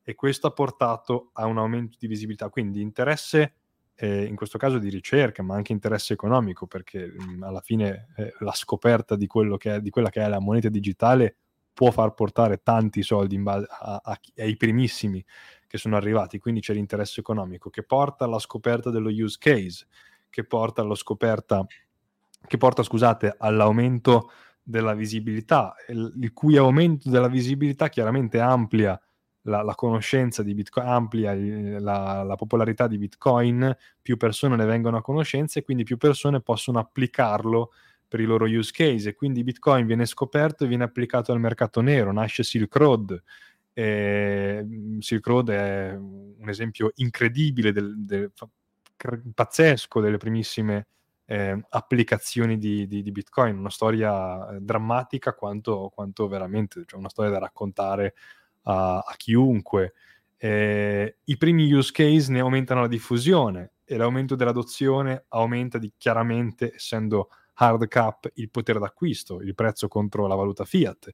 e 0.07 0.13
questo 0.13 0.47
ha 0.47 0.51
portato 0.51 1.31
a 1.33 1.47
un 1.47 1.57
aumento 1.57 1.97
di 1.99 2.07
visibilità. 2.07 2.49
Quindi 2.49 2.79
interesse, 2.79 3.53
eh, 3.95 4.25
in 4.25 4.35
questo 4.35 4.57
caso 4.57 4.77
di 4.77 4.89
ricerca, 4.89 5.41
ma 5.41 5.55
anche 5.55 5.71
interesse 5.71 6.13
economico, 6.13 6.67
perché 6.67 7.07
mh, 7.07 7.43
alla 7.43 7.61
fine 7.61 8.07
eh, 8.17 8.33
la 8.39 8.51
scoperta 8.51 9.15
di, 9.15 9.27
è, 9.59 9.79
di, 9.79 9.89
quella 9.89 10.09
che 10.09 10.21
è 10.21 10.27
la 10.27 10.39
moneta 10.39 10.69
digitale 10.69 11.37
può 11.73 11.91
far 11.91 12.13
portare 12.13 12.61
tanti 12.61 13.03
soldi 13.03 13.37
base 13.37 13.67
a, 13.69 14.01
a, 14.03 14.19
ai 14.37 14.55
primissimi 14.57 15.23
che 15.67 15.77
sono 15.77 15.95
arrivati, 15.95 16.39
quindi 16.39 16.61
c'è 16.61 16.73
l'interesse 16.73 17.19
economico 17.19 17.69
che 17.69 17.83
porta 17.83 18.25
alla 18.25 18.39
scoperta 18.39 18.89
dello 18.89 19.09
use 19.09 19.37
case, 19.39 19.87
che 20.29 20.43
porta 20.45 20.81
scoperta, 20.95 21.65
che 22.47 22.57
porta, 22.57 22.83
scusate, 22.83 23.35
all'aumento 23.37 24.31
della 24.61 24.93
visibilità, 24.93 25.75
il, 25.89 26.31
cui 26.33 26.57
aumento 26.57 27.09
della 27.09 27.27
visibilità 27.27 27.89
chiaramente 27.89 28.39
amplia 28.39 28.99
la, 29.45 29.61
la 29.61 29.75
conoscenza 29.75 30.43
di 30.43 30.53
Bitcoin, 30.53 30.87
amplia 30.87 31.33
la, 31.79 32.23
la, 32.23 32.35
popolarità 32.35 32.87
di 32.87 32.97
Bitcoin, 32.97 33.75
più 34.01 34.17
persone 34.17 34.55
ne 34.55 34.65
vengono 34.65 34.97
a 34.97 35.01
conoscenza 35.01 35.59
e 35.59 35.63
quindi 35.63 35.83
più 35.83 35.97
persone 35.97 36.41
possono 36.41 36.79
applicarlo 36.79 37.71
per 38.07 38.19
i 38.19 38.25
loro 38.25 38.45
use 38.45 38.71
case. 38.73 39.09
E 39.09 39.13
quindi 39.15 39.43
Bitcoin 39.43 39.85
viene 39.85 40.05
scoperto 40.05 40.63
e 40.63 40.67
viene 40.67 40.83
applicato 40.83 41.31
al 41.31 41.39
mercato 41.39 41.81
nero, 41.81 42.11
nasce 42.11 42.43
Silk 42.43 42.75
Road, 42.75 43.23
e 43.73 44.63
mhmm, 44.65 44.99
Silk 44.99 45.27
Road 45.27 45.49
è 45.49 45.93
un 45.95 46.49
esempio 46.49 46.91
incredibile, 46.95 47.71
del, 47.71 47.93
del, 47.97 48.31
pazzesco 49.33 49.99
delle 49.99 50.17
primissime 50.17 50.87
eh, 51.25 51.59
applicazioni 51.69 52.57
di, 52.57 52.87
di, 52.87 53.03
di, 53.03 53.11
Bitcoin, 53.11 53.57
una 53.57 53.69
storia 53.69 54.49
eh, 54.49 54.59
drammatica 54.61 55.33
quanto, 55.33 55.91
quanto 55.93 56.27
veramente, 56.27 56.83
cioè 56.85 56.99
una 56.99 57.09
storia 57.09 57.31
da 57.31 57.39
raccontare 57.39 58.15
a, 58.65 58.97
a 58.99 59.13
chiunque. 59.17 59.93
Eh, 60.37 61.17
I 61.23 61.37
primi 61.37 61.71
use 61.71 61.91
case 61.91 62.31
ne 62.31 62.39
aumentano 62.39 62.81
la 62.81 62.87
diffusione 62.87 63.71
e 63.83 63.97
l'aumento 63.97 64.35
dell'adozione 64.35 65.25
aumenta 65.29 65.77
di, 65.77 65.91
chiaramente, 65.97 66.73
essendo 66.75 67.29
hard 67.55 67.87
cap, 67.87 68.29
il 68.35 68.49
potere 68.49 68.79
d'acquisto, 68.79 69.41
il 69.41 69.55
prezzo 69.55 69.87
contro 69.87 70.27
la 70.27 70.35
valuta 70.35 70.65
fiat. 70.65 71.11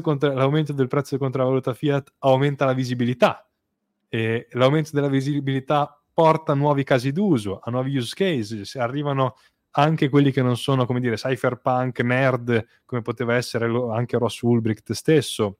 Contro, 0.00 0.32
l'aumento 0.34 0.72
del 0.72 0.86
prezzo 0.86 1.18
contro 1.18 1.42
la 1.42 1.48
valuta 1.48 1.74
fiat 1.74 2.14
aumenta 2.18 2.64
la 2.64 2.74
visibilità 2.74 3.48
e 4.08 4.46
l'aumento 4.52 4.90
della 4.92 5.08
visibilità 5.08 6.00
porta 6.12 6.52
a 6.52 6.54
nuovi 6.54 6.84
casi 6.84 7.12
d'uso, 7.12 7.60
a 7.62 7.70
nuovi 7.70 7.96
use 7.96 8.14
case, 8.14 8.78
arrivano 8.78 9.36
anche 9.72 10.08
quelli 10.08 10.32
che 10.32 10.42
non 10.42 10.56
sono, 10.56 10.86
come 10.86 11.00
dire, 11.00 11.16
cypherpunk, 11.16 12.00
nerd, 12.00 12.66
come 12.84 13.02
poteva 13.02 13.34
essere 13.34 13.66
anche 13.92 14.18
Ross 14.18 14.40
Ulbricht 14.42 14.92
stesso, 14.92 15.58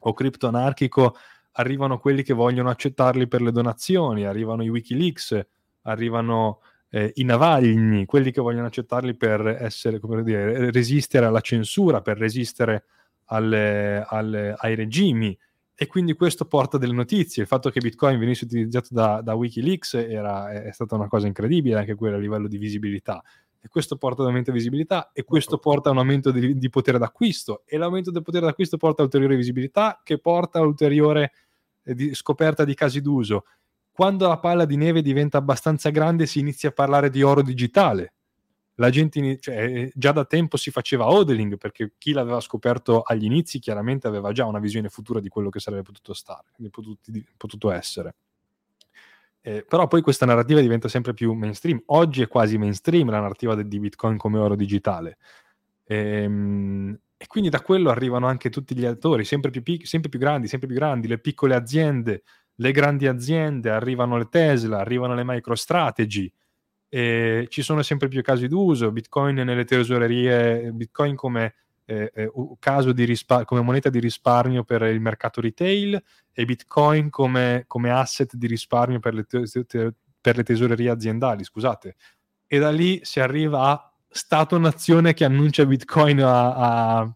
o 0.00 0.12
criptoanarchico, 0.12 1.16
arrivano 1.52 1.98
quelli 1.98 2.22
che 2.22 2.32
vogliono 2.32 2.70
accettarli 2.70 3.26
per 3.26 3.42
le 3.42 3.52
donazioni, 3.52 4.24
arrivano 4.24 4.62
i 4.62 4.68
Wikileaks, 4.68 5.46
arrivano 5.82 6.60
eh, 6.90 7.12
i 7.16 7.24
Navalny, 7.24 8.04
quelli 8.04 8.30
che 8.30 8.40
vogliono 8.40 8.66
accettarli 8.66 9.14
per 9.14 9.46
essere, 9.46 9.98
come 9.98 10.22
dire, 10.22 10.70
resistere 10.70 11.26
alla 11.26 11.40
censura, 11.40 12.02
per 12.02 12.18
resistere 12.18 12.84
alle, 13.26 14.04
alle, 14.06 14.54
ai 14.56 14.74
regimi. 14.74 15.36
E 15.74 15.86
quindi 15.86 16.12
questo 16.12 16.44
porta 16.44 16.76
delle 16.76 16.92
notizie. 16.92 17.42
Il 17.42 17.48
fatto 17.48 17.70
che 17.70 17.80
Bitcoin 17.80 18.18
venisse 18.18 18.44
utilizzato 18.44 18.88
da, 18.90 19.22
da 19.22 19.34
Wikileaks 19.34 19.94
era, 19.94 20.50
è 20.50 20.70
stata 20.72 20.94
una 20.94 21.08
cosa 21.08 21.26
incredibile, 21.26 21.78
anche 21.78 21.94
quella 21.94 22.16
a 22.16 22.20
livello 22.20 22.48
di 22.48 22.58
visibilità 22.58 23.22
e 23.62 23.68
questo 23.68 23.96
porta 23.96 24.22
ad 24.22 24.22
un 24.22 24.28
aumento 24.28 24.50
di 24.50 24.56
visibilità 24.56 25.10
e 25.12 25.22
questo 25.22 25.58
porta 25.58 25.90
a 25.90 25.92
un 25.92 25.98
aumento 25.98 26.30
di, 26.30 26.56
di, 26.56 26.70
potere 26.70 26.98
d'acquisto 26.98 27.62
e 27.66 27.76
l'aumento 27.76 28.10
del 28.10 28.22
potere 28.22 28.46
d'acquisto 28.46 28.78
porta 28.78 29.02
a 29.02 29.04
ulteriore 29.04 29.36
visibilità 29.36 30.00
che 30.02 30.18
porta 30.18 30.60
a 30.60 30.62
ulteriore 30.62 31.32
eh, 31.84 31.94
di, 31.94 32.14
scoperta 32.14 32.64
di 32.64 32.74
casi 32.74 33.02
d'uso. 33.02 33.44
Quando 33.92 34.26
la 34.26 34.38
palla 34.38 34.64
di 34.64 34.76
neve 34.76 35.02
diventa 35.02 35.36
abbastanza 35.36 35.90
grande 35.90 36.24
si 36.24 36.38
inizia 36.38 36.70
a 36.70 36.72
parlare 36.72 37.10
di 37.10 37.22
oro 37.22 37.42
digitale. 37.42 38.14
La 38.76 38.88
gente 38.88 39.38
cioè, 39.38 39.56
eh, 39.56 39.92
già 39.94 40.12
da 40.12 40.24
tempo 40.24 40.56
si 40.56 40.70
faceva 40.70 41.10
hodling 41.10 41.58
perché 41.58 41.92
chi 41.98 42.12
l'aveva 42.12 42.40
scoperto 42.40 43.02
agli 43.02 43.24
inizi 43.24 43.58
chiaramente 43.58 44.06
aveva 44.06 44.32
già 44.32 44.46
una 44.46 44.58
visione 44.58 44.88
futura 44.88 45.20
di 45.20 45.28
quello 45.28 45.50
che 45.50 45.60
sarebbe 45.60 45.82
potuto 45.82 46.14
stare, 46.14 46.46
potuto, 46.70 46.98
potuto 47.36 47.70
essere. 47.72 48.14
Eh, 49.42 49.64
però 49.66 49.86
poi 49.86 50.02
questa 50.02 50.26
narrativa 50.26 50.60
diventa 50.60 50.88
sempre 50.88 51.14
più 51.14 51.32
mainstream. 51.32 51.82
Oggi 51.86 52.22
è 52.22 52.28
quasi 52.28 52.58
mainstream 52.58 53.10
la 53.10 53.20
narrativa 53.20 53.54
di 53.60 53.78
Bitcoin 53.80 54.16
come 54.16 54.38
oro 54.38 54.54
digitale. 54.54 55.18
E, 55.84 55.96
ehm, 55.96 56.98
e, 57.16 57.26
quindi 57.26 57.50
da 57.50 57.60
quello 57.60 57.90
arrivano 57.90 58.26
anche 58.26 58.48
tutti 58.50 58.74
gli 58.74 58.84
attori, 58.86 59.24
sempre 59.24 59.50
più, 59.50 59.62
pic- 59.62 59.86
sempre 59.86 60.08
più 60.08 60.18
grandi, 60.18 60.48
sempre 60.48 60.68
più 60.68 60.76
grandi, 60.76 61.08
le 61.08 61.18
piccole 61.18 61.54
aziende, 61.54 62.22
le 62.54 62.72
grandi 62.72 63.06
aziende, 63.06 63.70
arrivano 63.70 64.16
le 64.16 64.28
Tesla, 64.28 64.78
arrivano 64.78 65.14
le 65.14 65.24
MicroStrategy, 65.24 66.32
e 66.88 67.46
ci 67.50 67.62
sono 67.62 67.82
sempre 67.82 68.08
più 68.08 68.22
casi 68.22 68.48
d'uso, 68.48 68.90
Bitcoin 68.90 69.36
nelle 69.36 69.64
tesorerie, 69.64 70.72
Bitcoin 70.72 71.14
come 71.14 71.54
eh, 71.90 72.12
eh, 72.14 72.30
caso 72.60 72.92
di 72.92 73.04
rispa- 73.04 73.44
come 73.44 73.62
moneta 73.62 73.90
di 73.90 73.98
risparmio 73.98 74.62
per 74.62 74.82
il 74.82 75.00
mercato 75.00 75.40
retail 75.40 76.00
e 76.32 76.44
Bitcoin 76.44 77.10
come, 77.10 77.64
come 77.66 77.90
asset 77.90 78.36
di 78.36 78.46
risparmio 78.46 79.00
per 79.00 79.14
le, 79.14 79.24
te- 79.24 79.64
te- 79.66 79.94
per 80.20 80.36
le 80.36 80.44
tesorerie 80.44 80.88
aziendali, 80.88 81.42
scusate. 81.42 81.96
E 82.46 82.58
da 82.60 82.70
lì 82.70 83.00
si 83.02 83.18
arriva 83.18 83.70
a 83.70 83.92
Stato-nazione 84.12 85.14
che 85.14 85.24
annuncia 85.24 85.66
Bitcoin 85.66 86.22
a, 86.22 86.98
a, 86.98 87.14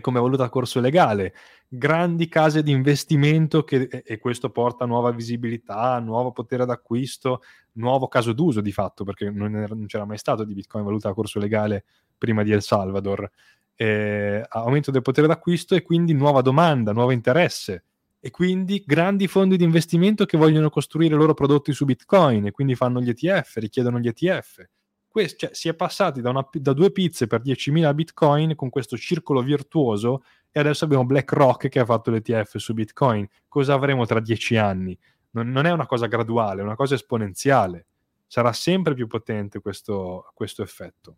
come 0.00 0.20
valuta 0.20 0.44
a 0.44 0.48
corso 0.50 0.80
legale, 0.80 1.34
grandi 1.68 2.28
case 2.28 2.62
di 2.62 2.70
investimento 2.70 3.62
che, 3.64 3.88
e, 3.88 4.18
questo 4.18 4.50
porta 4.50 4.86
nuova 4.86 5.10
visibilità, 5.10 5.98
nuovo 6.00 6.32
potere 6.32 6.64
d'acquisto, 6.64 7.42
nuovo 7.72 8.08
caso 8.08 8.32
d'uso 8.32 8.60
di 8.60 8.72
fatto, 8.72 9.04
perché 9.04 9.30
non, 9.30 9.54
era, 9.54 9.74
non 9.74 9.86
c'era 9.86 10.04
mai 10.04 10.18
stato 10.18 10.44
di 10.44 10.54
Bitcoin 10.54 10.84
valuta 10.84 11.10
a 11.10 11.14
corso 11.14 11.38
legale 11.38 11.84
prima 12.18 12.42
di 12.42 12.52
El 12.52 12.62
Salvador 12.62 13.30
eh, 13.76 14.44
aumento 14.48 14.90
del 14.90 15.02
potere 15.02 15.26
d'acquisto 15.26 15.74
e 15.74 15.82
quindi 15.82 16.12
nuova 16.12 16.42
domanda, 16.42 16.92
nuovo 16.92 17.10
interesse 17.10 17.84
e 18.24 18.30
quindi 18.30 18.84
grandi 18.86 19.26
fondi 19.26 19.56
di 19.56 19.64
investimento 19.64 20.26
che 20.26 20.36
vogliono 20.36 20.70
costruire 20.70 21.16
i 21.16 21.18
loro 21.18 21.34
prodotti 21.34 21.72
su 21.72 21.84
Bitcoin 21.84 22.46
e 22.46 22.50
quindi 22.52 22.76
fanno 22.76 23.00
gli 23.00 23.08
ETF, 23.08 23.56
richiedono 23.56 23.98
gli 23.98 24.06
ETF. 24.06 24.64
Questo, 25.08 25.38
cioè, 25.38 25.54
si 25.54 25.68
è 25.68 25.74
passati 25.74 26.20
da, 26.20 26.30
una, 26.30 26.48
da, 26.52 26.72
due 26.72 26.92
pizze 26.92 27.26
per 27.26 27.42
10.000 27.42 27.92
Bitcoin 27.94 28.54
con 28.54 28.70
questo 28.70 28.96
circolo 28.96 29.42
virtuoso 29.42 30.22
e 30.52 30.60
adesso 30.60 30.84
abbiamo 30.84 31.04
BlackRock 31.04 31.68
che 31.68 31.80
ha 31.80 31.84
fatto 31.84 32.12
l'ETF 32.12 32.58
su 32.58 32.72
Bitcoin. 32.74 33.26
Cosa 33.48 33.74
avremo 33.74 34.06
tra 34.06 34.20
dieci 34.20 34.56
anni? 34.56 34.96
Non, 35.30 35.50
non, 35.50 35.66
è 35.66 35.72
una 35.72 35.86
cosa 35.86 36.06
graduale, 36.06 36.60
è 36.60 36.64
una 36.64 36.76
cosa 36.76 36.94
esponenziale. 36.94 37.86
Sarà 38.26 38.52
sempre 38.52 38.94
più 38.94 39.08
potente 39.08 39.58
questo, 39.58 40.30
questo 40.32 40.62
effetto. 40.62 41.16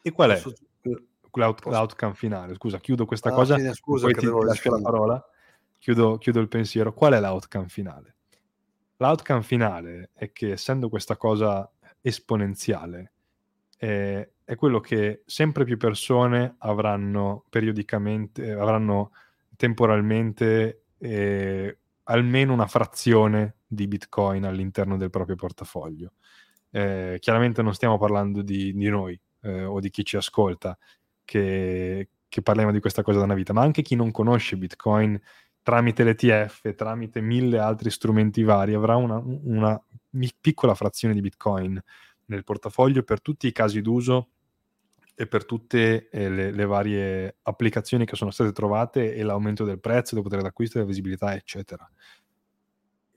E 0.00 0.10
qual 0.12 0.30
è? 0.30 0.42
L'out- 1.36 1.64
l'outcome 1.66 2.14
finale. 2.14 2.54
Scusa, 2.54 2.78
chiudo 2.78 3.06
questa 3.06 3.30
ah, 3.30 3.32
cosa, 3.32 3.56
fine, 3.56 3.74
scusa, 3.74 4.06
poi 4.06 4.14
ti 4.14 4.26
lascio 4.26 4.70
la 4.70 4.80
parola, 4.80 5.28
chiudo, 5.78 6.18
chiudo 6.18 6.40
il 6.40 6.48
pensiero. 6.48 6.92
Qual 6.92 7.12
è 7.12 7.20
l'outcome 7.20 7.68
finale? 7.68 8.14
L'outcome 8.96 9.42
finale 9.42 10.10
è 10.14 10.32
che 10.32 10.52
essendo 10.52 10.88
questa 10.88 11.16
cosa 11.16 11.70
esponenziale, 12.00 13.12
eh, 13.78 14.30
è 14.44 14.54
quello 14.54 14.80
che 14.80 15.22
sempre 15.26 15.64
più 15.64 15.76
persone 15.76 16.54
avranno 16.58 17.44
periodicamente, 17.50 18.52
avranno 18.52 19.10
temporalmente 19.56 20.84
eh, 20.98 21.78
almeno 22.04 22.52
una 22.52 22.66
frazione 22.66 23.56
di 23.66 23.86
Bitcoin 23.86 24.44
all'interno 24.44 24.96
del 24.96 25.10
proprio 25.10 25.36
portafoglio. 25.36 26.12
Eh, 26.70 27.16
chiaramente 27.20 27.62
non 27.62 27.74
stiamo 27.74 27.98
parlando 27.98 28.42
di, 28.42 28.72
di 28.72 28.88
noi 28.88 29.18
eh, 29.42 29.64
o 29.64 29.80
di 29.80 29.90
chi 29.90 30.04
ci 30.04 30.16
ascolta, 30.16 30.76
che, 31.26 32.08
che 32.26 32.40
parliamo 32.40 32.72
di 32.72 32.80
questa 32.80 33.02
cosa 33.02 33.18
da 33.18 33.24
una 33.24 33.34
vita, 33.34 33.52
ma 33.52 33.60
anche 33.60 33.82
chi 33.82 33.94
non 33.94 34.10
conosce 34.10 34.56
Bitcoin 34.56 35.20
tramite 35.62 36.04
l'ETF, 36.04 36.74
tramite 36.74 37.20
mille 37.20 37.58
altri 37.58 37.90
strumenti 37.90 38.42
vari, 38.42 38.72
avrà 38.72 38.96
una, 38.96 39.20
una 39.22 39.78
piccola 40.40 40.74
frazione 40.74 41.12
di 41.12 41.20
Bitcoin 41.20 41.78
nel 42.26 42.44
portafoglio 42.44 43.02
per 43.02 43.20
tutti 43.20 43.46
i 43.48 43.52
casi 43.52 43.82
d'uso 43.82 44.28
e 45.14 45.26
per 45.26 45.44
tutte 45.44 46.08
eh, 46.08 46.30
le, 46.30 46.50
le, 46.52 46.64
varie 46.66 47.36
applicazioni 47.42 48.04
che 48.06 48.16
sono 48.16 48.30
state 48.30 48.52
trovate 48.52 49.14
e 49.14 49.22
l'aumento 49.22 49.64
del 49.64 49.80
prezzo, 49.80 50.14
del 50.14 50.22
potere 50.22 50.42
d'acquisto, 50.42 50.78
della 50.78 50.88
visibilità, 50.88 51.34
eccetera 51.34 51.90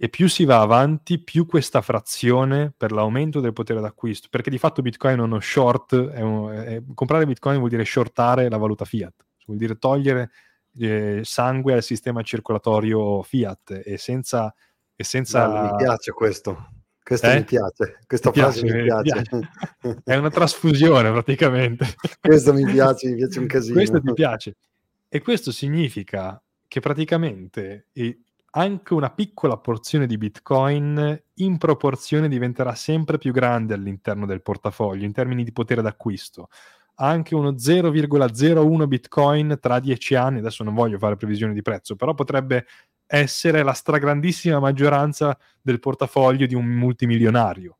e 0.02 0.08
più 0.08 0.30
si 0.30 0.46
va 0.46 0.62
avanti, 0.62 1.20
più 1.20 1.46
questa 1.46 1.82
frazione 1.82 2.74
per 2.76 2.94
l'aumento 2.94 3.42
del 3.42 3.52
potere 3.52 3.82
d'acquisto, 3.82 4.30
perché 4.32 4.50
di 4.50 4.58
fatto 4.58 4.82
Bitcoin 4.82 5.20
è 5.20 5.22
uno 5.22 5.42
short, 5.42 5.94
è 6.12 6.22
un, 6.22 6.50
è, 6.52 6.82
comprare 6.94 7.26
Bitcoin 7.26 7.58
vuol 7.58 7.70
dire 7.70 7.84
shortare 7.84 8.48
la 8.48 8.56
valuta 8.56 8.86
fiat, 8.86 9.14
vuol 9.46 9.58
dire 9.58 9.78
togliere 9.78 10.32
eh, 10.78 11.20
sangue 11.24 11.74
al 11.74 11.84
sistema 11.84 12.22
circolatorio 12.22 13.22
fiat 13.24 13.82
e 13.84 13.98
senza... 13.98 14.54
E 14.96 15.04
senza... 15.04 15.70
Mi 15.70 15.76
piace 15.76 16.12
questo. 16.14 16.70
Questo 17.04 17.28
eh? 17.28 17.36
mi 17.36 17.44
piace, 17.44 18.00
questa 18.08 18.30
mi 18.30 18.36
frase 18.38 18.62
piace, 18.62 18.78
mi 18.78 18.84
piace. 18.84 19.22
piace. 19.82 20.02
È 20.06 20.16
una 20.16 20.30
trasfusione 20.30 21.12
praticamente. 21.12 21.86
questo 22.22 22.54
mi 22.54 22.64
piace, 22.64 23.10
mi 23.10 23.16
piace 23.16 23.40
un 23.40 23.48
casino. 23.48 23.74
Questo 23.74 24.00
ti 24.00 24.14
piace. 24.14 24.56
E 25.10 25.22
questo 25.22 25.52
significa 25.52 26.42
che 26.70 26.80
praticamente 26.80 27.88
anche 28.52 28.94
una 28.94 29.12
piccola 29.12 29.58
porzione 29.58 30.08
di 30.08 30.18
Bitcoin 30.18 31.24
in 31.36 31.58
proporzione 31.58 32.28
diventerà 32.28 32.74
sempre 32.76 33.18
più 33.18 33.32
grande 33.32 33.74
all'interno 33.74 34.26
del 34.26 34.42
portafoglio 34.42 35.06
in 35.06 35.12
termini 35.12 35.44
di 35.44 35.52
potere 35.52 35.82
d'acquisto. 35.82 36.50
Anche 36.96 37.36
uno 37.36 37.52
0,01 37.52 38.88
Bitcoin 38.88 39.58
tra 39.62 39.80
dieci 39.80 40.16
anni, 40.16 40.40
adesso 40.40 40.64
non 40.64 40.74
voglio 40.74 40.98
fare 40.98 41.16
previsioni 41.16 41.54
di 41.54 41.62
prezzo, 41.62 41.96
però 41.96 42.14
potrebbe 42.14 42.66
essere 43.06 43.64
la 43.64 43.74
stragrandissima 43.74 44.60
maggioranza 44.60 45.38
del 45.62 45.80
portafoglio 45.80 46.46
di 46.46 46.56
un 46.56 46.66
multimilionario. 46.66 47.78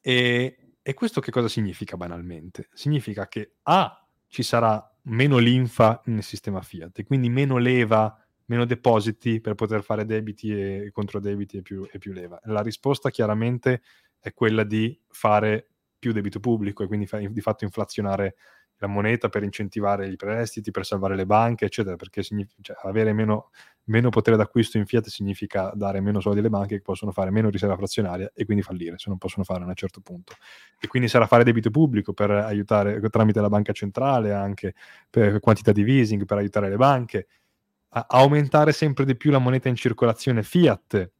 E, 0.00 0.56
e 0.80 0.94
questo 0.94 1.20
che 1.20 1.30
cosa 1.30 1.48
significa 1.48 1.96
banalmente? 1.96 2.68
Significa 2.72 3.26
che 3.26 3.54
A, 3.64 4.06
ci 4.28 4.42
sarà 4.42 4.94
meno 5.02 5.38
linfa 5.38 6.00
nel 6.06 6.22
sistema 6.22 6.62
fiat, 6.62 7.00
e 7.00 7.04
quindi 7.04 7.28
meno 7.28 7.56
leva 7.56 8.25
meno 8.46 8.64
depositi 8.64 9.40
per 9.40 9.54
poter 9.54 9.82
fare 9.82 10.04
debiti 10.04 10.50
e 10.52 10.90
controdebiti 10.92 11.58
e 11.58 11.62
più, 11.62 11.86
e 11.90 11.98
più 11.98 12.12
leva. 12.12 12.40
La 12.44 12.62
risposta 12.62 13.10
chiaramente 13.10 13.82
è 14.18 14.32
quella 14.32 14.64
di 14.64 14.98
fare 15.08 15.68
più 15.98 16.12
debito 16.12 16.40
pubblico 16.40 16.82
e 16.82 16.86
quindi 16.86 17.06
fa, 17.06 17.18
di 17.18 17.40
fatto 17.40 17.64
inflazionare 17.64 18.36
la 18.78 18.86
moneta 18.86 19.28
per 19.28 19.42
incentivare 19.42 20.06
i 20.08 20.16
prestiti, 20.16 20.70
per 20.70 20.84
salvare 20.84 21.16
le 21.16 21.24
banche, 21.24 21.64
eccetera, 21.64 21.96
perché 21.96 22.22
cioè, 22.22 22.76
avere 22.82 23.12
meno, 23.12 23.50
meno, 23.84 24.10
potere 24.10 24.36
d'acquisto 24.36 24.76
in 24.76 24.84
fiat 24.84 25.06
significa 25.06 25.72
dare 25.74 26.00
meno 26.00 26.20
soldi 26.20 26.40
alle 26.40 26.50
banche 26.50 26.76
che 26.76 26.82
possono 26.82 27.10
fare 27.10 27.30
meno 27.30 27.48
riserva 27.48 27.76
frazionaria 27.76 28.30
e 28.34 28.44
quindi 28.44 28.62
fallire, 28.62 28.98
se 28.98 29.08
non 29.08 29.16
possono 29.16 29.44
fare 29.44 29.64
a 29.64 29.66
un 29.66 29.74
certo 29.74 30.00
punto. 30.00 30.34
E 30.78 30.88
quindi 30.88 31.08
sarà 31.08 31.26
fare 31.26 31.42
debito 31.42 31.70
pubblico 31.70 32.12
per 32.12 32.30
aiutare, 32.30 33.00
tramite 33.08 33.40
la 33.40 33.48
banca 33.48 33.72
centrale, 33.72 34.32
anche 34.32 34.74
per 35.08 35.40
quantità 35.40 35.72
di 35.72 35.82
easing, 35.82 36.26
per 36.26 36.36
aiutare 36.36 36.68
le 36.68 36.76
banche, 36.76 37.28
aumentare 37.88 38.72
sempre 38.72 39.04
di 39.04 39.16
più 39.16 39.30
la 39.30 39.38
moneta 39.38 39.68
in 39.68 39.76
circolazione 39.76 40.42
fiat, 40.42 41.10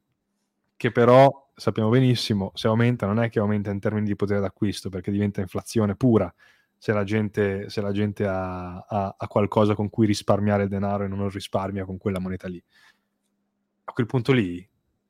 che 0.76 0.92
però 0.92 1.50
sappiamo 1.54 1.88
benissimo, 1.88 2.52
se 2.54 2.68
aumenta 2.68 3.06
non 3.06 3.18
è 3.18 3.30
che 3.30 3.38
aumenta 3.38 3.70
in 3.70 3.80
termini 3.80 4.06
di 4.06 4.16
potere 4.16 4.40
d'acquisto, 4.40 4.88
perché 4.88 5.10
diventa 5.10 5.40
inflazione 5.40 5.96
pura 5.96 6.32
se 6.78 6.92
la 6.92 7.04
gente, 7.04 7.70
se 7.70 7.80
la 7.80 7.92
gente 7.92 8.26
ha, 8.26 8.78
ha, 8.78 9.14
ha, 9.16 9.26
qualcosa 9.28 9.74
con 9.74 9.88
cui 9.88 10.06
risparmiare 10.06 10.68
denaro 10.68 11.04
e 11.04 11.08
non 11.08 11.28
risparmia 11.30 11.84
con 11.84 11.96
quella 11.96 12.20
moneta 12.20 12.48
lì. 12.48 12.62
A 13.84 13.92
quel 13.92 14.06
punto 14.06 14.32
lì, 14.32 14.68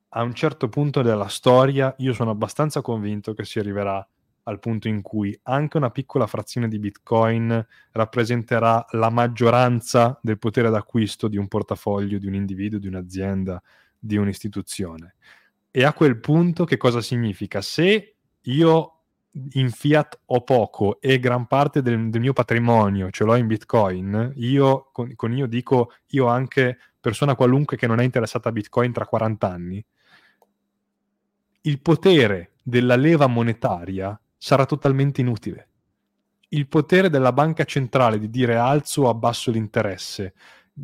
a 0.09 0.21
un 0.21 0.33
certo 0.33 0.69
punto 0.69 1.01
della 1.01 1.27
storia, 1.27 1.93
io 1.97 2.13
sono 2.13 2.31
abbastanza 2.31 2.81
convinto 2.81 3.33
che 3.33 3.43
si 3.43 3.59
arriverà 3.59 4.07
al 4.47 4.59
punto 4.59 4.87
in 4.87 5.01
cui 5.01 5.37
anche 5.43 5.77
una 5.77 5.91
piccola 5.91 6.25
frazione 6.25 6.69
di 6.69 6.79
Bitcoin 6.79 7.65
rappresenterà 7.91 8.85
la 8.91 9.09
maggioranza 9.09 10.17
del 10.21 10.39
potere 10.39 10.69
d'acquisto 10.69 11.27
di 11.27 11.37
un 11.37 11.47
portafoglio, 11.47 12.17
di 12.17 12.27
un 12.27 12.33
individuo, 12.33 12.79
di 12.79 12.87
un'azienda, 12.87 13.61
di 13.99 14.15
un'istituzione. 14.15 15.15
E 15.69 15.83
a 15.83 15.93
quel 15.93 16.19
punto 16.19 16.63
che 16.63 16.77
cosa 16.77 17.01
significa? 17.01 17.61
Se 17.61 18.15
io 18.41 18.91
in 19.51 19.69
fiat 19.69 20.21
ho 20.25 20.41
poco 20.43 20.99
e 21.01 21.19
gran 21.19 21.45
parte 21.45 21.81
del, 21.81 22.09
del, 22.09 22.21
mio 22.21 22.33
patrimonio 22.33 23.11
ce 23.11 23.25
l'ho 23.25 23.35
in 23.35 23.47
bitcoin, 23.47 24.31
io 24.37 24.89
con, 24.93 25.13
con, 25.15 25.35
io 25.35 25.45
dico 25.45 25.91
io 26.07 26.27
anche 26.27 26.77
persona 26.99 27.35
qualunque 27.35 27.75
che 27.77 27.85
non 27.85 27.99
è 27.99 28.03
interessata 28.03 28.49
a 28.49 28.53
bitcoin 28.53 28.93
tra 28.93 29.05
40 29.05 29.51
anni, 29.51 29.85
il 31.61 31.81
potere 31.81 32.53
della 32.63 32.95
leva 32.95 33.27
monetaria 33.27 34.19
sarà 34.37 34.65
totalmente 34.65 35.21
inutile. 35.21 35.67
Il 36.49 36.67
potere 36.67 37.09
della 37.09 37.33
banca 37.33 37.65
centrale 37.65 38.19
di 38.19 38.29
dire 38.29 38.55
alzo 38.55 39.03
o 39.03 39.09
abbasso 39.09 39.51
l'interesse, 39.51 40.33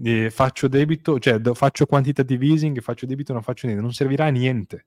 eh, 0.03 0.29
faccio 0.29 0.67
debito, 0.67 1.19
cioè 1.19 1.39
faccio 1.53 1.85
quantitative 1.85 2.45
easing, 2.45 2.81
faccio 2.81 3.05
debito, 3.05 3.31
non 3.33 3.43
faccio 3.43 3.65
niente, 3.67 3.83
non 3.83 3.93
servirà 3.93 4.25
a 4.25 4.29
niente 4.29 4.85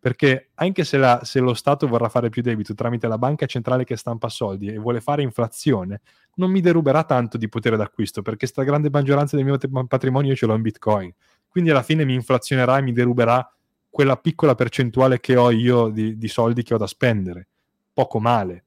perché 0.00 0.50
anche 0.54 0.84
se, 0.84 0.96
la, 0.96 1.20
se, 1.24 1.40
lo 1.40 1.54
Stato 1.54 1.88
vorrà 1.88 2.08
fare 2.08 2.28
più 2.28 2.40
debito 2.40 2.72
tramite 2.74 3.08
la 3.08 3.18
banca 3.18 3.46
centrale 3.46 3.84
che 3.84 3.96
stampa 3.96 4.28
soldi 4.28 4.68
e 4.68 4.78
vuole 4.78 5.00
fare 5.00 5.22
inflazione, 5.22 6.02
non 6.36 6.50
mi 6.50 6.60
deruberà 6.60 7.02
tanto 7.02 7.36
di 7.36 7.48
potere 7.48 7.76
d'acquisto, 7.76 8.22
perché 8.22 8.46
sta 8.46 8.62
grande 8.62 8.90
maggioranza 8.90 9.36
del 9.36 9.44
mio 9.44 9.58
patrimonio 9.86 10.36
ce 10.36 10.46
l'ho 10.46 10.54
in 10.54 10.62
Bitcoin. 10.62 11.12
Quindi 11.48 11.70
alla 11.70 11.82
fine 11.82 12.04
mi 12.04 12.14
inflazionerà 12.14 12.78
e 12.78 12.82
mi 12.82 12.92
deruberà 12.92 13.52
quella 13.90 14.16
piccola 14.16 14.54
percentuale 14.54 15.18
che 15.18 15.36
ho 15.36 15.50
io 15.50 15.88
di, 15.88 16.16
di 16.16 16.28
soldi 16.28 16.62
che 16.62 16.74
ho 16.74 16.78
da 16.78 16.86
spendere. 16.86 17.48
Poco 17.98 18.20
male. 18.20 18.64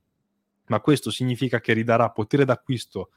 Ma 0.65 0.81
questo 0.81 1.09
significa 1.09 1.61
che 1.61 1.71
ridarà 1.71 2.09
potere 2.09 2.43
d'acquisto 2.43 3.11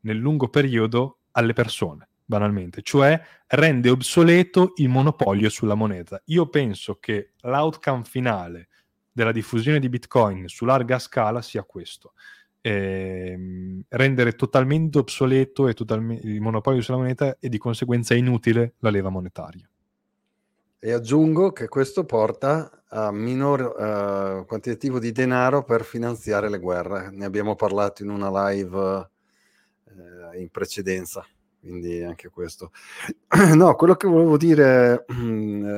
nel 0.00 0.16
lungo 0.16 0.48
periodo 0.48 1.18
alle 1.32 1.52
persone 1.52 2.08
banalmente, 2.24 2.80
cioè 2.80 3.20
rende 3.48 3.90
obsoleto 3.90 4.72
il 4.76 4.88
monopolio 4.88 5.50
sulla 5.50 5.74
moneta. 5.74 6.22
Io 6.28 6.48
penso 6.48 6.94
che 6.94 7.32
l'outcome 7.42 8.04
finale 8.04 8.68
della 9.12 9.30
diffusione 9.30 9.78
di 9.78 9.90
Bitcoin 9.90 10.48
su 10.48 10.64
larga 10.64 10.98
scala 10.98 11.42
sia 11.42 11.64
questo. 11.64 12.14
Eh, 12.62 13.38
rendere 13.88 14.32
totalmente 14.36 14.96
obsoleto 14.96 15.70
totalmente, 15.74 16.26
il 16.26 16.40
monopolio 16.40 16.80
sulla 16.80 16.96
moneta 16.96 17.36
e 17.38 17.50
di 17.50 17.58
conseguenza 17.58 18.14
inutile 18.14 18.76
la 18.78 18.88
leva 18.88 19.10
monetaria. 19.10 19.68
E 20.80 20.92
aggiungo 20.92 21.52
che 21.52 21.68
questo 21.68 22.04
porta 22.04 22.84
a 22.88 23.10
minor 23.10 23.60
uh, 23.60 24.46
quantitativo 24.46 24.98
di 24.98 25.12
denaro 25.12 25.64
per 25.64 25.84
finanziare 25.84 26.48
le 26.48 26.58
guerre. 26.58 27.10
Ne 27.10 27.24
abbiamo 27.24 27.56
parlato 27.56 28.02
in 28.02 28.10
una 28.10 28.50
live 28.50 28.76
uh, 28.76 30.38
in 30.38 30.48
precedenza 30.50 31.26
quindi 31.60 32.02
anche 32.02 32.28
questo. 32.28 32.72
No, 33.54 33.74
quello 33.74 33.94
che 33.94 34.08
volevo 34.08 34.36
dire, 34.36 35.04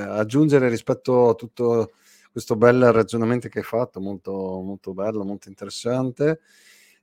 aggiungere 0.08 0.68
rispetto 0.68 1.30
a 1.30 1.34
tutto 1.34 1.92
questo 2.30 2.56
bel 2.56 2.92
ragionamento 2.92 3.48
che 3.48 3.58
hai 3.58 3.64
fatto, 3.64 4.00
molto, 4.00 4.32
molto 4.32 4.94
bello, 4.94 5.24
molto 5.24 5.48
interessante. 5.48 6.40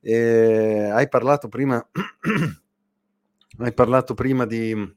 E 0.00 0.88
hai 0.90 1.08
parlato 1.08 1.48
prima, 1.48 1.86
hai 3.58 3.74
parlato 3.74 4.14
prima 4.14 4.46
di, 4.46 4.96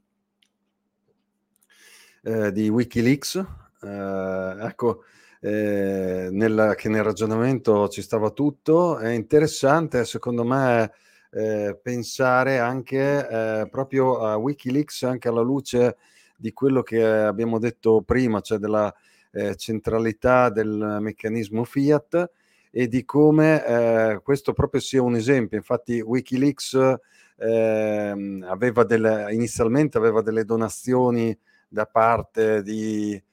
eh, 2.24 2.52
di 2.52 2.70
Wikileaks, 2.70 3.36
eh, 3.82 4.56
ecco, 4.60 5.04
eh, 5.40 6.30
nel, 6.32 6.74
che 6.78 6.90
nel 6.90 7.04
ragionamento 7.04 7.88
ci 7.88 8.02
stava 8.02 8.30
tutto. 8.32 8.98
È 8.98 9.10
interessante, 9.10 10.06
secondo 10.06 10.44
me, 10.44 10.92
eh, 11.32 11.80
pensare 11.82 12.60
anche 12.60 13.28
eh, 13.28 13.68
proprio 13.70 14.20
a 14.20 14.36
Wikileaks, 14.36 15.04
anche 15.04 15.28
alla 15.28 15.42
luce 15.42 15.98
di 16.36 16.54
quello 16.54 16.84
che 16.84 17.04
abbiamo 17.04 17.60
detto 17.60 18.02
prima, 18.02 18.42
cioè 18.42 18.58
della 18.58 18.94
eh, 19.32 19.56
centralità 19.56 20.50
del 20.50 20.98
meccanismo 21.00 21.64
Fiat 21.64 22.32
e 22.72 22.88
di 22.88 23.04
come 23.06 23.66
eh, 23.66 24.20
questo 24.24 24.54
proprio 24.54 24.82
sia 24.82 25.02
un 25.02 25.16
esempio. 25.16 25.58
Infatti 25.58 26.02
Wikileaks 26.02 26.96
ehm, 27.38 28.46
aveva 28.48 28.84
delle, 28.84 29.34
inizialmente 29.34 29.98
aveva 29.98 30.22
delle 30.22 30.46
donazioni 30.46 31.38
da 31.72 31.86
parte 31.86 32.62
di, 32.64 33.14
eh, 33.14 33.24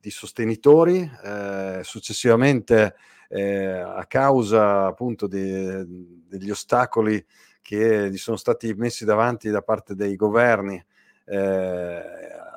di 0.00 0.10
sostenitori, 0.10 1.08
eh, 1.24 1.80
successivamente 1.84 2.96
eh, 3.28 3.78
a 3.78 4.04
causa 4.06 4.86
appunto 4.86 5.28
de, 5.28 5.84
degli 5.86 6.50
ostacoli 6.50 7.24
che 7.62 8.10
gli 8.10 8.16
sono 8.16 8.36
stati 8.36 8.74
messi 8.74 9.04
davanti 9.04 9.50
da 9.50 9.62
parte 9.62 9.94
dei 9.94 10.16
governi, 10.16 10.84
eh, 11.26 12.02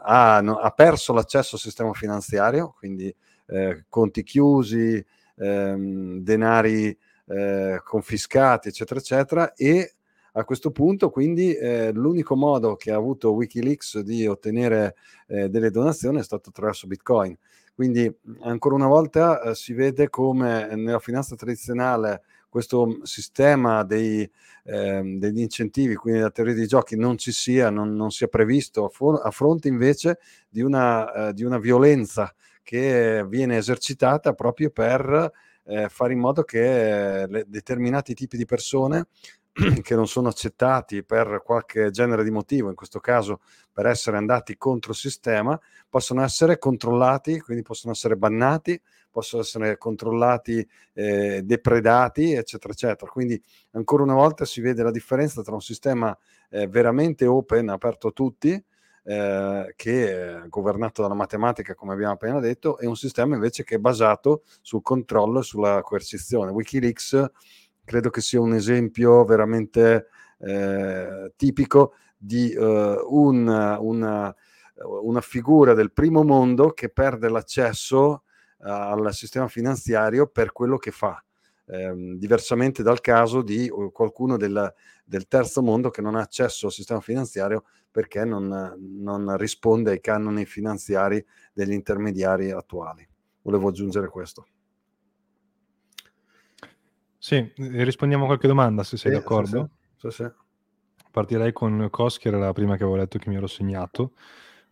ha, 0.03 0.41
no, 0.41 0.57
ha, 0.57 0.71
perso 0.71 1.13
l'accesso 1.13 1.53
al 1.55 1.61
sistema 1.61 1.93
finanziario, 1.93 2.73
quindi 2.75 3.15
eh, 3.45 3.85
conti 3.87 4.23
chiusi, 4.23 5.03
ehm, 5.37 6.21
denari 6.21 6.97
confiscati, 7.83 8.67
eccetera, 8.67 8.99
eccetera, 8.99 9.53
e 9.55 9.95
a 10.37 10.43
questo 10.43 10.71
punto 10.71 11.09
quindi 11.09 11.53
eh, 11.53 11.91
l'unico 11.93 12.35
modo 12.35 12.75
che 12.75 12.91
ha 12.91 12.95
avuto 12.95 13.33
Wikileaks 13.33 13.99
di 13.99 14.27
ottenere 14.27 14.95
eh, 15.27 15.49
delle 15.49 15.71
donazioni 15.71 16.19
è 16.19 16.23
stato 16.23 16.49
attraverso 16.49 16.87
Bitcoin. 16.87 17.37
Quindi 17.73 18.13
ancora 18.41 18.75
una 18.75 18.87
volta 18.87 19.41
eh, 19.41 19.55
si 19.55 19.73
vede 19.73 20.09
come 20.09 20.73
nella 20.75 20.99
finanza 20.99 21.35
tradizionale 21.35 22.21
questo 22.47 22.99
sistema 23.03 23.83
dei, 23.83 24.29
eh, 24.63 25.01
degli 25.17 25.41
incentivi, 25.41 25.95
quindi 25.95 26.21
la 26.21 26.31
teoria 26.31 26.53
dei 26.53 26.67
giochi, 26.67 26.95
non 26.95 27.17
ci 27.17 27.33
sia, 27.33 27.69
non, 27.69 27.93
non 27.93 28.11
sia 28.11 28.27
previsto, 28.27 28.89
a, 29.21 29.31
fronte 29.31 29.67
invece 29.67 30.19
di 30.47 30.61
una, 30.61 31.29
eh, 31.29 31.33
di 31.33 31.43
una, 31.43 31.59
violenza 31.59 32.33
che 32.63 33.25
viene 33.27 33.57
esercitata 33.57 34.33
proprio 34.33 34.69
per 34.69 35.31
eh, 35.65 35.89
fare 35.89 36.13
in 36.13 36.19
modo 36.19 36.43
che 36.43 37.23
eh, 37.23 37.27
le, 37.27 37.43
determinati 37.45 38.13
tipi 38.13 38.37
di 38.37 38.45
persone 38.45 39.07
che 39.81 39.95
non 39.95 40.07
sono 40.07 40.27
accettati 40.27 41.03
per 41.03 41.41
qualche 41.43 41.89
genere 41.89 42.23
di 42.25 42.31
motivo, 42.31 42.69
in 42.69 42.75
questo 42.75 42.99
caso 42.99 43.39
per 43.71 43.85
essere 43.85 44.17
andati 44.17 44.57
contro 44.57 44.91
il 44.91 44.97
sistema, 44.97 45.57
possono 45.89 46.21
essere 46.23 46.57
controllati, 46.57 47.39
quindi 47.39 47.63
possono 47.63 47.93
essere 47.93 48.17
bannati, 48.17 48.79
possono 49.09 49.43
essere 49.43 49.77
controllati, 49.77 50.67
eh, 50.93 51.41
depredati, 51.41 52.33
eccetera, 52.33 52.73
eccetera. 52.73 53.09
Quindi 53.09 53.41
ancora 53.71 54.03
una 54.03 54.15
volta 54.15 54.43
si 54.43 54.59
vede 54.59 54.83
la 54.83 54.91
differenza 54.91 55.41
tra 55.41 55.53
un 55.53 55.61
sistema 55.61 56.17
eh, 56.49 56.67
veramente 56.67 57.25
open, 57.25 57.69
aperto 57.69 58.09
a 58.09 58.11
tutti, 58.11 58.61
eh, 59.07 59.73
che 59.77 60.41
è 60.43 60.47
governato 60.49 61.01
dalla 61.01 61.13
matematica, 61.13 61.75
come 61.75 61.93
abbiamo 61.93 62.13
appena 62.13 62.39
detto, 62.39 62.77
e 62.77 62.87
un 62.87 62.97
sistema 62.97 63.35
invece 63.35 63.63
che 63.63 63.75
è 63.75 63.79
basato 63.79 64.43
sul 64.61 64.81
controllo 64.81 65.39
e 65.39 65.43
sulla 65.43 65.81
coercizione. 65.81 66.51
Wikileaks 66.51 67.31
credo 67.85 68.09
che 68.09 68.21
sia 68.21 68.41
un 68.41 68.53
esempio 68.53 69.23
veramente 69.23 70.07
eh, 70.39 71.31
tipico 71.37 71.93
di 72.17 72.51
eh, 72.51 72.59
un, 73.07 73.47
una, 73.47 74.35
una, 75.01 75.21
figura 75.21 75.73
del 75.73 75.93
primo 75.93 76.23
mondo 76.23 76.71
che 76.71 76.89
perde 76.89 77.29
l'accesso 77.29 78.23
eh, 78.59 78.69
al 78.69 79.13
sistema 79.13 79.47
finanziario 79.47 80.27
per 80.27 80.51
quello 80.51 80.77
che 80.77 80.91
fa. 80.91 81.23
Ehm, 81.67 82.17
diversamente 82.17 82.83
dal 82.83 83.01
caso 83.01 83.41
di 83.41 83.67
uh, 83.71 83.91
qualcuno 83.91 84.37
del, 84.37 84.71
del, 85.03 85.27
terzo 85.27 85.63
mondo 85.63 85.89
che 85.89 86.01
non 86.01 86.15
ha 86.15 86.21
accesso 86.21 86.67
al 86.67 86.71
sistema 86.71 87.01
finanziario 87.01 87.63
perché 87.89 88.23
non, 88.23 88.75
non 88.77 89.35
risponde 89.37 89.89
ai 89.89 89.99
canoni 89.99 90.45
finanziari 90.45 91.25
degli 91.53 91.71
intermediari 91.71 92.51
attuali. 92.51 93.07
Volevo 93.41 93.69
aggiungere 93.69 94.09
questo. 94.09 94.45
Sì, 97.25 97.51
rispondiamo 97.55 98.25
a 98.25 98.27
qualche 98.27 98.47
domanda 98.47 98.83
se 98.83 98.97
sei 98.97 99.11
sì, 99.11 99.17
d'accordo. 99.17 99.69
Sì, 99.95 100.11
sì. 100.11 100.31
Partirei 101.09 101.53
con 101.53 101.87
Cos, 101.89 102.19
che 102.19 102.27
era 102.27 102.37
la 102.37 102.53
prima 102.53 102.77
che 102.77 102.83
avevo 102.83 102.97
letto 102.97 103.17
che 103.17 103.29
mi 103.29 103.35
ero 103.35 103.47
segnato. 103.47 104.11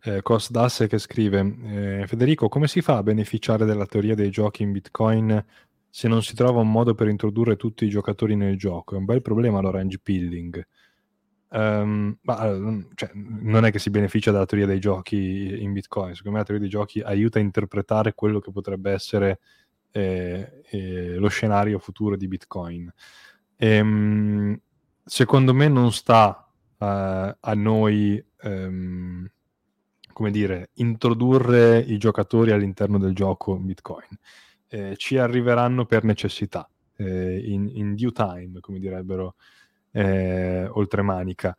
Eh, 0.00 0.22
Cos 0.22 0.52
Dasse 0.52 0.86
che 0.86 0.98
scrive: 0.98 1.40
eh, 1.64 2.06
Federico, 2.06 2.48
come 2.48 2.68
si 2.68 2.80
fa 2.80 2.98
a 2.98 3.02
beneficiare 3.02 3.64
della 3.64 3.86
teoria 3.86 4.14
dei 4.14 4.30
giochi 4.30 4.62
in 4.62 4.70
Bitcoin 4.70 5.44
se 5.90 6.06
non 6.06 6.22
si 6.22 6.36
trova 6.36 6.60
un 6.60 6.70
modo 6.70 6.94
per 6.94 7.08
introdurre 7.08 7.56
tutti 7.56 7.86
i 7.86 7.88
giocatori 7.88 8.36
nel 8.36 8.56
gioco? 8.56 8.94
È 8.94 8.98
un 8.98 9.04
bel 9.04 9.20
problema 9.20 9.60
l'orange 9.60 9.98
pilling. 9.98 10.64
um, 11.48 12.16
ma, 12.22 12.86
cioè, 12.94 13.10
non 13.14 13.64
è 13.64 13.72
che 13.72 13.80
si 13.80 13.90
beneficia 13.90 14.30
dalla 14.30 14.46
teoria 14.46 14.68
dei 14.68 14.78
giochi 14.78 15.60
in 15.60 15.72
Bitcoin, 15.72 16.14
secondo 16.14 16.36
me 16.36 16.38
la 16.38 16.44
teoria 16.44 16.68
dei 16.68 16.70
giochi 16.70 17.00
aiuta 17.00 17.40
a 17.40 17.42
interpretare 17.42 18.14
quello 18.14 18.38
che 18.38 18.52
potrebbe 18.52 18.92
essere 18.92 19.40
eh, 19.96 20.62
eh, 20.70 21.14
lo 21.14 21.28
scenario 21.28 21.78
futuro 21.78 22.16
di 22.16 22.26
Bitcoin. 22.26 22.92
Ehm, 23.56 24.60
secondo 25.04 25.54
me 25.54 25.68
non 25.68 25.92
sta 25.92 26.50
uh, 26.78 26.84
a 26.84 27.54
noi, 27.54 28.22
um, 28.42 29.30
come 30.12 30.30
dire, 30.32 30.70
introdurre 30.74 31.78
i 31.78 31.96
giocatori 31.98 32.50
all'interno 32.50 32.98
del 32.98 33.14
gioco 33.14 33.56
Bitcoin. 33.56 34.18
Eh, 34.66 34.96
ci 34.96 35.16
arriveranno 35.16 35.86
per 35.86 36.02
necessità, 36.02 36.68
eh, 36.96 37.38
in, 37.46 37.70
in, 37.72 37.94
due 37.94 38.10
time, 38.10 38.58
come 38.58 38.80
direbbero 38.80 39.36
eh, 39.92 40.66
oltremanica. 40.66 41.56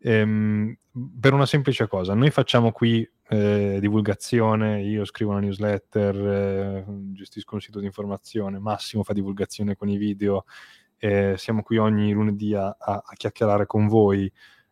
Ehm, 0.00 0.76
per 1.20 1.32
una 1.32 1.46
semplice 1.46 1.86
cosa, 1.88 2.14
noi 2.14 2.30
facciamo 2.30 2.72
qui 2.72 3.08
eh, 3.28 3.78
divulgazione, 3.80 4.82
io 4.82 5.04
scrivo 5.04 5.32
una 5.32 5.40
newsletter, 5.40 6.16
eh, 6.16 6.84
gestisco 7.12 7.54
un 7.54 7.60
sito 7.60 7.78
di 7.80 7.86
informazione, 7.86 8.58
Massimo 8.58 9.02
fa 9.02 9.12
divulgazione 9.12 9.76
con 9.76 9.88
i 9.88 9.96
video, 9.96 10.44
eh, 10.98 11.34
siamo 11.36 11.62
qui 11.62 11.78
ogni 11.78 12.12
lunedì 12.12 12.54
a, 12.54 12.66
a, 12.78 13.02
a 13.04 13.12
chiacchierare 13.14 13.66
con 13.66 13.86
voi. 13.86 14.30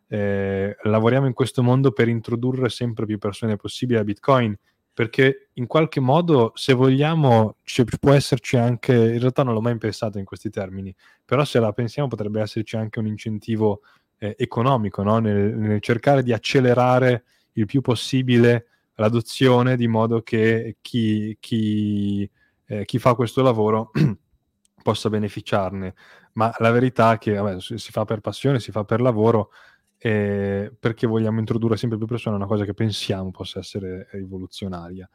Eh, 0.09 0.75
lavoriamo 0.83 1.27
in 1.27 1.33
questo 1.33 1.63
mondo 1.63 1.91
per 1.91 2.07
introdurre 2.07 2.69
sempre 2.69 3.05
più 3.05 3.17
persone 3.17 3.57
possibili 3.57 3.99
a 3.99 4.03
Bitcoin 4.05 4.57
perché 4.97 5.49
in 5.53 5.67
qualche 5.67 5.99
modo, 5.99 6.53
se 6.55 6.73
vogliamo, 6.73 7.57
ci 7.61 7.83
può 7.83 8.13
esserci 8.13 8.57
anche, 8.57 8.93
in 8.95 9.19
realtà 9.19 9.43
non 9.43 9.53
l'ho 9.53 9.61
mai 9.61 9.77
pensato 9.77 10.17
in 10.17 10.25
questi 10.25 10.49
termini, 10.49 10.91
però 11.23 11.45
se 11.45 11.59
la 11.59 11.71
pensiamo 11.71 12.07
potrebbe 12.07 12.41
esserci 12.41 12.77
anche 12.77 12.97
un 12.97 13.05
incentivo 13.05 13.81
eh, 14.17 14.35
economico 14.37 15.03
no? 15.03 15.19
nel, 15.19 15.55
nel, 15.55 15.81
cercare 15.81 16.23
di 16.23 16.33
accelerare 16.33 17.23
il 17.53 17.65
più 17.65 17.81
possibile 17.81 18.67
l'adozione 18.95 19.75
di 19.75 19.87
modo 19.87 20.21
che 20.21 20.77
chi, 20.81 21.37
chi, 21.39 22.29
eh, 22.65 22.85
chi 22.85 22.99
fa 22.99 23.13
questo 23.13 23.41
lavoro 23.41 23.91
possa 24.81 25.09
beneficiarne. 25.09 25.93
Ma 26.33 26.53
la 26.59 26.71
verità 26.71 27.13
è 27.13 27.17
che 27.17 27.33
vabbè, 27.33 27.59
si 27.59 27.91
fa 27.91 28.05
per 28.05 28.21
passione, 28.21 28.59
si 28.59 28.71
fa 28.71 28.83
per 28.83 29.01
lavoro, 29.01 29.49
eh, 29.97 30.71
perché 30.79 31.07
vogliamo 31.07 31.39
introdurre 31.39 31.77
sempre 31.77 31.97
più 31.97 32.07
persone 32.07 32.35
a 32.35 32.37
una 32.37 32.47
cosa 32.47 32.63
che 32.63 32.73
pensiamo 32.73 33.31
possa 33.31 33.59
essere 33.59 34.07
rivoluzionaria. 34.11 35.09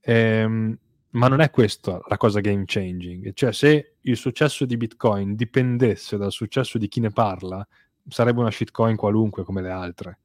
Eh, 0.00 0.76
ma 1.12 1.28
non 1.28 1.40
è 1.40 1.50
questa 1.50 2.00
la 2.08 2.16
cosa 2.16 2.40
game 2.40 2.64
changing, 2.66 3.34
cioè 3.34 3.52
se 3.52 3.96
il 4.00 4.16
successo 4.16 4.64
di 4.64 4.78
Bitcoin 4.78 5.34
dipendesse 5.34 6.16
dal 6.16 6.32
successo 6.32 6.78
di 6.78 6.88
chi 6.88 7.00
ne 7.00 7.10
parla, 7.10 7.66
sarebbe 8.08 8.40
una 8.40 8.50
shitcoin 8.50 8.96
qualunque 8.96 9.44
come 9.44 9.62
le 9.62 9.70
altre, 9.70 10.18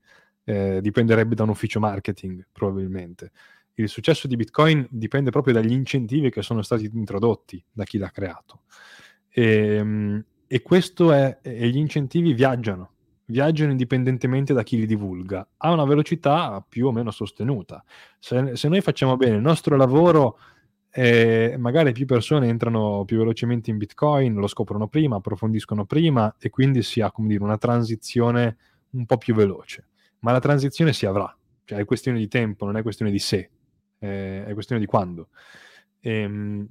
eh, 0.44 0.80
dipenderebbe 0.82 1.36
da 1.36 1.44
un 1.44 1.50
ufficio 1.50 1.80
marketing 1.80 2.48
probabilmente. 2.52 3.32
Il 3.74 3.90
successo 3.90 4.28
di 4.28 4.36
Bitcoin 4.36 4.88
dipende 4.90 5.30
proprio 5.30 5.54
dagli 5.54 5.72
incentivi 5.72 6.32
che 6.32 6.42
sono 6.42 6.62
stati 6.64 6.90
introdotti 6.92 7.64
da 7.72 7.84
chi 7.84 7.98
l'ha 7.98 8.10
creato. 8.10 8.62
E, 9.30 9.76
ehm, 9.76 10.26
e 10.48 10.62
questo 10.62 11.12
è, 11.12 11.40
e 11.42 11.68
gli 11.68 11.78
incentivi 11.78 12.34
viaggiano, 12.34 12.92
viaggiano 13.26 13.72
indipendentemente 13.72 14.54
da 14.54 14.64
chi 14.64 14.78
li 14.78 14.86
divulga, 14.86 15.48
a 15.58 15.72
una 15.72 15.84
velocità 15.84 16.66
più 16.68 16.88
o 16.88 16.92
meno 16.92 17.12
sostenuta. 17.12 17.84
Se, 18.18 18.56
se 18.56 18.68
noi 18.68 18.82
facciamo 18.82 19.18
bene 19.18 19.36
il 19.36 19.42
nostro 19.42 19.76
lavoro, 19.76 20.40
eh, 21.00 21.58
magari 21.60 21.92
più 21.92 22.08
persone 22.08 22.48
entrano 22.48 23.06
più 23.06 23.20
velocemente 23.20 23.70
in 23.70 23.78
Bitcoin, 23.78 24.34
lo 24.34 24.48
scoprono 24.48 24.88
prima, 24.88 25.18
approfondiscono 25.18 25.86
prima 25.86 26.36
e 26.40 26.50
quindi 26.50 26.82
si 26.82 27.02
ha 27.02 27.12
come 27.12 27.28
dire, 27.28 27.44
una 27.44 27.60
transizione 27.60 28.58
un 28.92 29.06
po' 29.06 29.18
più 29.18 29.36
veloce. 29.36 29.90
Ma 30.22 30.32
la 30.32 30.40
transizione 30.40 30.94
si 30.94 31.06
avrà, 31.06 31.32
cioè 31.66 31.78
è 31.78 31.86
questione 31.86 32.18
di 32.18 32.28
tempo, 32.28 32.66
non 32.66 32.78
è 32.78 32.82
questione 32.82 33.12
di 33.12 33.20
se, 33.20 33.48
eh, 34.00 34.44
è 34.44 34.54
questione 34.54 34.82
di 34.82 34.88
quando. 34.88 35.28
E, 36.00 36.12
ehm, 36.12 36.68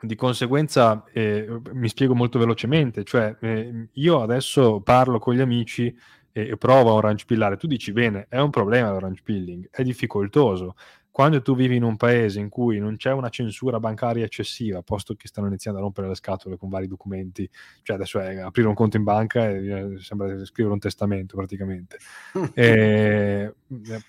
di 0.00 0.14
conseguenza 0.16 1.04
eh, 1.12 1.46
mi 1.72 1.88
spiego 1.88 2.16
molto 2.16 2.40
velocemente, 2.40 3.04
cioè 3.04 3.36
eh, 3.40 3.88
io 3.92 4.22
adesso 4.22 4.80
parlo 4.80 5.20
con 5.20 5.34
gli 5.34 5.40
amici 5.40 5.96
e, 6.32 6.48
e 6.48 6.56
provo 6.56 6.90
a 6.90 6.94
orange 6.94 7.24
pillare, 7.24 7.56
tu 7.56 7.68
dici 7.68 7.92
bene, 7.92 8.26
è 8.28 8.40
un 8.40 8.50
problema 8.50 8.90
l'orange 8.90 9.22
pilling, 9.22 9.68
è 9.70 9.84
difficoltoso. 9.84 10.74
Quando 11.16 11.40
tu 11.40 11.56
vivi 11.56 11.76
in 11.76 11.82
un 11.82 11.96
paese 11.96 12.40
in 12.40 12.50
cui 12.50 12.78
non 12.78 12.96
c'è 12.96 13.10
una 13.10 13.30
censura 13.30 13.80
bancaria 13.80 14.22
eccessiva, 14.22 14.82
posto 14.82 15.14
che 15.14 15.28
stanno 15.28 15.46
iniziando 15.46 15.80
a 15.80 15.82
rompere 15.82 16.08
le 16.08 16.14
scatole 16.14 16.58
con 16.58 16.68
vari 16.68 16.86
documenti, 16.86 17.48
cioè 17.80 17.96
adesso 17.96 18.20
è 18.20 18.36
aprire 18.36 18.68
un 18.68 18.74
conto 18.74 18.98
in 18.98 19.02
banca 19.02 19.48
e 19.48 19.66
eh, 19.66 19.98
sembra 19.98 20.44
scrivere 20.44 20.74
un 20.74 20.78
testamento 20.78 21.34
praticamente. 21.34 21.96
e, 22.52 23.50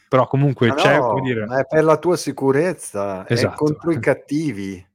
però 0.09 0.27
comunque 0.27 0.67
ma 0.67 0.75
c'è, 0.75 0.97
no, 0.97 1.11
come 1.11 1.21
dire... 1.21 1.45
è 1.45 1.65
per 1.65 1.85
la 1.85 1.97
tua 1.97 2.17
sicurezza, 2.17 3.25
esatto. 3.25 3.53
è 3.53 3.55
contro 3.55 3.91
i 3.91 3.99
cattivi. 4.01 4.85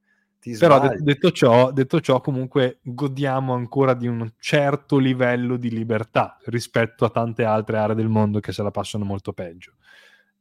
Però 0.59 0.79
de- 0.79 0.97
detto, 0.99 1.31
ciò, 1.31 1.71
detto 1.71 1.99
ciò, 1.99 2.21
comunque 2.21 2.77
godiamo 2.83 3.55
ancora 3.55 3.95
di 3.95 4.05
un 4.05 4.33
certo 4.37 4.99
livello 4.99 5.57
di 5.57 5.71
libertà 5.71 6.37
rispetto 6.45 7.05
a 7.05 7.09
tante 7.09 7.43
altre 7.43 7.77
aree 7.79 7.95
del 7.95 8.09
mondo 8.09 8.39
che 8.39 8.51
se 8.51 8.61
la 8.61 8.69
passano 8.69 9.03
molto 9.03 9.33
peggio. 9.33 9.73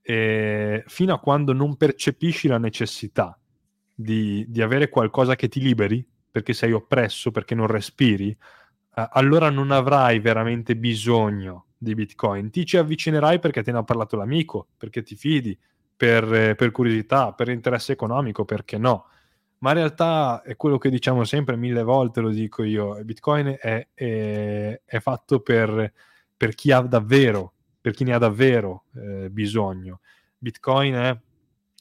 E 0.03 0.83
fino 0.87 1.15
a 1.15 1.21
quando 1.21 1.53
non 1.53 1.77
percepisci 1.77 2.49
la 2.49 2.59
necessità 2.59 3.39
di, 3.95 4.45
di, 4.49 4.61
avere 4.61 4.89
qualcosa 4.89 5.37
che 5.37 5.49
ti 5.49 5.61
liberi, 5.61 6.05
perché 6.31 6.53
sei 6.53 6.73
oppresso, 6.73 7.31
perché 7.31 7.55
non 7.55 7.69
respiri, 7.69 8.31
eh, 8.31 9.09
allora 9.13 9.51
non 9.51 9.71
avrai 9.71 10.19
veramente 10.19 10.77
bisogno 10.77 11.67
di 11.79 11.95
Bitcoin. 11.95 12.51
Ti 12.51 12.67
ci 12.67 12.77
avvicinerai 12.77 13.39
perché 13.39 13.63
te 13.63 13.73
ne 13.73 13.79
ha 13.79 13.85
parlato 13.85 14.17
l'amico, 14.17 14.69
perché 14.77 15.03
ti 15.03 15.15
fidi, 15.15 15.57
per, 15.97 16.55
per 16.57 16.71
curiosità, 16.73 17.33
per 17.33 17.49
interesse 17.49 17.93
economico, 17.93 18.45
perché 18.45 18.79
no 18.79 19.07
ma 19.63 19.71
in 19.71 19.77
realtà 19.77 20.43
è 20.43 20.57
quello 20.57 20.77
che 20.77 20.91
diciamo 20.91 21.25
sempre 21.25 21.57
mille 21.57 21.85
volte, 21.85 22.21
lo 22.21 22.31
dico 22.31 22.65
io, 22.65 22.99
Bitcoin 23.05 23.57
è, 23.61 23.89
è, 23.95 24.81
è 24.85 24.99
fatto 24.99 25.41
per, 25.41 25.93
per, 26.37 26.55
chi 26.57 26.73
ha 26.73 26.81
davvero, 26.81 27.53
per 27.83 27.93
chi 27.93 28.05
ne 28.05 28.15
ha 28.15 28.19
davvero 28.19 28.85
eh, 28.95 29.29
bisogno. 29.29 30.01
Bitcoin 30.39 30.95
è 30.95 31.19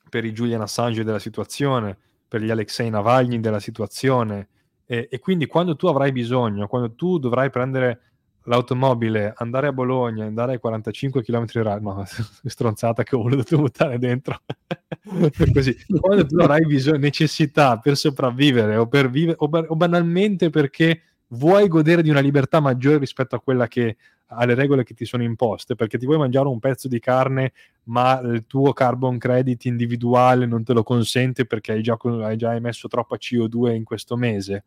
per 0.10 0.26
i 0.26 0.34
Julian 0.34 0.62
Assange 0.62 1.04
della 1.04 1.20
situazione, 1.20 1.98
per 2.28 2.42
gli 2.42 2.50
Alexei 2.50 2.90
Navalny 2.90 3.40
della 3.40 3.60
situazione, 3.60 4.48
e, 4.86 5.08
e 5.10 5.20
quindi 5.20 5.46
quando 5.46 5.76
tu 5.76 5.88
avrai 5.88 6.12
bisogno, 6.12 6.68
quando 6.68 6.94
tu 6.96 7.18
dovrai 7.18 7.50
prendere 7.50 8.02
l'automobile, 8.46 9.34
andare 9.38 9.68
a 9.68 9.72
Bologna, 9.72 10.26
andare 10.26 10.54
ai 10.54 10.60
45 10.60 11.22
km 11.24 11.46
h 11.46 11.80
no, 11.80 12.04
stronzata 12.44 13.04
che 13.04 13.16
ho 13.16 13.22
voluto 13.22 13.58
buttare 13.58 14.00
dentro. 14.00 14.42
Così, 15.54 15.78
quando 16.00 16.26
tu 16.26 16.38
avrai 16.38 16.66
bisogno, 16.66 16.98
necessità 16.98 17.78
per 17.78 17.96
sopravvivere 17.96 18.76
o, 18.78 18.88
per 18.88 19.10
vivere, 19.10 19.38
o, 19.40 19.50
o, 19.50 19.76
banalmente 19.76 20.50
perché 20.50 21.02
vuoi 21.32 21.68
godere 21.68 22.02
di 22.02 22.10
una 22.10 22.20
libertà 22.20 22.60
maggiore 22.60 22.98
rispetto 22.98 23.36
a 23.36 23.42
quella 23.42 23.68
che 23.68 23.98
alle 24.34 24.56
regole 24.56 24.84
che 24.84 24.94
ti 24.94 25.06
sono 25.06 25.24
imposte, 25.24 25.76
perché 25.76 25.98
ti 25.98 26.06
vuoi 26.06 26.18
mangiare 26.18 26.48
un 26.48 26.60
pezzo 26.60 26.88
di 26.88 27.00
carne, 27.00 27.52
ma 27.84 28.20
il 28.22 28.46
tuo 28.48 28.72
carbon 28.72 29.18
credit 29.18 29.66
individuale 29.66 30.46
non 30.46 30.64
te 30.64 30.74
lo 30.74 30.84
consente 30.84 31.46
perché 31.46 31.74
hai 31.74 31.82
già, 31.82 31.98
hai 32.02 32.38
già 32.38 32.56
emesso 32.56 32.88
troppa 32.88 33.18
CO2 33.18 33.74
in 33.74 33.84
questo 33.84 34.16
mese. 34.16 34.64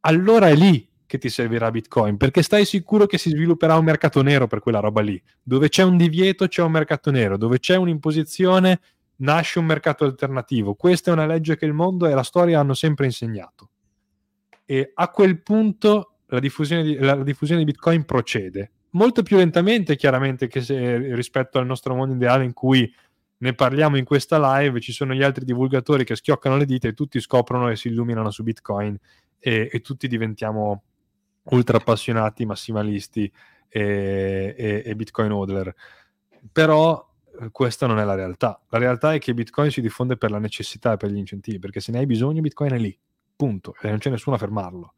Allora 0.00 0.48
è 0.48 0.54
lì 0.54 0.86
che 1.06 1.18
ti 1.18 1.28
servirà 1.28 1.70
Bitcoin, 1.70 2.16
perché 2.16 2.42
stai 2.42 2.64
sicuro 2.64 3.06
che 3.06 3.18
si 3.18 3.30
svilupperà 3.30 3.76
un 3.76 3.84
mercato 3.84 4.22
nero 4.22 4.46
per 4.46 4.60
quella 4.60 4.80
roba 4.80 5.00
lì. 5.00 5.20
Dove 5.42 5.68
c'è 5.68 5.82
un 5.82 5.96
divieto 5.96 6.46
c'è 6.46 6.62
un 6.62 6.72
mercato 6.72 7.10
nero, 7.10 7.36
dove 7.36 7.58
c'è 7.58 7.76
un'imposizione 7.76 8.80
nasce 9.16 9.58
un 9.58 9.66
mercato 9.66 10.04
alternativo. 10.04 10.74
Questa 10.74 11.10
è 11.10 11.12
una 11.12 11.26
legge 11.26 11.56
che 11.56 11.66
il 11.66 11.72
mondo 11.72 12.06
e 12.06 12.14
la 12.14 12.22
storia 12.22 12.60
hanno 12.60 12.74
sempre 12.74 13.06
insegnato. 13.06 13.70
E 14.64 14.92
a 14.94 15.08
quel 15.10 15.42
punto 15.42 16.14
la 16.26 16.40
diffusione 16.40 16.82
di, 16.82 16.96
la 16.96 17.22
diffusione 17.22 17.64
di 17.64 17.70
Bitcoin 17.70 18.04
procede. 18.04 18.70
Molto 18.90 19.22
più 19.22 19.36
lentamente, 19.36 19.96
chiaramente, 19.96 20.48
se, 20.60 21.14
rispetto 21.14 21.58
al 21.58 21.66
nostro 21.66 21.94
mondo 21.94 22.14
ideale 22.14 22.44
in 22.44 22.52
cui 22.52 22.92
ne 23.36 23.54
parliamo 23.54 23.96
in 23.96 24.04
questa 24.04 24.58
live, 24.58 24.80
ci 24.80 24.92
sono 24.92 25.12
gli 25.12 25.22
altri 25.22 25.44
divulgatori 25.44 26.04
che 26.04 26.16
schioccano 26.16 26.56
le 26.56 26.64
dita 26.64 26.88
e 26.88 26.94
tutti 26.94 27.20
scoprono 27.20 27.68
e 27.68 27.76
si 27.76 27.88
illuminano 27.88 28.30
su 28.30 28.42
Bitcoin 28.42 28.96
e, 29.38 29.68
e 29.70 29.80
tutti 29.80 30.08
diventiamo 30.08 30.82
ultra 31.50 31.76
appassionati, 31.76 32.46
massimalisti 32.46 33.30
e, 33.68 34.54
e, 34.56 34.82
e 34.84 34.96
Bitcoin 34.96 35.32
hodler. 35.32 35.74
Però 36.52 37.12
eh, 37.40 37.50
questa 37.50 37.86
non 37.86 37.98
è 37.98 38.04
la 38.04 38.14
realtà. 38.14 38.60
La 38.68 38.78
realtà 38.78 39.12
è 39.12 39.18
che 39.18 39.34
Bitcoin 39.34 39.70
si 39.70 39.80
diffonde 39.80 40.16
per 40.16 40.30
la 40.30 40.38
necessità 40.38 40.92
e 40.92 40.96
per 40.96 41.10
gli 41.10 41.18
incentivi, 41.18 41.58
perché 41.58 41.80
se 41.80 41.92
ne 41.92 41.98
hai 41.98 42.06
bisogno 42.06 42.40
Bitcoin 42.40 42.72
è 42.72 42.78
lì, 42.78 42.96
punto, 43.36 43.74
e 43.80 43.88
non 43.88 43.98
c'è 43.98 44.10
nessuno 44.10 44.36
a 44.36 44.38
fermarlo. 44.38 44.94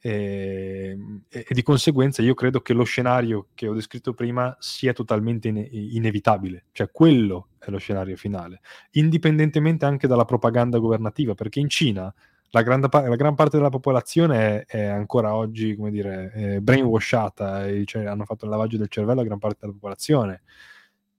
E, 0.00 0.98
e, 1.30 1.46
e, 1.48 1.54
di 1.54 1.62
conseguenza 1.62 2.20
io 2.20 2.34
credo 2.34 2.60
che 2.60 2.74
lo 2.74 2.84
scenario 2.84 3.48
che 3.54 3.68
ho 3.68 3.72
descritto 3.72 4.12
prima 4.12 4.54
sia 4.60 4.92
totalmente 4.92 5.48
in, 5.48 5.66
inevitabile, 5.70 6.64
cioè 6.72 6.90
quello 6.90 7.48
è 7.58 7.70
lo 7.70 7.78
scenario 7.78 8.14
finale, 8.16 8.60
indipendentemente 8.92 9.86
anche 9.86 10.06
dalla 10.06 10.26
propaganda 10.26 10.76
governativa, 10.78 11.32
perché 11.34 11.60
in 11.60 11.70
Cina 11.70 12.14
la, 12.50 12.62
gran, 12.62 12.80
la 12.80 13.16
gran 13.16 13.34
parte 13.34 13.56
della 13.56 13.70
popolazione 13.70 14.64
è, 14.64 14.76
è 14.76 14.84
ancora 14.84 15.34
oggi, 15.34 15.74
come 15.74 15.90
dire, 15.90 16.60
brainwashata, 16.60 17.64
cioè 17.84 18.04
hanno 18.04 18.26
fatto 18.26 18.44
il 18.44 18.50
lavaggio 18.50 18.76
del 18.76 18.88
cervello 18.88 19.22
a 19.22 19.24
gran 19.24 19.38
parte 19.38 19.58
della 19.60 19.72
popolazione, 19.72 20.42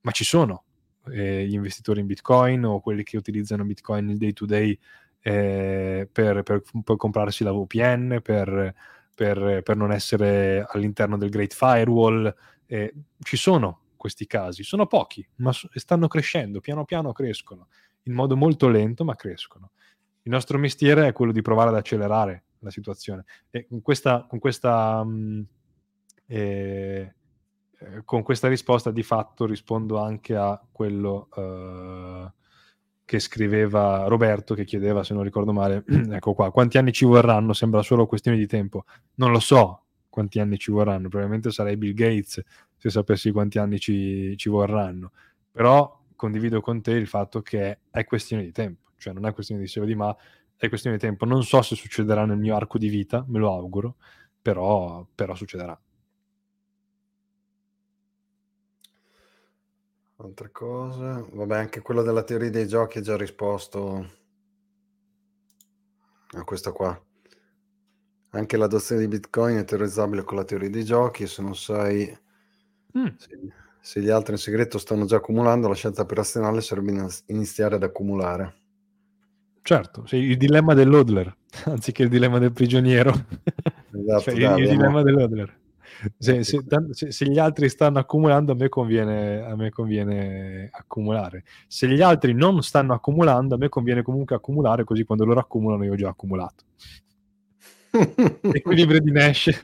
ma 0.02 0.12
ci 0.12 0.24
sono 0.24 0.64
eh, 1.12 1.46
gli 1.46 1.54
investitori 1.54 2.00
in 2.00 2.06
Bitcoin 2.06 2.64
o 2.66 2.80
quelli 2.80 3.04
che 3.04 3.18
utilizzano 3.18 3.66
Bitcoin 3.66 4.10
il 4.10 4.18
day 4.18 4.34
to 4.34 4.46
day 4.46 4.78
eh, 5.28 6.08
per, 6.12 6.44
per, 6.44 6.62
per, 6.84 6.98
comprarsi 6.98 7.44
la 7.44 7.52
VPN, 7.52 8.20
per, 8.22 8.76
per, 9.16 9.76
non 9.76 9.92
essere 9.92 10.64
all'interno 10.70 11.18
del 11.18 11.32
Great 11.32 11.52
Firewall. 11.52 12.32
Eh, 12.68 12.94
ci 13.22 13.36
sono 13.36 13.80
questi 13.96 14.28
casi, 14.28 14.62
sono 14.62 14.86
pochi, 14.86 15.28
ma 15.38 15.52
stanno 15.52 16.08
crescendo, 16.08 16.60
piano 16.60 16.86
piano 16.86 17.12
crescono, 17.12 17.70
in 18.04 18.14
modo 18.14 18.38
molto 18.38 18.68
lento, 18.68 19.04
ma 19.04 19.16
crescono. 19.16 19.72
Il 20.22 20.32
nostro 20.32 20.60
mestiere 20.60 21.08
è 21.08 21.12
quello 21.12 21.32
di 21.32 21.42
provare 21.42 21.70
ad 21.70 21.76
accelerare 21.76 22.44
la 22.60 22.70
situazione. 22.70 23.26
E 23.50 23.66
con 23.66 23.82
questa, 23.82 24.28
con 24.30 24.38
questa, 24.38 25.04
mh, 25.04 25.10
mm, 25.10 25.42
eh, 26.28 27.16
eh, 27.80 28.02
con 28.06 28.22
questa 28.22 28.48
risposta 28.48 28.92
di 28.92 29.02
fatto 29.02 29.48
rispondo 29.48 30.00
anche 30.00 30.36
a 30.36 30.64
quello 30.72 31.30
eh, 31.36 32.32
che 33.06 33.20
scriveva 33.20 34.06
Roberto, 34.08 34.56
che 34.56 34.66
chiedeva, 34.66 35.04
se 35.04 35.14
non 35.14 35.24
ricordo 35.24 35.54
male, 35.54 35.84
ecco 36.12 36.34
qua, 36.34 36.52
quanti 36.52 36.78
anni 36.78 36.92
ci 36.92 37.06
vorranno? 37.06 37.54
Sembra 37.54 37.84
solo 37.84 38.08
questione 38.08 38.38
di 38.38 38.48
tempo. 38.48 38.86
Non 39.16 39.32
lo 39.32 39.40
so 39.40 39.84
quanti 40.10 40.40
anni 40.40 40.58
ci 40.58 40.72
vorranno, 40.72 41.08
probabilmente 41.08 41.52
sarei 41.52 41.78
Bill 41.78 41.94
Gates 41.94 42.42
se 42.78 42.90
sapessi 42.90 43.32
quanti 43.32 43.60
anni 43.60 43.80
ci, 43.80 44.36
ci 44.38 44.50
vorranno. 44.50 45.12
Però 45.52 46.04
condivido 46.16 46.62
con 46.62 46.82
te 46.82 46.92
il 46.92 47.08
fatto 47.08 47.42
che 47.42 47.80
è 47.90 48.04
questione 48.06 48.44
di 48.44 48.52
tempo, 48.52 48.92
cioè 48.98 49.14
non 49.14 49.26
è 49.26 49.34
questione 49.34 49.62
di 49.62 49.68
se 49.68 49.80
o 49.80 49.86
di 49.86 49.96
ma, 49.96 50.16
è 50.58 50.70
questione 50.70 50.98
di 50.98 51.02
tempo. 51.02 51.26
Non 51.26 51.44
so 51.44 51.62
se 51.62 51.76
succederà 51.76 52.26
nel 52.26 52.38
mio 52.38 52.56
arco 52.56 52.78
di 52.78 52.90
vita, 52.90 53.24
me 53.28 53.40
lo 53.40 53.52
auguro, 53.54 53.96
però, 54.42 55.06
però 55.14 55.36
succederà. 55.36 55.80
Altre 60.18 60.50
cose, 60.50 61.26
vabbè, 61.34 61.58
anche 61.58 61.82
quello 61.82 62.02
della 62.02 62.24
teoria 62.24 62.50
dei 62.50 62.68
giochi 62.70 63.00
ha 63.00 63.02
già 63.02 63.18
risposto 63.18 64.10
a 66.32 66.44
questo 66.46 66.72
qua. 66.72 66.98
Anche 68.30 68.56
l'adozione 68.56 69.02
di 69.02 69.10
Bitcoin 69.10 69.58
è 69.58 69.66
teorizzabile 69.66 70.24
con 70.24 70.38
la 70.38 70.46
teoria 70.46 70.70
dei 70.70 70.86
giochi, 70.86 71.28
se 71.28 71.42
non 71.42 71.54
sai 71.54 72.18
mm. 72.98 73.08
se, 73.18 73.40
se, 73.82 74.02
gli 74.02 74.10
altri 74.10 74.34
in 74.34 74.40
segreto 74.40 74.78
stanno 74.78 75.04
già 75.04 75.18
accumulando, 75.18 75.68
la 75.68 75.76
scelta 75.76 76.06
più 76.06 76.16
razionale 76.16 76.62
sarebbe 76.62 77.08
iniziare 77.26 77.76
ad 77.76 77.84
accumulare. 77.84 78.56
Certo, 79.64 80.06
sì, 80.06 80.16
il 80.16 80.38
dilemma 80.38 80.74
dell'hodler, 80.74 81.36
anziché 81.66 82.04
il 82.04 82.10
dilemma 82.10 82.40
del 82.40 82.54
prigioniero. 82.54 83.12
Esatto, 83.92 84.22
cioè, 84.22 84.40
dai, 84.40 84.62
il, 84.62 84.64
il 84.64 84.78
dilemma 84.78 85.02
dell'hodler. 85.02 85.64
Se, 86.18 86.44
se, 86.44 86.64
se, 86.92 87.12
se, 87.12 87.26
gli 87.26 87.40
altri 87.40 87.70
stanno 87.70 88.00
accumulando, 88.00 88.52
a 88.52 88.56
me, 88.56 88.70
conviene, 88.70 89.44
a 89.44 89.56
me 89.56 89.70
conviene 89.70 90.70
accumulare. 90.72 91.44
Se 91.68 91.88
gli 91.88 92.02
altri 92.02 92.34
non 92.34 92.62
stanno 92.62 92.94
accumulando, 92.94 93.56
a 93.56 93.58
me 93.58 93.70
conviene 93.70 94.02
comunque 94.02 94.36
accumulare, 94.36 94.84
così 94.84 95.04
quando 95.04 95.26
loro 95.26 95.40
accumulano 95.40 95.84
io 95.84 95.94
ho 95.94 95.96
già 95.96 96.10
accumulato. 96.10 96.64
Equilibrio 98.42 99.00
di 99.00 99.12
Nash. 99.12 99.64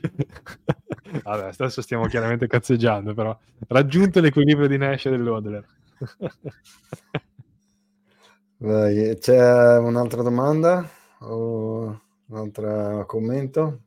Vabbè, 1.22 1.50
adesso 1.58 1.82
stiamo 1.82 2.06
chiaramente 2.06 2.46
cazzeggiando, 2.46 3.12
però 3.12 3.36
raggiunto 3.68 4.20
l'equilibrio 4.20 4.68
di 4.68 4.78
Nash 4.78 5.08
dell'Odler. 5.08 5.66
Vai, 8.58 9.18
c'è 9.18 9.78
un'altra 9.78 10.22
domanda 10.22 10.88
o 11.20 12.00
un 12.26 12.36
altro 12.36 13.04
commento? 13.06 13.80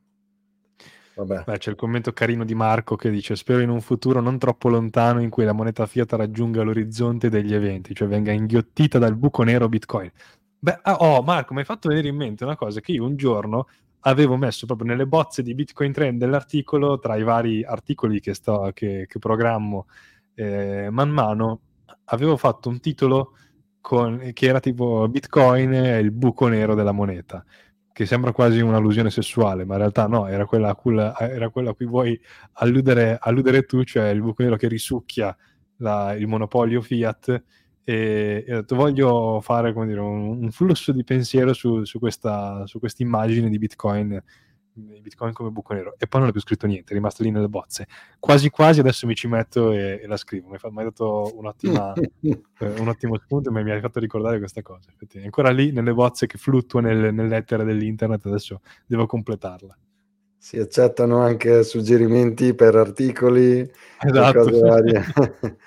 Beh, 1.24 1.58
c'è 1.58 1.70
il 1.70 1.78
commento 1.78 2.12
carino 2.12 2.44
di 2.44 2.56
Marco 2.56 2.96
che 2.96 3.10
dice: 3.10 3.36
Spero 3.38 3.62
in 3.62 3.70
un 3.70 3.80
futuro 3.80 4.20
non 4.20 4.38
troppo 4.38 4.68
lontano 4.68 5.22
in 5.22 5.30
cui 5.30 5.46
la 5.46 5.54
moneta 5.54 5.86
fiat 5.86 6.12
raggiunga 6.14 6.62
l'orizzonte 6.62 7.30
degli 7.30 7.54
eventi, 7.54 7.96
cioè 7.96 8.08
venga 8.08 8.32
inghiottita 8.32 9.00
dal 9.00 9.16
buco 9.16 9.44
nero 9.44 9.70
Bitcoin. 9.70 10.12
Beh, 10.60 10.80
ah, 10.82 10.96
oh, 10.98 11.22
Marco, 11.22 11.54
mi 11.54 11.60
hai 11.60 11.66
fatto 11.66 11.88
venire 11.88 12.10
in 12.10 12.16
mente 12.16 12.44
una 12.44 12.58
cosa 12.58 12.82
che 12.82 12.92
io 12.92 13.06
un 13.06 13.16
giorno 13.16 13.68
avevo 14.02 14.36
messo 14.36 14.66
proprio 14.66 14.88
nelle 14.88 15.08
bozze 15.08 15.42
di 15.42 15.56
Bitcoin 15.56 15.94
Trend 15.94 16.20
dell'articolo, 16.20 17.00
tra 17.00 17.16
i 17.16 17.24
vari 17.24 17.64
articoli 17.64 18.20
che, 18.20 18.34
sto, 18.34 18.72
che, 18.74 19.06
che 19.08 19.20
programmo 19.20 19.88
eh, 20.34 20.90
man 20.92 21.10
mano, 21.10 21.62
avevo 22.06 22.36
fatto 22.36 22.70
un 22.70 22.80
titolo 22.80 23.38
con, 23.80 24.32
che 24.34 24.48
era 24.48 24.60
tipo 24.60 25.08
Bitcoin 25.08 25.74
e 25.74 26.00
il 26.00 26.12
buco 26.12 26.48
nero 26.48 26.76
della 26.76 26.92
moneta 26.92 27.44
che 27.96 28.06
sembra 28.06 28.34
quasi 28.34 28.60
un'allusione 28.60 29.10
sessuale, 29.10 29.64
ma 29.64 29.76
in 29.76 29.80
realtà 29.80 30.06
no, 30.06 30.28
era 30.28 30.46
quella 30.46 30.68
a 30.68 30.76
cui, 30.76 30.98
era 30.98 31.50
quella 31.50 31.70
a 31.70 31.74
cui 31.74 31.86
vuoi 31.86 32.20
alludere, 32.56 33.18
alludere, 33.22 33.64
tu, 33.64 33.86
cioè 33.86 34.10
il 34.10 34.20
buco 34.20 34.44
nero 34.44 34.58
che 34.58 34.68
risucchia 34.68 35.34
la, 35.78 36.14
il 36.14 36.28
monopolio 36.28 36.82
Fiat. 36.82 37.44
E, 37.86 38.44
e 38.46 38.54
ho 38.54 38.60
detto, 38.60 38.76
voglio 38.76 39.40
fare 39.40 39.72
dire, 39.72 40.02
un, 40.02 40.42
un, 40.42 40.52
flusso 40.52 40.92
di 40.92 41.06
pensiero 41.06 41.54
su, 41.54 41.86
su 41.86 41.98
questa 41.98 42.66
immagine 42.98 43.48
di 43.48 43.58
Bitcoin 43.58 44.22
Bitcoin 44.76 45.32
come 45.32 45.50
buco 45.50 45.74
nero 45.74 45.96
e 45.98 46.08
poi 46.08 46.20
non 46.20 46.30
ho 46.30 46.32
più 46.34 46.42
scritto 46.42 46.68
niente, 46.68 46.92
è 46.92 46.96
rimasto 46.96 47.24
lì 47.24 47.32
nelle 47.32 47.48
bozze. 47.48 47.88
Quasi 48.20 48.50
quasi 48.50 48.82
adesso 48.82 49.08
mi 49.08 49.16
ci 49.16 49.28
metto 49.28 49.72
e, 49.72 50.02
e 50.04 50.08
la 50.08 50.18
scrivo. 50.18 50.50
Mi 50.50 50.58
hai 50.62 50.84
dato 50.84 51.32
un'ottima, 51.36 51.94
eh, 52.22 52.44
un 52.80 52.88
ottimo 52.88 53.18
spunto 53.18 53.50
e 53.50 53.64
mi 53.64 53.72
hai 53.72 53.82
fatto 53.82 54.00
ricordare 54.00 54.40
questa 54.40 54.62
cosa. 54.62 54.90
È 54.98 55.24
ancora 55.24 55.50
lì 55.52 55.72
nelle 55.72 55.94
bozze 55.94 56.28
che 56.28 56.38
fluttua 56.38 56.82
nel, 56.82 57.14
nell'etere 57.14 57.64
dell'internet, 57.64 58.26
adesso 58.26 58.62
devo 58.86 59.06
completarla. 59.06 59.78
Si 60.38 60.60
accettano 60.60 61.22
anche 61.22 61.64
suggerimenti 61.64 62.54
per 62.54 62.76
articoli 62.76 63.68
esatto. 64.00 64.40
cose 64.40 64.60
varie. 64.60 65.04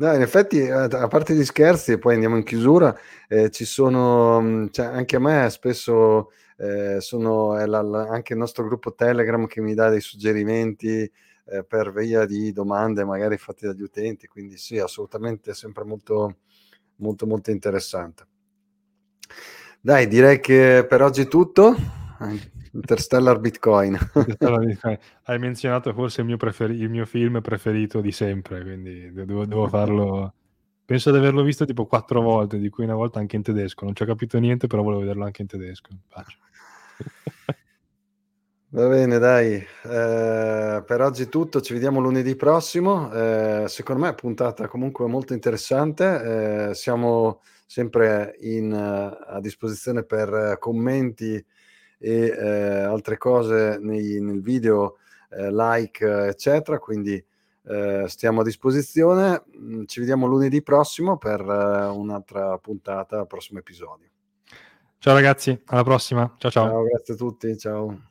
No, 0.00 0.14
in 0.14 0.22
effetti, 0.22 0.58
eh, 0.60 0.70
a 0.70 1.08
parte 1.08 1.34
gli 1.34 1.44
scherzi, 1.44 1.92
e 1.92 1.98
poi 1.98 2.14
andiamo 2.14 2.38
in 2.38 2.42
chiusura, 2.42 2.96
eh, 3.28 3.50
ci 3.50 3.66
sono, 3.66 4.66
cioè, 4.70 4.86
anche 4.86 5.16
a 5.16 5.20
me 5.20 5.46
spesso 5.50 6.30
eh, 6.60 7.00
sono, 7.00 7.56
è 7.56 7.64
la, 7.64 7.80
la, 7.80 8.02
anche 8.08 8.34
il 8.34 8.38
nostro 8.38 8.64
gruppo 8.64 8.94
Telegram 8.94 9.46
che 9.46 9.62
mi 9.62 9.72
dà 9.72 9.88
dei 9.88 10.02
suggerimenti 10.02 11.10
eh, 11.46 11.64
per 11.64 11.90
via 11.90 12.26
di 12.26 12.52
domande 12.52 13.02
magari 13.04 13.38
fatte 13.38 13.66
dagli 13.66 13.82
utenti, 13.82 14.26
quindi 14.26 14.58
sì, 14.58 14.78
assolutamente 14.78 15.54
sempre 15.54 15.84
molto, 15.84 16.36
molto, 16.96 17.26
molto 17.26 17.50
interessante. 17.50 18.26
Dai, 19.80 20.06
direi 20.06 20.40
che 20.40 20.84
per 20.86 21.00
oggi 21.00 21.22
è 21.22 21.28
tutto. 21.28 21.74
Interstellar 22.72 23.40
Bitcoin. 23.40 23.98
Hai 25.24 25.38
menzionato 25.38 25.94
forse 25.94 26.20
il 26.20 26.26
mio, 26.26 26.36
preferi- 26.36 26.78
il 26.78 26.90
mio, 26.90 27.06
film 27.06 27.40
preferito 27.40 28.02
di 28.02 28.12
sempre, 28.12 28.62
quindi 28.62 29.10
devo, 29.12 29.46
devo 29.46 29.66
farlo. 29.66 30.34
Penso 30.84 31.10
di 31.10 31.16
averlo 31.16 31.42
visto 31.42 31.64
tipo 31.64 31.86
quattro 31.86 32.20
volte, 32.20 32.58
di 32.58 32.68
cui 32.68 32.84
una 32.84 32.94
volta 32.94 33.18
anche 33.18 33.36
in 33.36 33.42
tedesco. 33.42 33.84
Non 33.84 33.94
ci 33.94 34.02
ho 34.02 34.06
capito 34.06 34.38
niente, 34.38 34.66
però 34.66 34.82
volevo 34.82 35.00
vederlo 35.00 35.24
anche 35.24 35.42
in 35.42 35.48
tedesco. 35.48 35.88
Va 38.72 38.86
bene, 38.86 39.18
dai, 39.18 39.54
eh, 39.56 40.82
per 40.86 41.00
oggi 41.00 41.28
tutto, 41.28 41.60
ci 41.60 41.72
vediamo 41.72 41.98
lunedì 41.98 42.36
prossimo. 42.36 43.12
Eh, 43.12 43.64
secondo 43.66 44.02
me 44.02 44.10
è 44.10 44.14
puntata 44.14 44.68
comunque 44.68 45.08
molto 45.08 45.32
interessante. 45.32 46.68
Eh, 46.70 46.74
siamo 46.74 47.40
sempre 47.66 48.36
in, 48.42 48.72
uh, 48.72 49.34
a 49.34 49.40
disposizione 49.40 50.04
per 50.04 50.56
commenti 50.60 51.34
e 51.98 52.26
eh, 52.26 52.80
altre 52.82 53.16
cose 53.16 53.78
nei, 53.80 54.20
nel 54.20 54.40
video, 54.40 54.98
eh, 55.30 55.50
like, 55.52 56.04
eccetera. 56.28 56.78
Quindi 56.78 57.22
eh, 57.64 58.04
stiamo 58.06 58.42
a 58.42 58.44
disposizione. 58.44 59.42
Mm, 59.56 59.84
ci 59.86 59.98
vediamo 59.98 60.26
lunedì 60.26 60.62
prossimo 60.62 61.18
per 61.18 61.40
un'altra 61.40 62.56
puntata, 62.58 63.24
prossimo 63.26 63.58
episodio. 63.58 64.08
Ciao 65.02 65.14
ragazzi, 65.14 65.58
alla 65.68 65.82
prossima. 65.82 66.34
Ciao 66.36 66.50
ciao. 66.50 66.66
Ciao, 66.66 66.82
grazie 66.84 67.14
a 67.14 67.16
tutti. 67.16 67.56
Ciao. 67.56 68.09